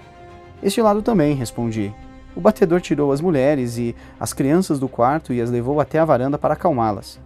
Este 0.63 0.83
lado 0.83 1.03
também, 1.03 1.35
respondi. 1.35 1.93
O 2.35 2.41
batedor 2.41 2.83
tirou 2.83 3.13
as 3.13 3.21
mulheres 3.21 3.79
e 3.79 3.97
as 4.21 4.35
crianças 4.35 4.79
do 4.79 4.89
quarto 4.89 5.33
e 5.33 5.41
as 5.41 5.51
levou 5.51 5.81
até 5.81 5.99
a 5.99 6.05
varanda 6.05 6.37
para 6.37 6.53
acalmá-las. 6.53 7.19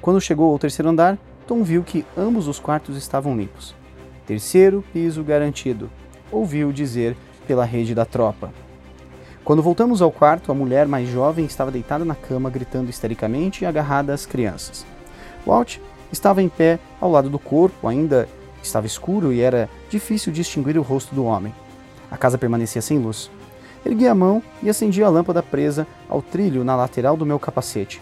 Quando 0.00 0.20
chegou 0.20 0.52
ao 0.52 0.58
terceiro 0.58 0.88
andar, 0.88 1.18
Tom 1.46 1.64
viu 1.64 1.82
que 1.82 2.04
ambos 2.16 2.46
os 2.46 2.60
quartos 2.60 2.96
estavam 2.96 3.36
limpos. 3.36 3.74
Terceiro 4.24 4.84
piso 4.92 5.24
garantido, 5.24 5.90
ouviu 6.30 6.72
dizer 6.72 7.16
pela 7.52 7.66
rede 7.66 7.94
da 7.94 8.06
tropa. 8.06 8.50
Quando 9.44 9.62
voltamos 9.62 10.00
ao 10.00 10.10
quarto, 10.10 10.50
a 10.50 10.54
mulher 10.54 10.88
mais 10.88 11.06
jovem 11.06 11.44
estava 11.44 11.70
deitada 11.70 12.02
na 12.02 12.14
cama, 12.14 12.48
gritando 12.48 12.88
histericamente 12.88 13.62
e 13.62 13.66
agarrada 13.66 14.14
às 14.14 14.24
crianças. 14.24 14.86
Walt 15.46 15.76
estava 16.10 16.40
em 16.40 16.48
pé 16.48 16.78
ao 16.98 17.10
lado 17.10 17.28
do 17.28 17.38
corpo, 17.38 17.86
ainda 17.86 18.26
estava 18.62 18.86
escuro 18.86 19.34
e 19.34 19.42
era 19.42 19.68
difícil 19.90 20.32
distinguir 20.32 20.78
o 20.78 20.82
rosto 20.82 21.14
do 21.14 21.26
homem. 21.26 21.54
A 22.10 22.16
casa 22.16 22.38
permanecia 22.38 22.80
sem 22.80 22.98
luz. 22.98 23.30
Ergui 23.84 24.08
a 24.08 24.14
mão 24.14 24.42
e 24.62 24.70
acendi 24.70 25.04
a 25.04 25.10
lâmpada 25.10 25.42
presa 25.42 25.86
ao 26.08 26.22
trilho 26.22 26.64
na 26.64 26.74
lateral 26.74 27.18
do 27.18 27.26
meu 27.26 27.38
capacete. 27.38 28.00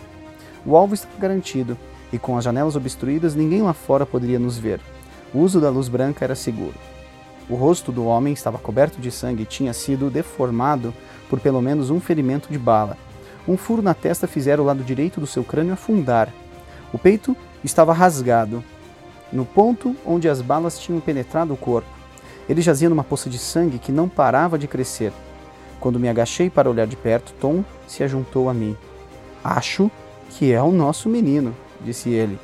O 0.64 0.76
alvo 0.76 0.94
estava 0.94 1.18
garantido, 1.18 1.76
e 2.12 2.20
com 2.20 2.38
as 2.38 2.44
janelas 2.44 2.76
obstruídas, 2.76 3.34
ninguém 3.34 3.62
lá 3.62 3.72
fora 3.72 4.06
poderia 4.06 4.38
nos 4.38 4.56
ver. 4.56 4.80
O 5.34 5.40
uso 5.40 5.60
da 5.60 5.70
luz 5.70 5.88
branca 5.88 6.24
era 6.24 6.36
seguro. 6.36 6.89
O 7.50 7.56
rosto 7.56 7.90
do 7.90 8.06
homem 8.06 8.32
estava 8.32 8.58
coberto 8.58 9.00
de 9.00 9.10
sangue 9.10 9.42
e 9.42 9.46
tinha 9.46 9.72
sido 9.72 10.08
deformado 10.08 10.94
por 11.28 11.40
pelo 11.40 11.60
menos 11.60 11.90
um 11.90 11.98
ferimento 11.98 12.48
de 12.48 12.56
bala. 12.56 12.96
Um 13.48 13.56
furo 13.56 13.82
na 13.82 13.92
testa 13.92 14.28
fizera 14.28 14.62
o 14.62 14.64
lado 14.64 14.84
direito 14.84 15.18
do 15.18 15.26
seu 15.26 15.42
crânio 15.42 15.72
afundar. 15.72 16.32
O 16.92 16.98
peito 16.98 17.36
estava 17.64 17.92
rasgado, 17.92 18.62
no 19.32 19.44
ponto 19.44 19.96
onde 20.06 20.28
as 20.28 20.40
balas 20.40 20.78
tinham 20.78 21.00
penetrado 21.00 21.52
o 21.52 21.56
corpo. 21.56 21.88
Ele 22.48 22.62
jazia 22.62 22.88
numa 22.88 23.02
poça 23.02 23.28
de 23.28 23.38
sangue 23.38 23.80
que 23.80 23.90
não 23.90 24.08
parava 24.08 24.56
de 24.56 24.68
crescer. 24.68 25.12
Quando 25.80 25.98
me 25.98 26.08
agachei 26.08 26.48
para 26.48 26.70
olhar 26.70 26.86
de 26.86 26.96
perto, 26.96 27.34
Tom 27.40 27.64
se 27.88 28.04
ajuntou 28.04 28.48
a 28.48 28.54
mim. 28.54 28.76
Acho 29.42 29.90
que 30.30 30.52
é 30.52 30.62
o 30.62 30.70
nosso 30.70 31.08
menino, 31.08 31.52
disse 31.80 32.10
ele. 32.10 32.38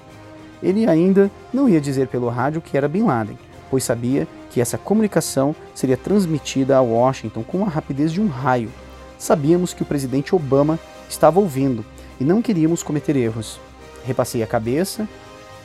Ele 0.60 0.88
ainda 0.88 1.30
não 1.52 1.68
ia 1.68 1.80
dizer 1.80 2.08
pelo 2.08 2.28
rádio 2.28 2.60
que 2.60 2.76
era 2.76 2.88
Bin 2.88 3.04
Laden, 3.04 3.38
pois 3.70 3.84
sabia 3.84 4.26
que 4.50 4.60
essa 4.60 4.78
comunicação 4.78 5.54
seria 5.74 5.96
transmitida 5.96 6.76
a 6.76 6.80
Washington 6.80 7.42
com 7.42 7.64
a 7.64 7.68
rapidez 7.68 8.12
de 8.12 8.20
um 8.20 8.28
raio. 8.28 8.70
Sabíamos 9.18 9.72
que 9.72 9.82
o 9.82 9.86
presidente 9.86 10.34
Obama 10.34 10.78
estava 11.08 11.40
ouvindo 11.40 11.84
e 12.20 12.24
não 12.24 12.42
queríamos 12.42 12.82
cometer 12.82 13.16
erros. 13.16 13.58
Repassei 14.04 14.42
a 14.42 14.46
cabeça, 14.46 15.08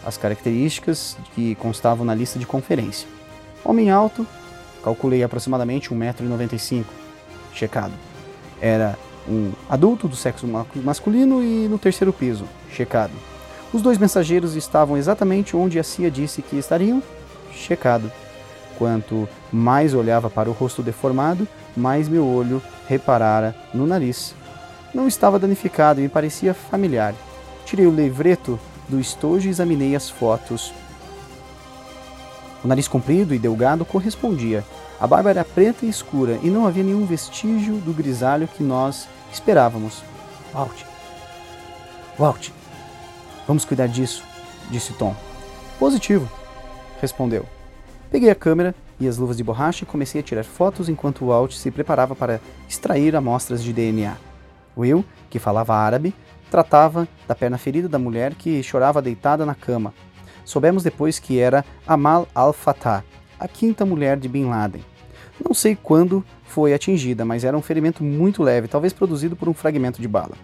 as 0.06 0.18
características 0.18 1.18
que 1.36 1.56
constavam 1.56 2.06
na 2.06 2.16
lista 2.16 2.40
de 2.40 2.46
conferência. 2.46 3.08
Homem 3.64 3.92
alto, 3.92 4.26
calculei 4.84 5.24
aproximadamente 5.24 5.90
1,95m 5.90 6.86
checado. 7.54 7.94
Era 8.60 8.98
um 9.28 9.52
adulto 9.70 10.08
do 10.08 10.16
sexo 10.16 10.48
masculino 10.76 11.44
e 11.44 11.68
no 11.68 11.78
terceiro 11.78 12.12
piso, 12.12 12.46
checado. 12.72 13.14
Os 13.74 13.82
dois 13.82 13.98
mensageiros 13.98 14.56
estavam 14.56 14.98
exatamente 14.98 15.56
onde 15.56 15.80
a 15.80 15.84
CIA 15.84 16.12
disse 16.12 16.42
que 16.42 16.58
estariam, 16.58 17.02
checado. 17.54 18.12
Quanto 18.78 19.28
mais 19.52 19.94
olhava 19.94 20.30
para 20.30 20.50
o 20.50 20.54
rosto 20.54 20.82
deformado, 20.82 21.48
mais 21.76 22.08
meu 22.08 22.26
olho 22.26 22.62
reparara 22.88 23.56
no 23.74 23.86
nariz. 23.86 24.34
Não 24.94 25.08
estava 25.08 25.40
danificado 25.40 26.00
e 26.00 26.04
me 26.04 26.10
parecia 26.10 26.54
familiar. 26.54 27.14
Tirei 27.66 27.86
o 27.86 27.96
livreto 27.96 28.60
do 28.90 29.00
estojo 29.00 29.48
e 29.48 29.50
examinei 29.50 29.96
as 29.96 30.10
fotos. 30.10 30.74
O 32.64 32.68
nariz 32.68 32.88
comprido 32.88 33.34
e 33.34 33.40
delgado 33.40 33.86
correspondia, 33.86 34.64
a 35.00 35.08
barba 35.08 35.32
era 35.32 35.44
preta 35.44 35.86
e 35.86 35.90
escura 35.90 36.38
e 36.44 36.50
não 36.50 36.68
havia 36.68 36.84
nenhum 36.84 37.08
vestígio 37.08 37.76
do 37.78 37.92
grisalho 37.92 38.48
que 38.48 38.62
nós 38.62 39.08
esperávamos. 39.34 40.04
Walt. 40.54 40.84
Walt. 42.20 42.50
Vamos 43.48 43.66
cuidar 43.66 43.88
disso, 43.88 44.24
disse 44.70 44.94
Tom. 44.94 45.16
Positivo, 45.80 46.30
respondeu. 47.02 47.46
Peguei 48.12 48.30
a 48.30 48.36
câmera 48.36 48.76
e 49.00 49.08
as 49.08 49.18
luvas 49.18 49.38
de 49.38 49.44
borracha 49.44 49.84
e 49.84 49.88
comecei 49.88 50.22
a 50.22 50.24
tirar 50.24 50.44
fotos 50.44 50.88
enquanto 50.88 51.26
Walt 51.26 51.54
se 51.54 51.72
preparava 51.72 52.16
para 52.16 52.40
extrair 52.70 53.16
amostras 53.16 53.64
de 53.64 53.74
DNA. 53.74 54.16
Will, 54.78 55.04
que 55.30 55.40
falava 55.40 55.76
árabe, 55.76 56.14
tratava 56.50 57.08
da 57.28 57.34
perna 57.34 57.58
ferida 57.58 57.90
da 57.90 57.98
mulher 57.98 58.36
que 58.36 58.62
chorava 58.62 59.02
deitada 59.02 59.46
na 59.46 59.56
cama. 59.56 59.94
Soubemos 60.46 60.84
depois 60.84 61.20
que 61.20 61.40
era 61.40 61.66
Amal 61.88 62.28
al-Fatah, 62.36 63.04
a 63.40 63.48
quinta 63.48 63.86
mulher 63.86 64.18
de 64.18 64.28
Bin 64.28 64.46
Laden. 64.46 64.84
Não 65.44 65.54
sei 65.54 65.76
quando 65.76 66.24
foi 66.44 66.74
atingida, 66.74 67.26
mas 67.26 67.44
era 67.44 67.58
um 67.58 67.62
ferimento 67.62 68.04
muito 68.04 68.44
leve, 68.44 68.68
talvez 68.68 68.94
produzido 68.94 69.36
por 69.36 69.48
um 69.50 69.54
fragmento 69.54 70.02
de 70.02 70.08
bala. 70.08 70.36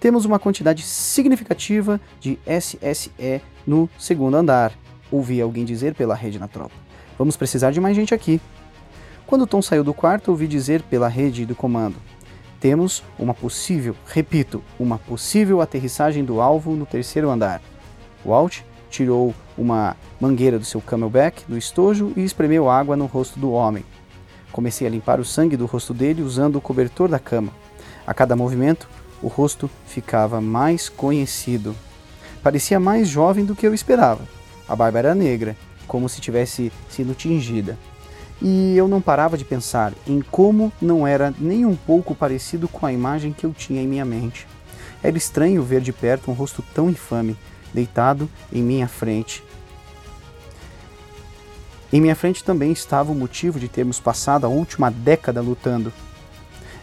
Temos 0.00 0.24
uma 0.24 0.38
quantidade 0.38 0.82
significativa 0.82 2.00
de 2.18 2.38
SSE 2.46 3.42
no 3.66 3.88
segundo 3.98 4.36
andar, 4.36 4.72
ouvi 5.10 5.40
alguém 5.40 5.64
dizer 5.64 5.94
pela 5.94 6.14
rede 6.14 6.38
na 6.38 6.48
tropa. 6.48 6.74
Vamos 7.18 7.36
precisar 7.36 7.70
de 7.70 7.80
mais 7.80 7.96
gente 7.96 8.14
aqui. 8.14 8.40
Quando 9.26 9.46
Tom 9.46 9.60
saiu 9.60 9.84
do 9.84 9.92
quarto, 9.92 10.30
ouvi 10.30 10.46
dizer 10.46 10.82
pela 10.82 11.08
rede 11.08 11.44
do 11.44 11.54
comando: 11.54 11.96
Temos 12.60 13.02
uma 13.18 13.34
possível, 13.34 13.94
repito, 14.06 14.62
uma 14.78 14.98
possível 14.98 15.60
aterrissagem 15.60 16.24
do 16.24 16.40
alvo 16.40 16.74
no 16.74 16.86
terceiro 16.86 17.28
andar. 17.28 17.60
Walt 18.24 18.60
tirou 18.88 19.34
uma 19.56 19.96
mangueira 20.20 20.58
do 20.58 20.64
seu 20.64 20.80
camelback 20.80 21.44
do 21.46 21.58
estojo 21.58 22.12
e 22.16 22.24
espremeu 22.24 22.70
água 22.70 22.96
no 22.96 23.06
rosto 23.06 23.38
do 23.38 23.52
homem. 23.52 23.84
Comecei 24.50 24.86
a 24.86 24.90
limpar 24.90 25.20
o 25.20 25.24
sangue 25.24 25.56
do 25.56 25.66
rosto 25.66 25.92
dele 25.92 26.22
usando 26.22 26.56
o 26.56 26.60
cobertor 26.60 27.08
da 27.08 27.18
cama. 27.18 27.52
A 28.06 28.14
cada 28.14 28.34
movimento, 28.34 28.88
o 29.22 29.28
rosto 29.28 29.68
ficava 29.86 30.40
mais 30.40 30.88
conhecido. 30.88 31.74
Parecia 32.42 32.80
mais 32.80 33.08
jovem 33.08 33.44
do 33.44 33.54
que 33.54 33.66
eu 33.66 33.74
esperava. 33.74 34.37
A 34.68 34.76
barba 34.76 34.98
era 34.98 35.14
negra, 35.14 35.56
como 35.86 36.08
se 36.08 36.20
tivesse 36.20 36.70
sido 36.90 37.14
tingida. 37.14 37.78
E 38.40 38.76
eu 38.76 38.86
não 38.86 39.00
parava 39.00 39.36
de 39.36 39.44
pensar 39.44 39.92
em 40.06 40.20
como 40.20 40.72
não 40.80 41.06
era 41.06 41.34
nem 41.38 41.64
um 41.64 41.74
pouco 41.74 42.14
parecido 42.14 42.68
com 42.68 42.86
a 42.86 42.92
imagem 42.92 43.32
que 43.32 43.44
eu 43.44 43.52
tinha 43.52 43.82
em 43.82 43.88
minha 43.88 44.04
mente. 44.04 44.46
Era 45.02 45.16
estranho 45.16 45.62
ver 45.62 45.80
de 45.80 45.92
perto 45.92 46.30
um 46.30 46.34
rosto 46.34 46.62
tão 46.74 46.90
infame, 46.90 47.36
deitado 47.72 48.28
em 48.52 48.62
minha 48.62 48.86
frente, 48.86 49.42
em 51.90 52.02
minha 52.02 52.14
frente 52.14 52.44
também 52.44 52.70
estava 52.70 53.10
o 53.10 53.14
motivo 53.14 53.58
de 53.58 53.66
termos 53.66 53.98
passado 53.98 54.44
a 54.44 54.48
última 54.48 54.90
década 54.90 55.40
lutando. 55.40 55.90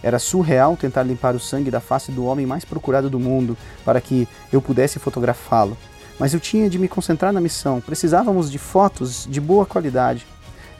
Era 0.02 0.18
surreal 0.18 0.76
tentar 0.76 1.04
limpar 1.04 1.36
o 1.36 1.40
sangue 1.40 1.70
da 1.70 1.80
face 1.80 2.12
do 2.12 2.26
homem 2.26 2.46
mais 2.46 2.66
procurado 2.66 3.08
do 3.08 3.20
mundo 3.20 3.56
para 3.84 4.02
que 4.02 4.28
eu 4.52 4.62
pudesse 4.62 4.98
fotografá-lo. 4.98 5.78
Mas 6.20 6.34
eu 6.34 6.40
tinha 6.40 6.70
de 6.70 6.80
me 6.80 6.88
concentrar 6.88 7.34
na 7.34 7.42
missão. 7.42 7.82
Precisávamos 7.82 8.50
de 8.50 8.58
fotos 8.58 9.28
de 9.30 9.42
boa 9.42 9.66
qualidade. 9.66 10.26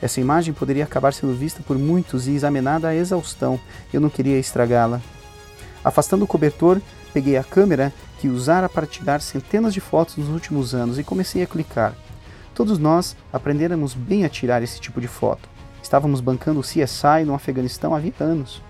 Essa 0.00 0.20
imagem 0.20 0.54
poderia 0.54 0.84
acabar 0.84 1.12
sendo 1.12 1.34
vista 1.34 1.62
por 1.66 1.78
muitos 1.78 2.26
e 2.26 2.32
examinada 2.32 2.88
à 2.88 2.94
exaustão. 2.94 3.58
Eu 3.92 4.00
não 4.00 4.10
queria 4.10 4.38
estragá-la. 4.38 5.00
Afastando 5.84 6.24
o 6.24 6.28
cobertor, 6.28 6.80
peguei 7.12 7.36
a 7.36 7.44
câmera 7.44 7.92
que 8.18 8.28
usara 8.28 8.68
para 8.68 8.86
tirar 8.86 9.20
centenas 9.20 9.72
de 9.72 9.80
fotos 9.80 10.16
nos 10.16 10.28
últimos 10.28 10.74
anos 10.74 10.98
e 10.98 11.04
comecei 11.04 11.42
a 11.42 11.46
clicar. 11.46 11.94
Todos 12.54 12.78
nós 12.78 13.16
aprendéramos 13.32 13.94
bem 13.94 14.24
a 14.24 14.28
tirar 14.28 14.62
esse 14.62 14.80
tipo 14.80 15.00
de 15.00 15.08
foto. 15.08 15.48
Estávamos 15.82 16.20
bancando 16.20 16.60
o 16.60 16.62
CSI 16.62 17.24
no 17.24 17.34
Afeganistão 17.34 17.94
há 17.94 17.98
20 17.98 18.20
anos. 18.22 18.62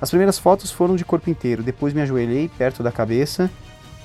As 0.00 0.10
primeiras 0.10 0.38
fotos 0.38 0.72
foram 0.72 0.96
de 0.96 1.04
corpo 1.04 1.30
inteiro, 1.30 1.62
depois 1.62 1.94
me 1.94 2.00
ajoelhei 2.00 2.50
perto 2.58 2.82
da 2.82 2.90
cabeça 2.90 3.48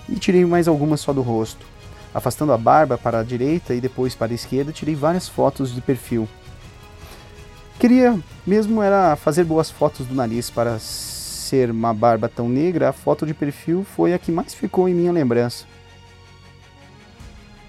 e 0.08 0.16
tirei 0.16 0.46
mais 0.46 0.68
algumas 0.68 1.02
só 1.02 1.12
do 1.12 1.24
rosto. 1.24 1.66
Afastando 2.14 2.54
a 2.54 2.58
barba 2.58 2.98
para 2.98 3.20
a 3.20 3.24
direita 3.24 3.74
e 3.74 3.82
depois 3.82 4.16
para 4.16 4.32
a 4.32 4.36
esquerda, 4.36 4.72
tirei 4.72 4.96
várias 4.96 5.28
fotos 5.28 5.74
de 5.74 5.82
perfil. 5.82 6.28
Queria 7.80 8.20
mesmo 8.46 8.82
era 8.82 9.16
fazer 9.16 9.44
boas 9.44 9.70
fotos 9.70 10.06
do 10.06 10.16
nariz 10.16 10.50
para 10.50 10.80
ser 10.80 11.70
uma 11.70 11.94
barba 11.94 12.28
tão 12.28 12.50
negra, 12.50 12.90
a 12.90 12.94
foto 12.94 13.26
de 13.26 13.34
perfil 13.34 13.84
foi 13.84 14.14
a 14.14 14.20
que 14.20 14.32
mais 14.32 14.54
ficou 14.54 14.90
em 14.90 14.94
minha 14.94 15.12
lembrança. 15.12 15.66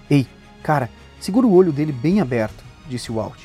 Ei, 0.09 0.27
cara, 0.63 0.89
Segura 1.19 1.45
o 1.45 1.53
olho 1.53 1.73
dele 1.73 1.91
bem 1.91 2.21
aberto, 2.21 2.63
disse 2.87 3.11
Walt. 3.11 3.43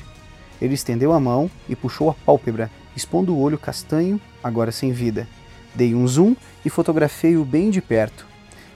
Ele 0.61 0.73
estendeu 0.73 1.11
a 1.11 1.19
mão 1.19 1.51
e 1.67 1.75
puxou 1.75 2.09
a 2.09 2.13
pálpebra, 2.13 2.71
expondo 2.95 3.35
o 3.35 3.39
olho 3.39 3.57
castanho, 3.57 4.19
agora 4.41 4.71
sem 4.71 4.93
vida. 4.93 5.27
Dei 5.73 5.93
um 5.93 6.07
zoom 6.07 6.35
e 6.63 6.69
fotografei-o 6.69 7.43
bem 7.43 7.69
de 7.69 7.81
perto. 7.81 8.25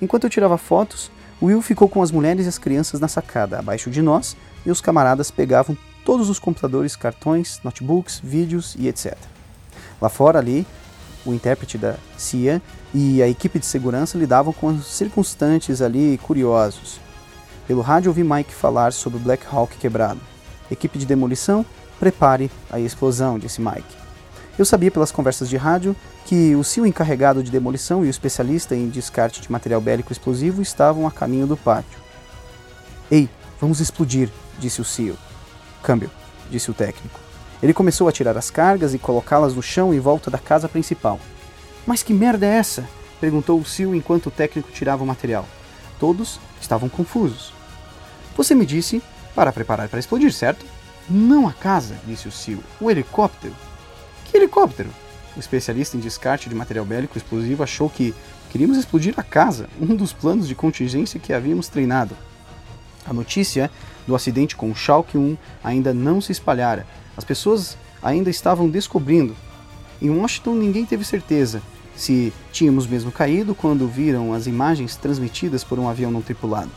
Enquanto 0.01 0.25
eu 0.25 0.29
tirava 0.29 0.57
fotos, 0.57 1.09
Will 1.41 1.61
ficou 1.61 1.87
com 1.87 2.01
as 2.01 2.11
mulheres 2.11 2.45
e 2.45 2.49
as 2.49 2.57
crianças 2.57 2.99
na 2.99 3.07
sacada, 3.07 3.59
abaixo 3.59 3.89
de 3.89 4.01
nós, 4.01 4.35
e 4.65 4.71
os 4.71 4.81
camaradas 4.81 5.31
pegavam 5.31 5.77
todos 6.03 6.29
os 6.29 6.39
computadores, 6.39 6.95
cartões, 6.95 7.59
notebooks, 7.63 8.19
vídeos 8.23 8.75
e 8.77 8.87
etc. 8.87 9.15
Lá 10.01 10.09
fora, 10.09 10.39
ali, 10.39 10.65
o 11.25 11.33
intérprete 11.33 11.77
da 11.77 11.95
CIA 12.17 12.61
e 12.93 13.21
a 13.21 13.27
equipe 13.27 13.59
de 13.59 13.65
segurança 13.65 14.17
lidavam 14.17 14.51
com 14.51 14.67
os 14.67 14.87
circunstantes 14.87 15.81
ali 15.81 16.17
curiosos. 16.23 16.99
Pelo 17.67 17.81
rádio 17.81 18.09
ouvi 18.09 18.23
Mike 18.23 18.53
falar 18.53 18.91
sobre 18.91 19.19
o 19.19 19.21
Black 19.21 19.45
Hawk 19.49 19.77
quebrado. 19.77 20.19
Equipe 20.71 20.97
de 20.97 21.05
demolição, 21.05 21.65
prepare 21.99 22.49
a 22.69 22.79
explosão, 22.79 23.37
disse 23.37 23.61
Mike. 23.61 24.08
Eu 24.59 24.65
sabia 24.65 24.91
pelas 24.91 25.09
conversas 25.09 25.47
de 25.47 25.55
rádio 25.55 25.95
que 26.25 26.53
o 26.53 26.65
CEO 26.65 26.85
encarregado 26.85 27.41
de 27.41 27.49
demolição 27.49 28.03
e 28.03 28.07
o 28.07 28.09
especialista 28.09 28.75
em 28.75 28.89
descarte 28.89 29.39
de 29.39 29.49
material 29.49 29.79
bélico 29.79 30.11
explosivo 30.11 30.61
estavam 30.61 31.07
a 31.07 31.11
caminho 31.11 31.47
do 31.47 31.55
pátio. 31.55 31.97
Ei, 33.09 33.29
vamos 33.57 33.79
explodir, 33.79 34.29
disse 34.59 34.81
o 34.81 34.83
CEO. 34.83 35.15
Câmbio, 35.81 36.11
disse 36.51 36.69
o 36.69 36.73
técnico. 36.73 37.21
Ele 37.63 37.73
começou 37.73 38.09
a 38.09 38.11
tirar 38.11 38.37
as 38.37 38.51
cargas 38.51 38.93
e 38.93 38.99
colocá-las 38.99 39.55
no 39.55 39.63
chão 39.63 39.93
em 39.93 39.99
volta 40.01 40.29
da 40.29 40.37
casa 40.37 40.67
principal. 40.67 41.21
Mas 41.87 42.03
que 42.03 42.13
merda 42.13 42.45
é 42.45 42.57
essa? 42.57 42.83
perguntou 43.21 43.57
o 43.57 43.65
CEO 43.65 43.95
enquanto 43.95 44.25
o 44.25 44.31
técnico 44.31 44.73
tirava 44.73 45.01
o 45.01 45.07
material. 45.07 45.47
Todos 46.01 46.37
estavam 46.59 46.89
confusos. 46.89 47.53
Você 48.35 48.53
me 48.53 48.65
disse 48.65 49.01
para 49.33 49.53
preparar 49.53 49.87
para 49.87 49.99
explodir, 49.99 50.33
certo? 50.33 50.65
Não 51.09 51.47
a 51.47 51.53
casa, 51.53 51.95
disse 52.05 52.27
o 52.27 52.31
CEO. 52.31 52.59
O 52.81 52.91
helicóptero. 52.91 53.55
Que 54.29 54.37
helicóptero? 54.37 54.89
O 55.35 55.39
especialista 55.39 55.97
em 55.97 55.99
descarte 55.99 56.49
de 56.49 56.55
material 56.55 56.85
bélico 56.85 57.17
explosivo 57.17 57.63
achou 57.63 57.89
que 57.89 58.13
queríamos 58.51 58.77
explodir 58.77 59.15
a 59.17 59.23
casa, 59.23 59.67
um 59.81 59.95
dos 59.95 60.13
planos 60.13 60.47
de 60.47 60.53
contingência 60.53 61.19
que 61.19 61.33
havíamos 61.33 61.67
treinado. 61.67 62.15
A 63.05 63.13
notícia 63.13 63.71
do 64.05 64.15
acidente 64.15 64.55
com 64.55 64.69
o 64.69 64.75
Schalke 64.75 65.17
1 65.17 65.35
ainda 65.63 65.93
não 65.95 66.21
se 66.21 66.31
espalhara. 66.31 66.85
As 67.17 67.23
pessoas 67.23 67.75
ainda 68.03 68.29
estavam 68.29 68.69
descobrindo. 68.69 69.35
Em 69.99 70.11
Washington 70.11 70.53
ninguém 70.53 70.85
teve 70.85 71.03
certeza 71.03 71.61
se 71.95 72.31
tínhamos 72.51 72.85
mesmo 72.85 73.11
caído 73.11 73.55
quando 73.55 73.87
viram 73.87 74.33
as 74.33 74.45
imagens 74.45 74.95
transmitidas 74.95 75.63
por 75.63 75.79
um 75.79 75.89
avião 75.89 76.11
não 76.11 76.21
tripulado. 76.21 76.71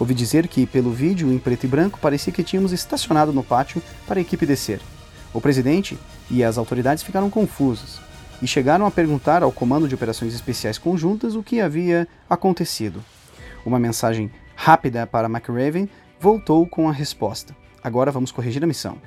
Ouvi 0.00 0.14
dizer 0.14 0.48
que, 0.48 0.66
pelo 0.66 0.90
vídeo 0.90 1.30
em 1.30 1.38
preto 1.38 1.64
e 1.64 1.68
branco, 1.68 1.98
parecia 2.00 2.32
que 2.32 2.42
tínhamos 2.42 2.72
estacionado 2.72 3.32
no 3.32 3.44
pátio 3.44 3.82
para 4.06 4.18
a 4.18 4.22
equipe 4.22 4.46
descer. 4.46 4.80
O 5.32 5.40
presidente 5.40 5.98
e 6.30 6.42
as 6.42 6.58
autoridades 6.58 7.02
ficaram 7.02 7.28
confusos 7.28 8.00
e 8.40 8.46
chegaram 8.46 8.86
a 8.86 8.90
perguntar 8.90 9.42
ao 9.42 9.52
Comando 9.52 9.88
de 9.88 9.94
Operações 9.94 10.34
Especiais 10.34 10.78
Conjuntas 10.78 11.34
o 11.34 11.42
que 11.42 11.60
havia 11.60 12.06
acontecido. 12.28 13.02
Uma 13.64 13.78
mensagem 13.78 14.30
rápida 14.54 15.06
para 15.06 15.28
McRaven 15.28 15.88
voltou 16.20 16.66
com 16.66 16.88
a 16.88 16.92
resposta: 16.92 17.54
Agora 17.82 18.10
vamos 18.10 18.32
corrigir 18.32 18.62
a 18.62 18.66
missão. 18.66 18.98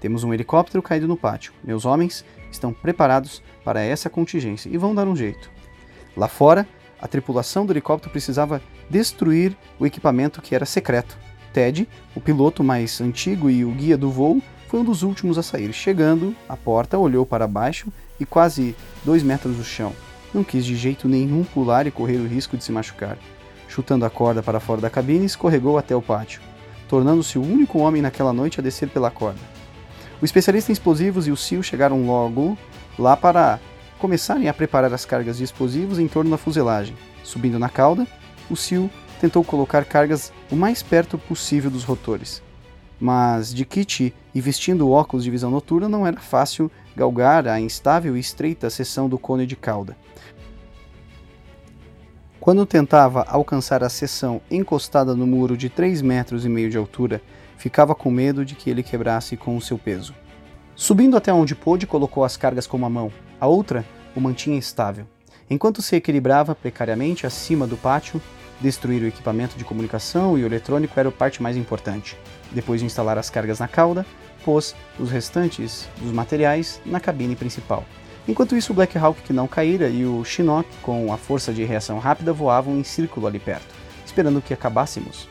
Temos 0.00 0.22
um 0.22 0.32
helicóptero 0.32 0.82
caído 0.82 1.08
no 1.08 1.16
pátio. 1.16 1.52
Meus 1.64 1.84
homens 1.84 2.24
estão 2.50 2.72
preparados 2.72 3.42
para 3.64 3.82
essa 3.82 4.08
contingência 4.08 4.68
e 4.68 4.78
vão 4.78 4.94
dar 4.94 5.08
um 5.08 5.16
jeito. 5.16 5.50
Lá 6.16 6.28
fora, 6.28 6.66
a 7.00 7.08
tripulação 7.08 7.66
do 7.66 7.72
helicóptero 7.72 8.10
precisava 8.10 8.62
destruir 8.88 9.56
o 9.78 9.86
equipamento 9.86 10.42
que 10.42 10.54
era 10.54 10.64
secreto. 10.64 11.16
Ted, 11.52 11.88
o 12.14 12.20
piloto 12.20 12.62
mais 12.62 13.00
antigo 13.00 13.48
e 13.50 13.64
o 13.64 13.70
guia 13.70 13.96
do 13.96 14.10
voo, 14.10 14.42
foi 14.68 14.80
um 14.80 14.84
dos 14.84 15.02
últimos 15.02 15.38
a 15.38 15.42
sair. 15.42 15.72
Chegando 15.72 16.36
à 16.48 16.56
porta, 16.56 16.98
olhou 16.98 17.24
para 17.24 17.46
baixo 17.46 17.88
e 18.20 18.26
quase 18.26 18.76
dois 19.04 19.22
metros 19.22 19.56
do 19.56 19.64
chão. 19.64 19.92
Não 20.32 20.44
quis 20.44 20.64
de 20.64 20.76
jeito 20.76 21.08
nenhum 21.08 21.42
pular 21.42 21.86
e 21.86 21.90
correr 21.90 22.18
o 22.18 22.26
risco 22.26 22.56
de 22.56 22.62
se 22.62 22.70
machucar. 22.70 23.18
Chutando 23.66 24.04
a 24.04 24.10
corda 24.10 24.42
para 24.42 24.60
fora 24.60 24.80
da 24.80 24.90
cabine, 24.90 25.24
escorregou 25.24 25.78
até 25.78 25.96
o 25.96 26.02
pátio, 26.02 26.42
tornando-se 26.86 27.38
o 27.38 27.42
único 27.42 27.78
homem 27.78 28.02
naquela 28.02 28.32
noite 28.32 28.60
a 28.60 28.62
descer 28.62 28.90
pela 28.90 29.10
corda. 29.10 29.40
O 30.20 30.24
especialista 30.24 30.70
em 30.70 30.74
explosivos 30.74 31.26
e 31.26 31.30
o 31.30 31.36
Sil 31.36 31.62
chegaram 31.62 32.04
logo 32.06 32.58
lá 32.98 33.16
para 33.16 33.58
começarem 33.98 34.48
a 34.48 34.54
preparar 34.54 34.92
as 34.92 35.04
cargas 35.04 35.38
de 35.38 35.44
explosivos 35.44 35.98
em 35.98 36.08
torno 36.08 36.30
da 36.30 36.36
fuselagem. 36.36 36.94
Subindo 37.24 37.58
na 37.58 37.68
cauda, 37.70 38.06
o 38.50 38.56
Sil 38.56 38.90
tentou 39.18 39.42
colocar 39.42 39.84
cargas 39.84 40.30
o 40.50 40.56
mais 40.56 40.82
perto 40.82 41.16
possível 41.16 41.70
dos 41.70 41.84
rotores 41.84 42.42
mas 43.00 43.54
de 43.54 43.64
kit 43.64 44.14
e 44.34 44.40
vestindo 44.40 44.90
óculos 44.90 45.24
de 45.24 45.30
visão 45.30 45.50
noturna 45.50 45.88
não 45.88 46.06
era 46.06 46.20
fácil 46.20 46.70
galgar 46.96 47.46
a 47.46 47.60
instável 47.60 48.16
e 48.16 48.20
estreita 48.20 48.68
seção 48.70 49.08
do 49.08 49.18
cone 49.18 49.46
de 49.46 49.56
cauda. 49.56 49.96
Quando 52.40 52.64
tentava 52.64 53.22
alcançar 53.28 53.84
a 53.84 53.88
seção 53.88 54.40
encostada 54.50 55.14
no 55.14 55.26
muro 55.26 55.56
de 55.56 55.68
3 55.68 56.02
metros 56.02 56.44
e 56.44 56.48
meio 56.48 56.70
de 56.70 56.78
altura, 56.78 57.20
ficava 57.56 57.94
com 57.94 58.10
medo 58.10 58.44
de 58.44 58.54
que 58.54 58.70
ele 58.70 58.82
quebrasse 58.82 59.36
com 59.36 59.56
o 59.56 59.60
seu 59.60 59.76
peso. 59.76 60.14
Subindo 60.74 61.16
até 61.16 61.32
onde 61.32 61.54
pôde, 61.54 61.86
colocou 61.86 62.24
as 62.24 62.36
cargas 62.36 62.66
com 62.66 62.76
uma 62.76 62.88
mão, 62.88 63.12
a 63.40 63.46
outra 63.46 63.84
o 64.14 64.20
mantinha 64.20 64.58
estável. 64.58 65.06
Enquanto 65.50 65.82
se 65.82 65.96
equilibrava 65.96 66.54
precariamente 66.54 67.26
acima 67.26 67.66
do 67.66 67.76
pátio, 67.76 68.20
destruir 68.60 69.02
o 69.02 69.06
equipamento 69.06 69.56
de 69.56 69.64
comunicação 69.64 70.38
e 70.38 70.42
o 70.42 70.46
eletrônico 70.46 70.98
era 70.98 71.08
a 71.08 71.12
parte 71.12 71.42
mais 71.42 71.56
importante. 71.56 72.16
Depois 72.52 72.80
de 72.80 72.86
instalar 72.86 73.18
as 73.18 73.30
cargas 73.30 73.58
na 73.58 73.68
cauda, 73.68 74.06
pôs 74.44 74.74
os 74.98 75.10
restantes 75.10 75.88
dos 75.98 76.12
materiais 76.12 76.80
na 76.86 77.00
cabine 77.00 77.36
principal. 77.36 77.84
Enquanto 78.26 78.56
isso, 78.56 78.72
o 78.72 78.74
Black 78.74 78.96
Hawk 78.96 79.22
que 79.22 79.32
não 79.32 79.46
caíra 79.46 79.88
e 79.88 80.04
o 80.04 80.24
Chinook, 80.24 80.68
com 80.82 81.12
a 81.12 81.16
força 81.16 81.52
de 81.52 81.64
reação 81.64 81.98
rápida, 81.98 82.32
voavam 82.32 82.76
em 82.76 82.84
círculo 82.84 83.26
ali 83.26 83.38
perto, 83.38 83.74
esperando 84.04 84.42
que 84.42 84.52
acabássemos. 84.52 85.28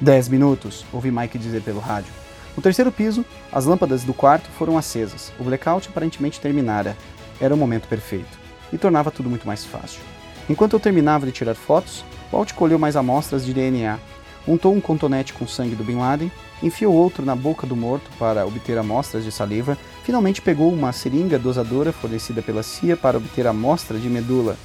Dez 0.00 0.28
minutos, 0.28 0.84
ouvi 0.92 1.10
Mike 1.10 1.38
dizer 1.38 1.62
pelo 1.62 1.80
rádio. 1.80 2.12
No 2.56 2.62
terceiro 2.62 2.90
piso, 2.90 3.24
as 3.52 3.66
lâmpadas 3.66 4.02
do 4.02 4.12
quarto 4.12 4.48
foram 4.50 4.76
acesas. 4.76 5.32
O 5.38 5.44
blackout 5.44 5.88
aparentemente 5.88 6.40
terminara. 6.40 6.96
Era 7.40 7.54
o 7.54 7.56
momento 7.56 7.86
perfeito. 7.86 8.38
E 8.72 8.78
tornava 8.78 9.10
tudo 9.10 9.30
muito 9.30 9.46
mais 9.46 9.64
fácil. 9.64 10.00
Enquanto 10.48 10.72
eu 10.72 10.80
terminava 10.80 11.26
de 11.26 11.32
tirar 11.32 11.54
fotos, 11.54 12.04
Walt 12.32 12.52
colheu 12.54 12.78
mais 12.78 12.96
amostras 12.96 13.44
de 13.44 13.52
DNA 13.52 13.98
untou 14.46 14.74
um 14.74 14.80
contonete 14.80 15.32
com 15.32 15.46
sangue 15.46 15.74
do 15.74 15.84
Bin 15.84 15.96
Laden, 15.96 16.30
enfiou 16.62 16.94
outro 16.94 17.24
na 17.24 17.34
boca 17.34 17.66
do 17.66 17.76
morto 17.76 18.10
para 18.18 18.46
obter 18.46 18.78
amostras 18.78 19.24
de 19.24 19.32
saliva, 19.32 19.76
finalmente 20.04 20.40
pegou 20.40 20.72
uma 20.72 20.92
seringa 20.92 21.38
dosadora 21.38 21.92
fornecida 21.92 22.42
pela 22.42 22.62
CIA 22.62 22.96
para 22.96 23.18
obter 23.18 23.46
amostra 23.46 23.98
de 23.98 24.08
medula. 24.08 24.56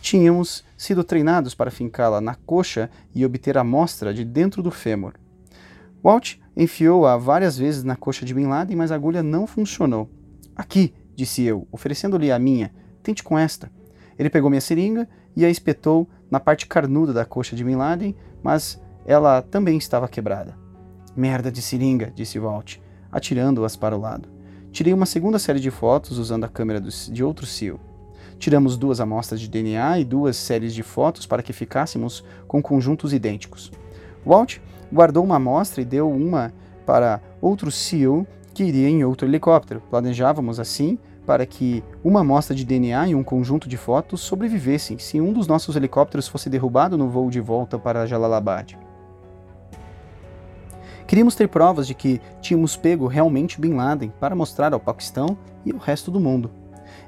Tínhamos 0.00 0.64
sido 0.76 1.04
treinados 1.04 1.54
para 1.54 1.70
fincá-la 1.70 2.20
na 2.20 2.34
coxa 2.34 2.88
e 3.14 3.24
obter 3.24 3.58
amostra 3.58 4.14
de 4.14 4.24
dentro 4.24 4.62
do 4.62 4.70
fêmur. 4.70 5.12
Walt 6.02 6.36
enfiou-a 6.56 7.16
várias 7.16 7.58
vezes 7.58 7.84
na 7.84 7.96
coxa 7.96 8.24
de 8.24 8.32
Bin 8.32 8.46
Laden, 8.46 8.76
mas 8.76 8.90
a 8.90 8.94
agulha 8.94 9.22
não 9.22 9.46
funcionou. 9.46 10.08
Aqui, 10.56 10.94
disse 11.14 11.42
eu, 11.42 11.68
oferecendo-lhe 11.70 12.32
a 12.32 12.38
minha. 12.38 12.72
Tente 13.02 13.22
com 13.22 13.38
esta. 13.38 13.70
Ele 14.18 14.30
pegou 14.30 14.48
minha 14.48 14.60
seringa 14.60 15.08
e 15.36 15.44
a 15.44 15.50
espetou 15.50 16.08
na 16.30 16.40
parte 16.40 16.66
carnuda 16.66 17.12
da 17.12 17.24
coxa 17.24 17.54
de 17.54 17.64
Bin 17.64 17.76
Laden, 17.76 18.16
mas 18.42 18.80
ela 19.06 19.42
também 19.42 19.76
estava 19.76 20.08
quebrada. 20.08 20.56
Merda 21.16 21.50
de 21.50 21.60
seringa, 21.60 22.12
disse 22.14 22.38
Walt, 22.38 22.76
atirando-as 23.10 23.76
para 23.76 23.96
o 23.96 24.00
lado. 24.00 24.28
Tirei 24.72 24.92
uma 24.92 25.06
segunda 25.06 25.38
série 25.38 25.58
de 25.58 25.70
fotos 25.70 26.18
usando 26.18 26.44
a 26.44 26.48
câmera 26.48 26.80
de 26.80 27.24
outro 27.24 27.44
SEAL. 27.44 27.80
Tiramos 28.38 28.76
duas 28.76 29.00
amostras 29.00 29.40
de 29.40 29.48
DNA 29.48 29.98
e 29.98 30.04
duas 30.04 30.36
séries 30.36 30.72
de 30.72 30.82
fotos 30.82 31.26
para 31.26 31.42
que 31.42 31.52
ficássemos 31.52 32.24
com 32.46 32.62
conjuntos 32.62 33.12
idênticos. 33.12 33.72
Walt 34.24 34.58
guardou 34.92 35.24
uma 35.24 35.36
amostra 35.36 35.82
e 35.82 35.84
deu 35.84 36.10
uma 36.10 36.52
para 36.86 37.20
outro 37.40 37.70
SEAL 37.70 38.26
que 38.54 38.64
iria 38.64 38.88
em 38.88 39.04
outro 39.04 39.26
helicóptero. 39.26 39.82
Planejávamos 39.90 40.60
assim 40.60 40.98
para 41.26 41.44
que 41.46 41.84
uma 42.02 42.20
amostra 42.20 42.54
de 42.54 42.64
DNA 42.64 43.08
e 43.08 43.14
um 43.14 43.22
conjunto 43.22 43.68
de 43.68 43.76
fotos 43.76 44.20
sobrevivessem 44.20 44.98
se 44.98 45.20
um 45.20 45.32
dos 45.32 45.46
nossos 45.46 45.76
helicópteros 45.76 46.26
fosse 46.26 46.48
derrubado 46.48 46.96
no 46.96 47.08
voo 47.08 47.30
de 47.30 47.40
volta 47.40 47.78
para 47.78 48.06
Jalalabad. 48.06 48.78
Queríamos 51.10 51.34
ter 51.34 51.48
provas 51.48 51.88
de 51.88 51.94
que 51.94 52.20
tínhamos 52.40 52.76
pego 52.76 53.08
realmente 53.08 53.60
Bin 53.60 53.74
Laden 53.74 54.12
para 54.20 54.36
mostrar 54.36 54.72
ao 54.72 54.78
Paquistão 54.78 55.36
e 55.66 55.72
ao 55.72 55.78
resto 55.78 56.08
do 56.08 56.20
mundo. 56.20 56.52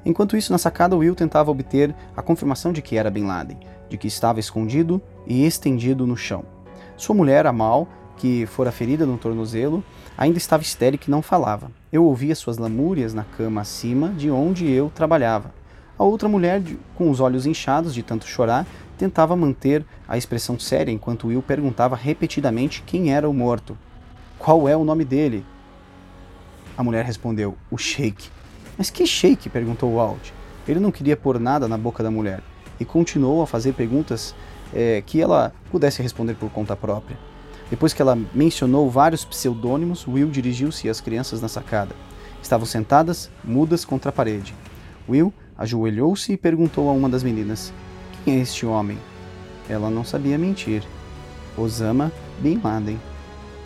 Enquanto 0.05 0.35
isso, 0.35 0.51
na 0.51 0.57
sacada, 0.57 0.97
Will 0.97 1.15
tentava 1.15 1.49
obter 1.49 1.95
a 2.13 2.21
confirmação 2.21 2.73
de 2.73 2.81
que 2.81 2.97
era 2.97 3.09
Bin 3.09 3.23
Laden, 3.23 3.57
de 3.87 3.97
que 3.97 4.05
estava 4.05 4.41
escondido 4.41 5.01
e 5.25 5.45
estendido 5.45 6.05
no 6.05 6.17
chão. 6.17 6.43
Sua 6.97 7.15
mulher, 7.15 7.47
Amal, 7.47 7.87
que 8.17 8.45
fora 8.45 8.73
ferida 8.73 9.05
no 9.05 9.17
tornozelo, 9.17 9.81
ainda 10.17 10.37
estava 10.37 10.63
histérica 10.63 11.05
e 11.07 11.09
não 11.09 11.21
falava. 11.21 11.71
Eu 11.89 12.03
ouvia 12.03 12.35
suas 12.35 12.57
lamúrias 12.57 13.13
na 13.13 13.23
cama 13.23 13.61
acima 13.61 14.09
de 14.09 14.29
onde 14.29 14.69
eu 14.69 14.91
trabalhava. 14.93 15.53
A 15.97 16.03
outra 16.03 16.27
mulher, 16.27 16.61
com 16.95 17.09
os 17.09 17.21
olhos 17.21 17.45
inchados 17.45 17.93
de 17.93 18.03
tanto 18.03 18.27
chorar, 18.27 18.67
tentava 18.97 19.33
manter 19.33 19.85
a 20.05 20.17
expressão 20.17 20.59
séria 20.59 20.91
enquanto 20.91 21.27
Will 21.27 21.41
perguntava 21.41 21.95
repetidamente 21.95 22.83
quem 22.85 23.13
era 23.13 23.29
o 23.29 23.33
morto. 23.33 23.77
Qual 24.43 24.67
é 24.67 24.75
o 24.75 24.83
nome 24.83 25.05
dele? 25.05 25.45
A 26.77 26.83
mulher 26.83 27.05
respondeu: 27.05 27.55
O 27.71 27.77
Sheik. 27.77 28.29
Mas 28.77 28.89
que 28.89 29.07
Sheik? 29.07 29.47
perguntou 29.47 29.95
Walt. 29.95 30.31
Ele 30.67 30.81
não 30.81 30.91
queria 30.91 31.15
pôr 31.15 31.39
nada 31.39 31.65
na 31.65 31.77
boca 31.77 32.03
da 32.03 32.11
mulher 32.11 32.43
e 32.77 32.83
continuou 32.83 33.41
a 33.41 33.47
fazer 33.47 33.71
perguntas 33.71 34.35
é, 34.73 35.01
que 35.05 35.21
ela 35.21 35.53
pudesse 35.71 36.01
responder 36.01 36.33
por 36.33 36.49
conta 36.49 36.75
própria. 36.75 37.17
Depois 37.69 37.93
que 37.93 38.01
ela 38.01 38.19
mencionou 38.33 38.89
vários 38.89 39.23
pseudônimos, 39.23 40.05
Will 40.05 40.29
dirigiu-se 40.29 40.89
às 40.89 40.99
crianças 40.99 41.41
na 41.41 41.47
sacada. 41.47 41.95
Estavam 42.41 42.65
sentadas, 42.65 43.31
mudas 43.45 43.85
contra 43.85 44.09
a 44.09 44.13
parede. 44.13 44.53
Will 45.07 45.31
ajoelhou-se 45.57 46.33
e 46.33 46.37
perguntou 46.37 46.89
a 46.89 46.91
uma 46.91 47.07
das 47.07 47.23
meninas: 47.23 47.71
Quem 48.25 48.39
é 48.39 48.39
este 48.39 48.65
homem? 48.65 48.97
Ela 49.69 49.89
não 49.89 50.03
sabia 50.03 50.37
mentir. 50.37 50.83
Osama 51.57 52.11
Bin 52.41 52.59
Laden. 52.61 53.12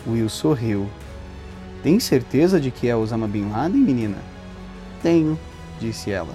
Will 0.08 0.28
sorriu. 0.28 0.88
Tem 1.82 2.00
certeza 2.00 2.60
de 2.60 2.70
que 2.70 2.88
é 2.88 2.96
Osama 2.96 3.28
Bin 3.28 3.50
Laden, 3.50 3.80
menina? 3.80 4.16
Tenho, 5.02 5.38
disse 5.80 6.10
ela. 6.10 6.34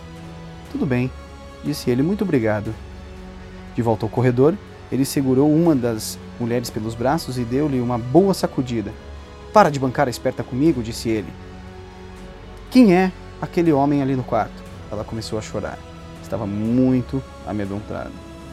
Tudo 0.72 0.86
bem, 0.86 1.12
disse 1.64 1.90
ele, 1.90 2.02
muito 2.02 2.24
obrigado. 2.24 2.74
De 3.76 3.82
volta 3.82 4.06
ao 4.06 4.10
corredor, 4.10 4.56
ele 4.92 5.06
segurou 5.06 5.52
uma 5.52 5.76
das 5.76 6.18
mulheres 6.40 6.70
pelos 6.70 6.96
braços 6.96 7.38
e 7.38 7.44
deu-lhe 7.44 7.80
uma 7.80 7.98
boa 7.98 8.34
sacudida. 8.34 8.92
Para 9.52 9.70
de 9.70 9.80
bancar 9.80 10.08
a 10.08 10.12
esperta 10.12 10.44
comigo, 10.44 10.82
disse 10.82 11.10
ele. 11.10 11.32
Quem 12.72 12.96
é 12.96 13.12
aquele 13.42 13.72
homem 13.72 14.02
ali 14.02 14.16
no 14.16 14.24
quarto? 14.24 14.64
Ela 14.92 15.04
começou 15.04 15.38
a 15.38 15.42
chorar. 15.42 15.78
Estava 16.22 16.48
muito 16.48 17.22
amedrontada. 17.46 18.12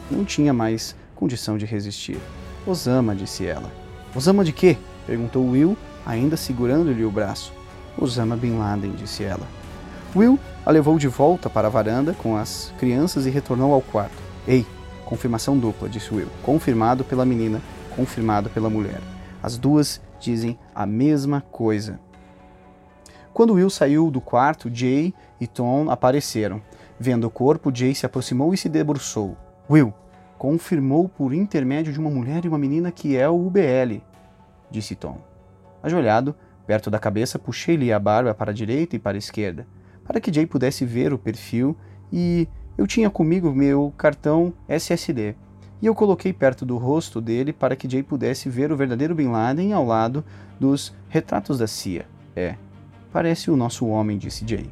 Não 0.09 0.25
tinha 0.25 0.53
mais 0.53 0.95
condição 1.15 1.57
de 1.57 1.65
resistir. 1.65 2.17
Osama, 2.65 3.15
disse 3.15 3.45
ela. 3.45 3.71
Osama 4.15 4.43
de 4.43 4.51
quê? 4.51 4.77
Perguntou 5.05 5.49
Will, 5.49 5.77
ainda 6.05 6.37
segurando-lhe 6.37 7.03
o 7.03 7.11
braço. 7.11 7.53
Osama 7.97 8.35
Bin 8.35 8.57
Laden, 8.57 8.91
disse 8.91 9.23
ela. 9.23 9.45
Will 10.15 10.39
a 10.65 10.71
levou 10.71 10.97
de 10.97 11.07
volta 11.07 11.49
para 11.49 11.67
a 11.67 11.71
varanda 11.71 12.13
com 12.13 12.35
as 12.35 12.73
crianças 12.77 13.25
e 13.25 13.29
retornou 13.29 13.73
ao 13.73 13.81
quarto. 13.81 14.15
Ei, 14.47 14.65
confirmação 15.05 15.57
dupla, 15.57 15.89
disse 15.89 16.13
Will. 16.13 16.27
Confirmado 16.43 17.03
pela 17.03 17.25
menina, 17.25 17.61
confirmado 17.95 18.49
pela 18.49 18.69
mulher. 18.69 19.01
As 19.41 19.57
duas 19.57 20.01
dizem 20.19 20.57
a 20.73 20.85
mesma 20.85 21.41
coisa. 21.41 21.99
Quando 23.33 23.53
Will 23.53 23.69
saiu 23.69 24.11
do 24.11 24.21
quarto, 24.21 24.69
Jay 24.73 25.13
e 25.39 25.47
Tom 25.47 25.89
apareceram. 25.89 26.61
Vendo 26.99 27.25
o 27.25 27.31
corpo, 27.31 27.71
Jay 27.73 27.95
se 27.95 28.05
aproximou 28.05 28.53
e 28.53 28.57
se 28.57 28.69
debruçou. 28.69 29.37
Will 29.69 29.93
confirmou 30.41 31.07
por 31.07 31.35
intermédio 31.35 31.93
de 31.93 31.99
uma 31.99 32.09
mulher 32.09 32.43
e 32.43 32.47
uma 32.47 32.57
menina 32.57 32.91
que 32.91 33.15
é 33.15 33.29
o 33.29 33.45
UBL, 33.45 34.01
disse 34.71 34.95
Tom. 34.95 35.17
Ajoelhado, 35.83 36.35
perto 36.65 36.89
da 36.89 36.97
cabeça, 36.97 37.37
puxei-lhe 37.37 37.91
a 37.91 37.99
barba 37.99 38.33
para 38.33 38.51
a 38.51 38.53
direita 38.53 38.95
e 38.95 38.99
para 38.99 39.17
a 39.17 39.19
esquerda 39.19 39.67
para 40.11 40.19
que 40.19 40.33
Jay 40.33 40.45
pudesse 40.45 40.85
ver 40.85 41.13
o 41.13 41.17
perfil 41.17 41.75
e 42.11 42.47
eu 42.77 42.87
tinha 42.87 43.09
comigo 43.09 43.53
meu 43.53 43.93
cartão 43.97 44.53
SSD. 44.67 45.35
E 45.81 45.85
eu 45.85 45.95
coloquei 45.95 46.31
perto 46.31 46.65
do 46.65 46.77
rosto 46.77 47.19
dele 47.21 47.51
para 47.53 47.75
que 47.75 47.89
Jay 47.89 48.03
pudesse 48.03 48.49
ver 48.49 48.71
o 48.71 48.75
verdadeiro 48.75 49.15
Bin 49.15 49.29
Laden 49.29 49.73
ao 49.73 49.85
lado 49.85 50.23
dos 50.59 50.93
retratos 51.09 51.57
da 51.57 51.65
CIA. 51.65 52.05
É, 52.35 52.55
parece 53.11 53.49
o 53.49 53.55
nosso 53.55 53.87
homem, 53.87 54.17
disse 54.17 54.45
Jay. 54.45 54.69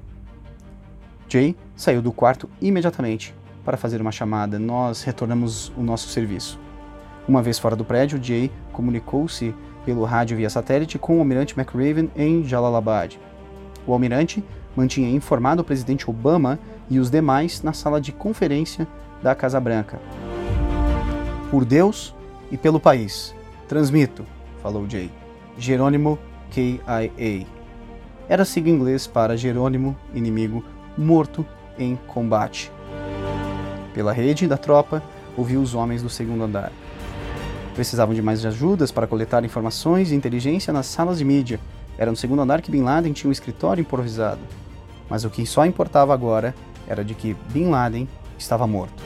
Jay 1.27 1.55
saiu 1.75 2.01
do 2.01 2.11
quarto 2.11 2.49
imediatamente 2.61 3.33
para 3.63 3.77
fazer 3.77 4.01
uma 4.01 4.11
chamada. 4.11 4.59
Nós 4.59 5.03
retornamos 5.03 5.71
o 5.77 5.81
nosso 5.81 6.09
serviço. 6.09 6.59
Uma 7.27 7.41
vez 7.41 7.57
fora 7.57 7.75
do 7.75 7.85
prédio, 7.85 8.21
Jay 8.21 8.51
comunicou-se 8.71 9.53
pelo 9.89 10.05
rádio 10.05 10.37
via 10.37 10.51
satélite 10.51 10.99
com 10.99 11.17
o 11.17 11.19
almirante 11.19 11.59
McRaven 11.59 12.11
em 12.15 12.43
Jalalabad. 12.43 13.19
O 13.87 13.91
almirante 13.91 14.43
mantinha 14.75 15.09
informado 15.09 15.63
o 15.63 15.65
presidente 15.65 16.07
Obama 16.07 16.59
e 16.91 16.99
os 16.99 17.09
demais 17.09 17.63
na 17.63 17.73
sala 17.73 17.99
de 17.99 18.11
conferência 18.11 18.87
da 19.23 19.33
Casa 19.33 19.59
Branca. 19.59 19.99
Por 21.49 21.65
Deus 21.65 22.13
e 22.51 22.57
pelo 22.57 22.79
país. 22.79 23.33
Transmito, 23.67 24.23
falou 24.61 24.87
Jay. 24.87 25.09
Jerônimo 25.57 26.19
KIA. 26.51 27.47
Era 28.27 28.45
sigla 28.45 28.69
inglês 28.69 29.07
para 29.07 29.35
Jerônimo, 29.35 29.97
inimigo, 30.13 30.63
morto 30.95 31.43
em 31.79 31.97
combate. 32.05 32.71
Pela 33.91 34.13
rede 34.13 34.47
da 34.47 34.55
tropa, 34.55 35.01
ouviu 35.35 35.59
os 35.59 35.73
homens 35.73 36.03
do 36.03 36.11
segundo 36.11 36.43
andar. 36.43 36.71
Precisavam 37.79 38.13
de 38.13 38.21
mais 38.21 38.45
ajudas 38.45 38.91
para 38.91 39.07
coletar 39.07 39.45
informações 39.45 40.11
e 40.11 40.15
inteligência 40.15 40.73
nas 40.73 40.85
salas 40.85 41.19
de 41.19 41.23
mídia 41.23 41.61
era 41.97 42.11
no 42.11 42.17
segundo 42.17 42.41
andar 42.41 42.61
que 42.61 42.69
Bin 42.69 42.81
Laden 42.81 43.13
tinha 43.13 43.29
um 43.29 43.31
escritório 43.31 43.79
improvisado. 43.79 44.41
Mas 45.09 45.23
o 45.23 45.29
que 45.29 45.45
só 45.45 45.65
importava 45.65 46.13
agora 46.13 46.53
era 46.85 47.05
de 47.05 47.13
que 47.13 47.37
Bin 47.53 47.69
Laden 47.69 48.05
estava 48.37 48.67
morto. 48.67 49.01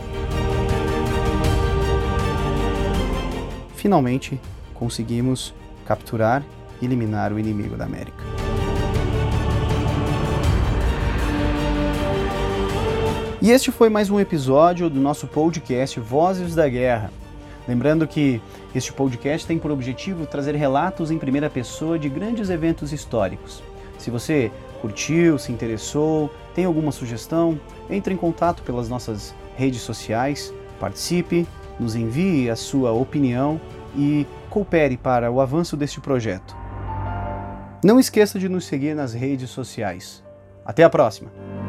Finalmente, 3.75 4.41
conseguimos 4.73 5.53
capturar 5.85 6.43
e 6.81 6.85
eliminar 6.85 7.31
o 7.31 7.37
inimigo 7.37 7.77
da 7.77 7.85
América. 7.85 8.23
E 13.39 13.51
este 13.51 13.71
foi 13.71 13.89
mais 13.89 14.09
um 14.09 14.19
episódio 14.19 14.89
do 14.89 14.99
nosso 14.99 15.27
podcast 15.27 15.99
Vozes 15.99 16.55
da 16.55 16.67
Guerra. 16.67 17.11
Lembrando 17.67 18.07
que 18.07 18.41
este 18.75 18.91
podcast 18.91 19.47
tem 19.47 19.57
por 19.57 19.71
objetivo 19.71 20.25
trazer 20.25 20.55
relatos 20.55 21.11
em 21.11 21.17
primeira 21.17 21.49
pessoa 21.49 21.97
de 21.97 22.09
grandes 22.09 22.49
eventos 22.49 22.91
históricos. 22.91 23.63
Se 23.97 24.11
você 24.11 24.51
curtiu, 24.81 25.37
se 25.37 25.51
interessou, 25.51 26.29
tem 26.53 26.65
alguma 26.65 26.91
sugestão, 26.91 27.59
entre 27.89 28.13
em 28.13 28.17
contato 28.17 28.61
pelas 28.63 28.89
nossas 28.89 29.33
redes 29.55 29.81
sociais, 29.81 30.53
participe, 30.79 31.47
nos 31.79 31.95
envie 31.95 32.49
a 32.49 32.55
sua 32.55 32.91
opinião 32.91 33.59
e 33.95 34.27
coopere 34.49 34.97
para 34.97 35.31
o 35.31 35.39
avanço 35.39 35.77
deste 35.77 36.01
projeto. 36.01 36.55
Não 37.83 37.99
esqueça 37.99 38.37
de 38.37 38.49
nos 38.49 38.65
seguir 38.65 38.95
nas 38.95 39.13
redes 39.13 39.49
sociais. 39.49 40.23
Até 40.65 40.83
a 40.83 40.89
próxima! 40.89 41.62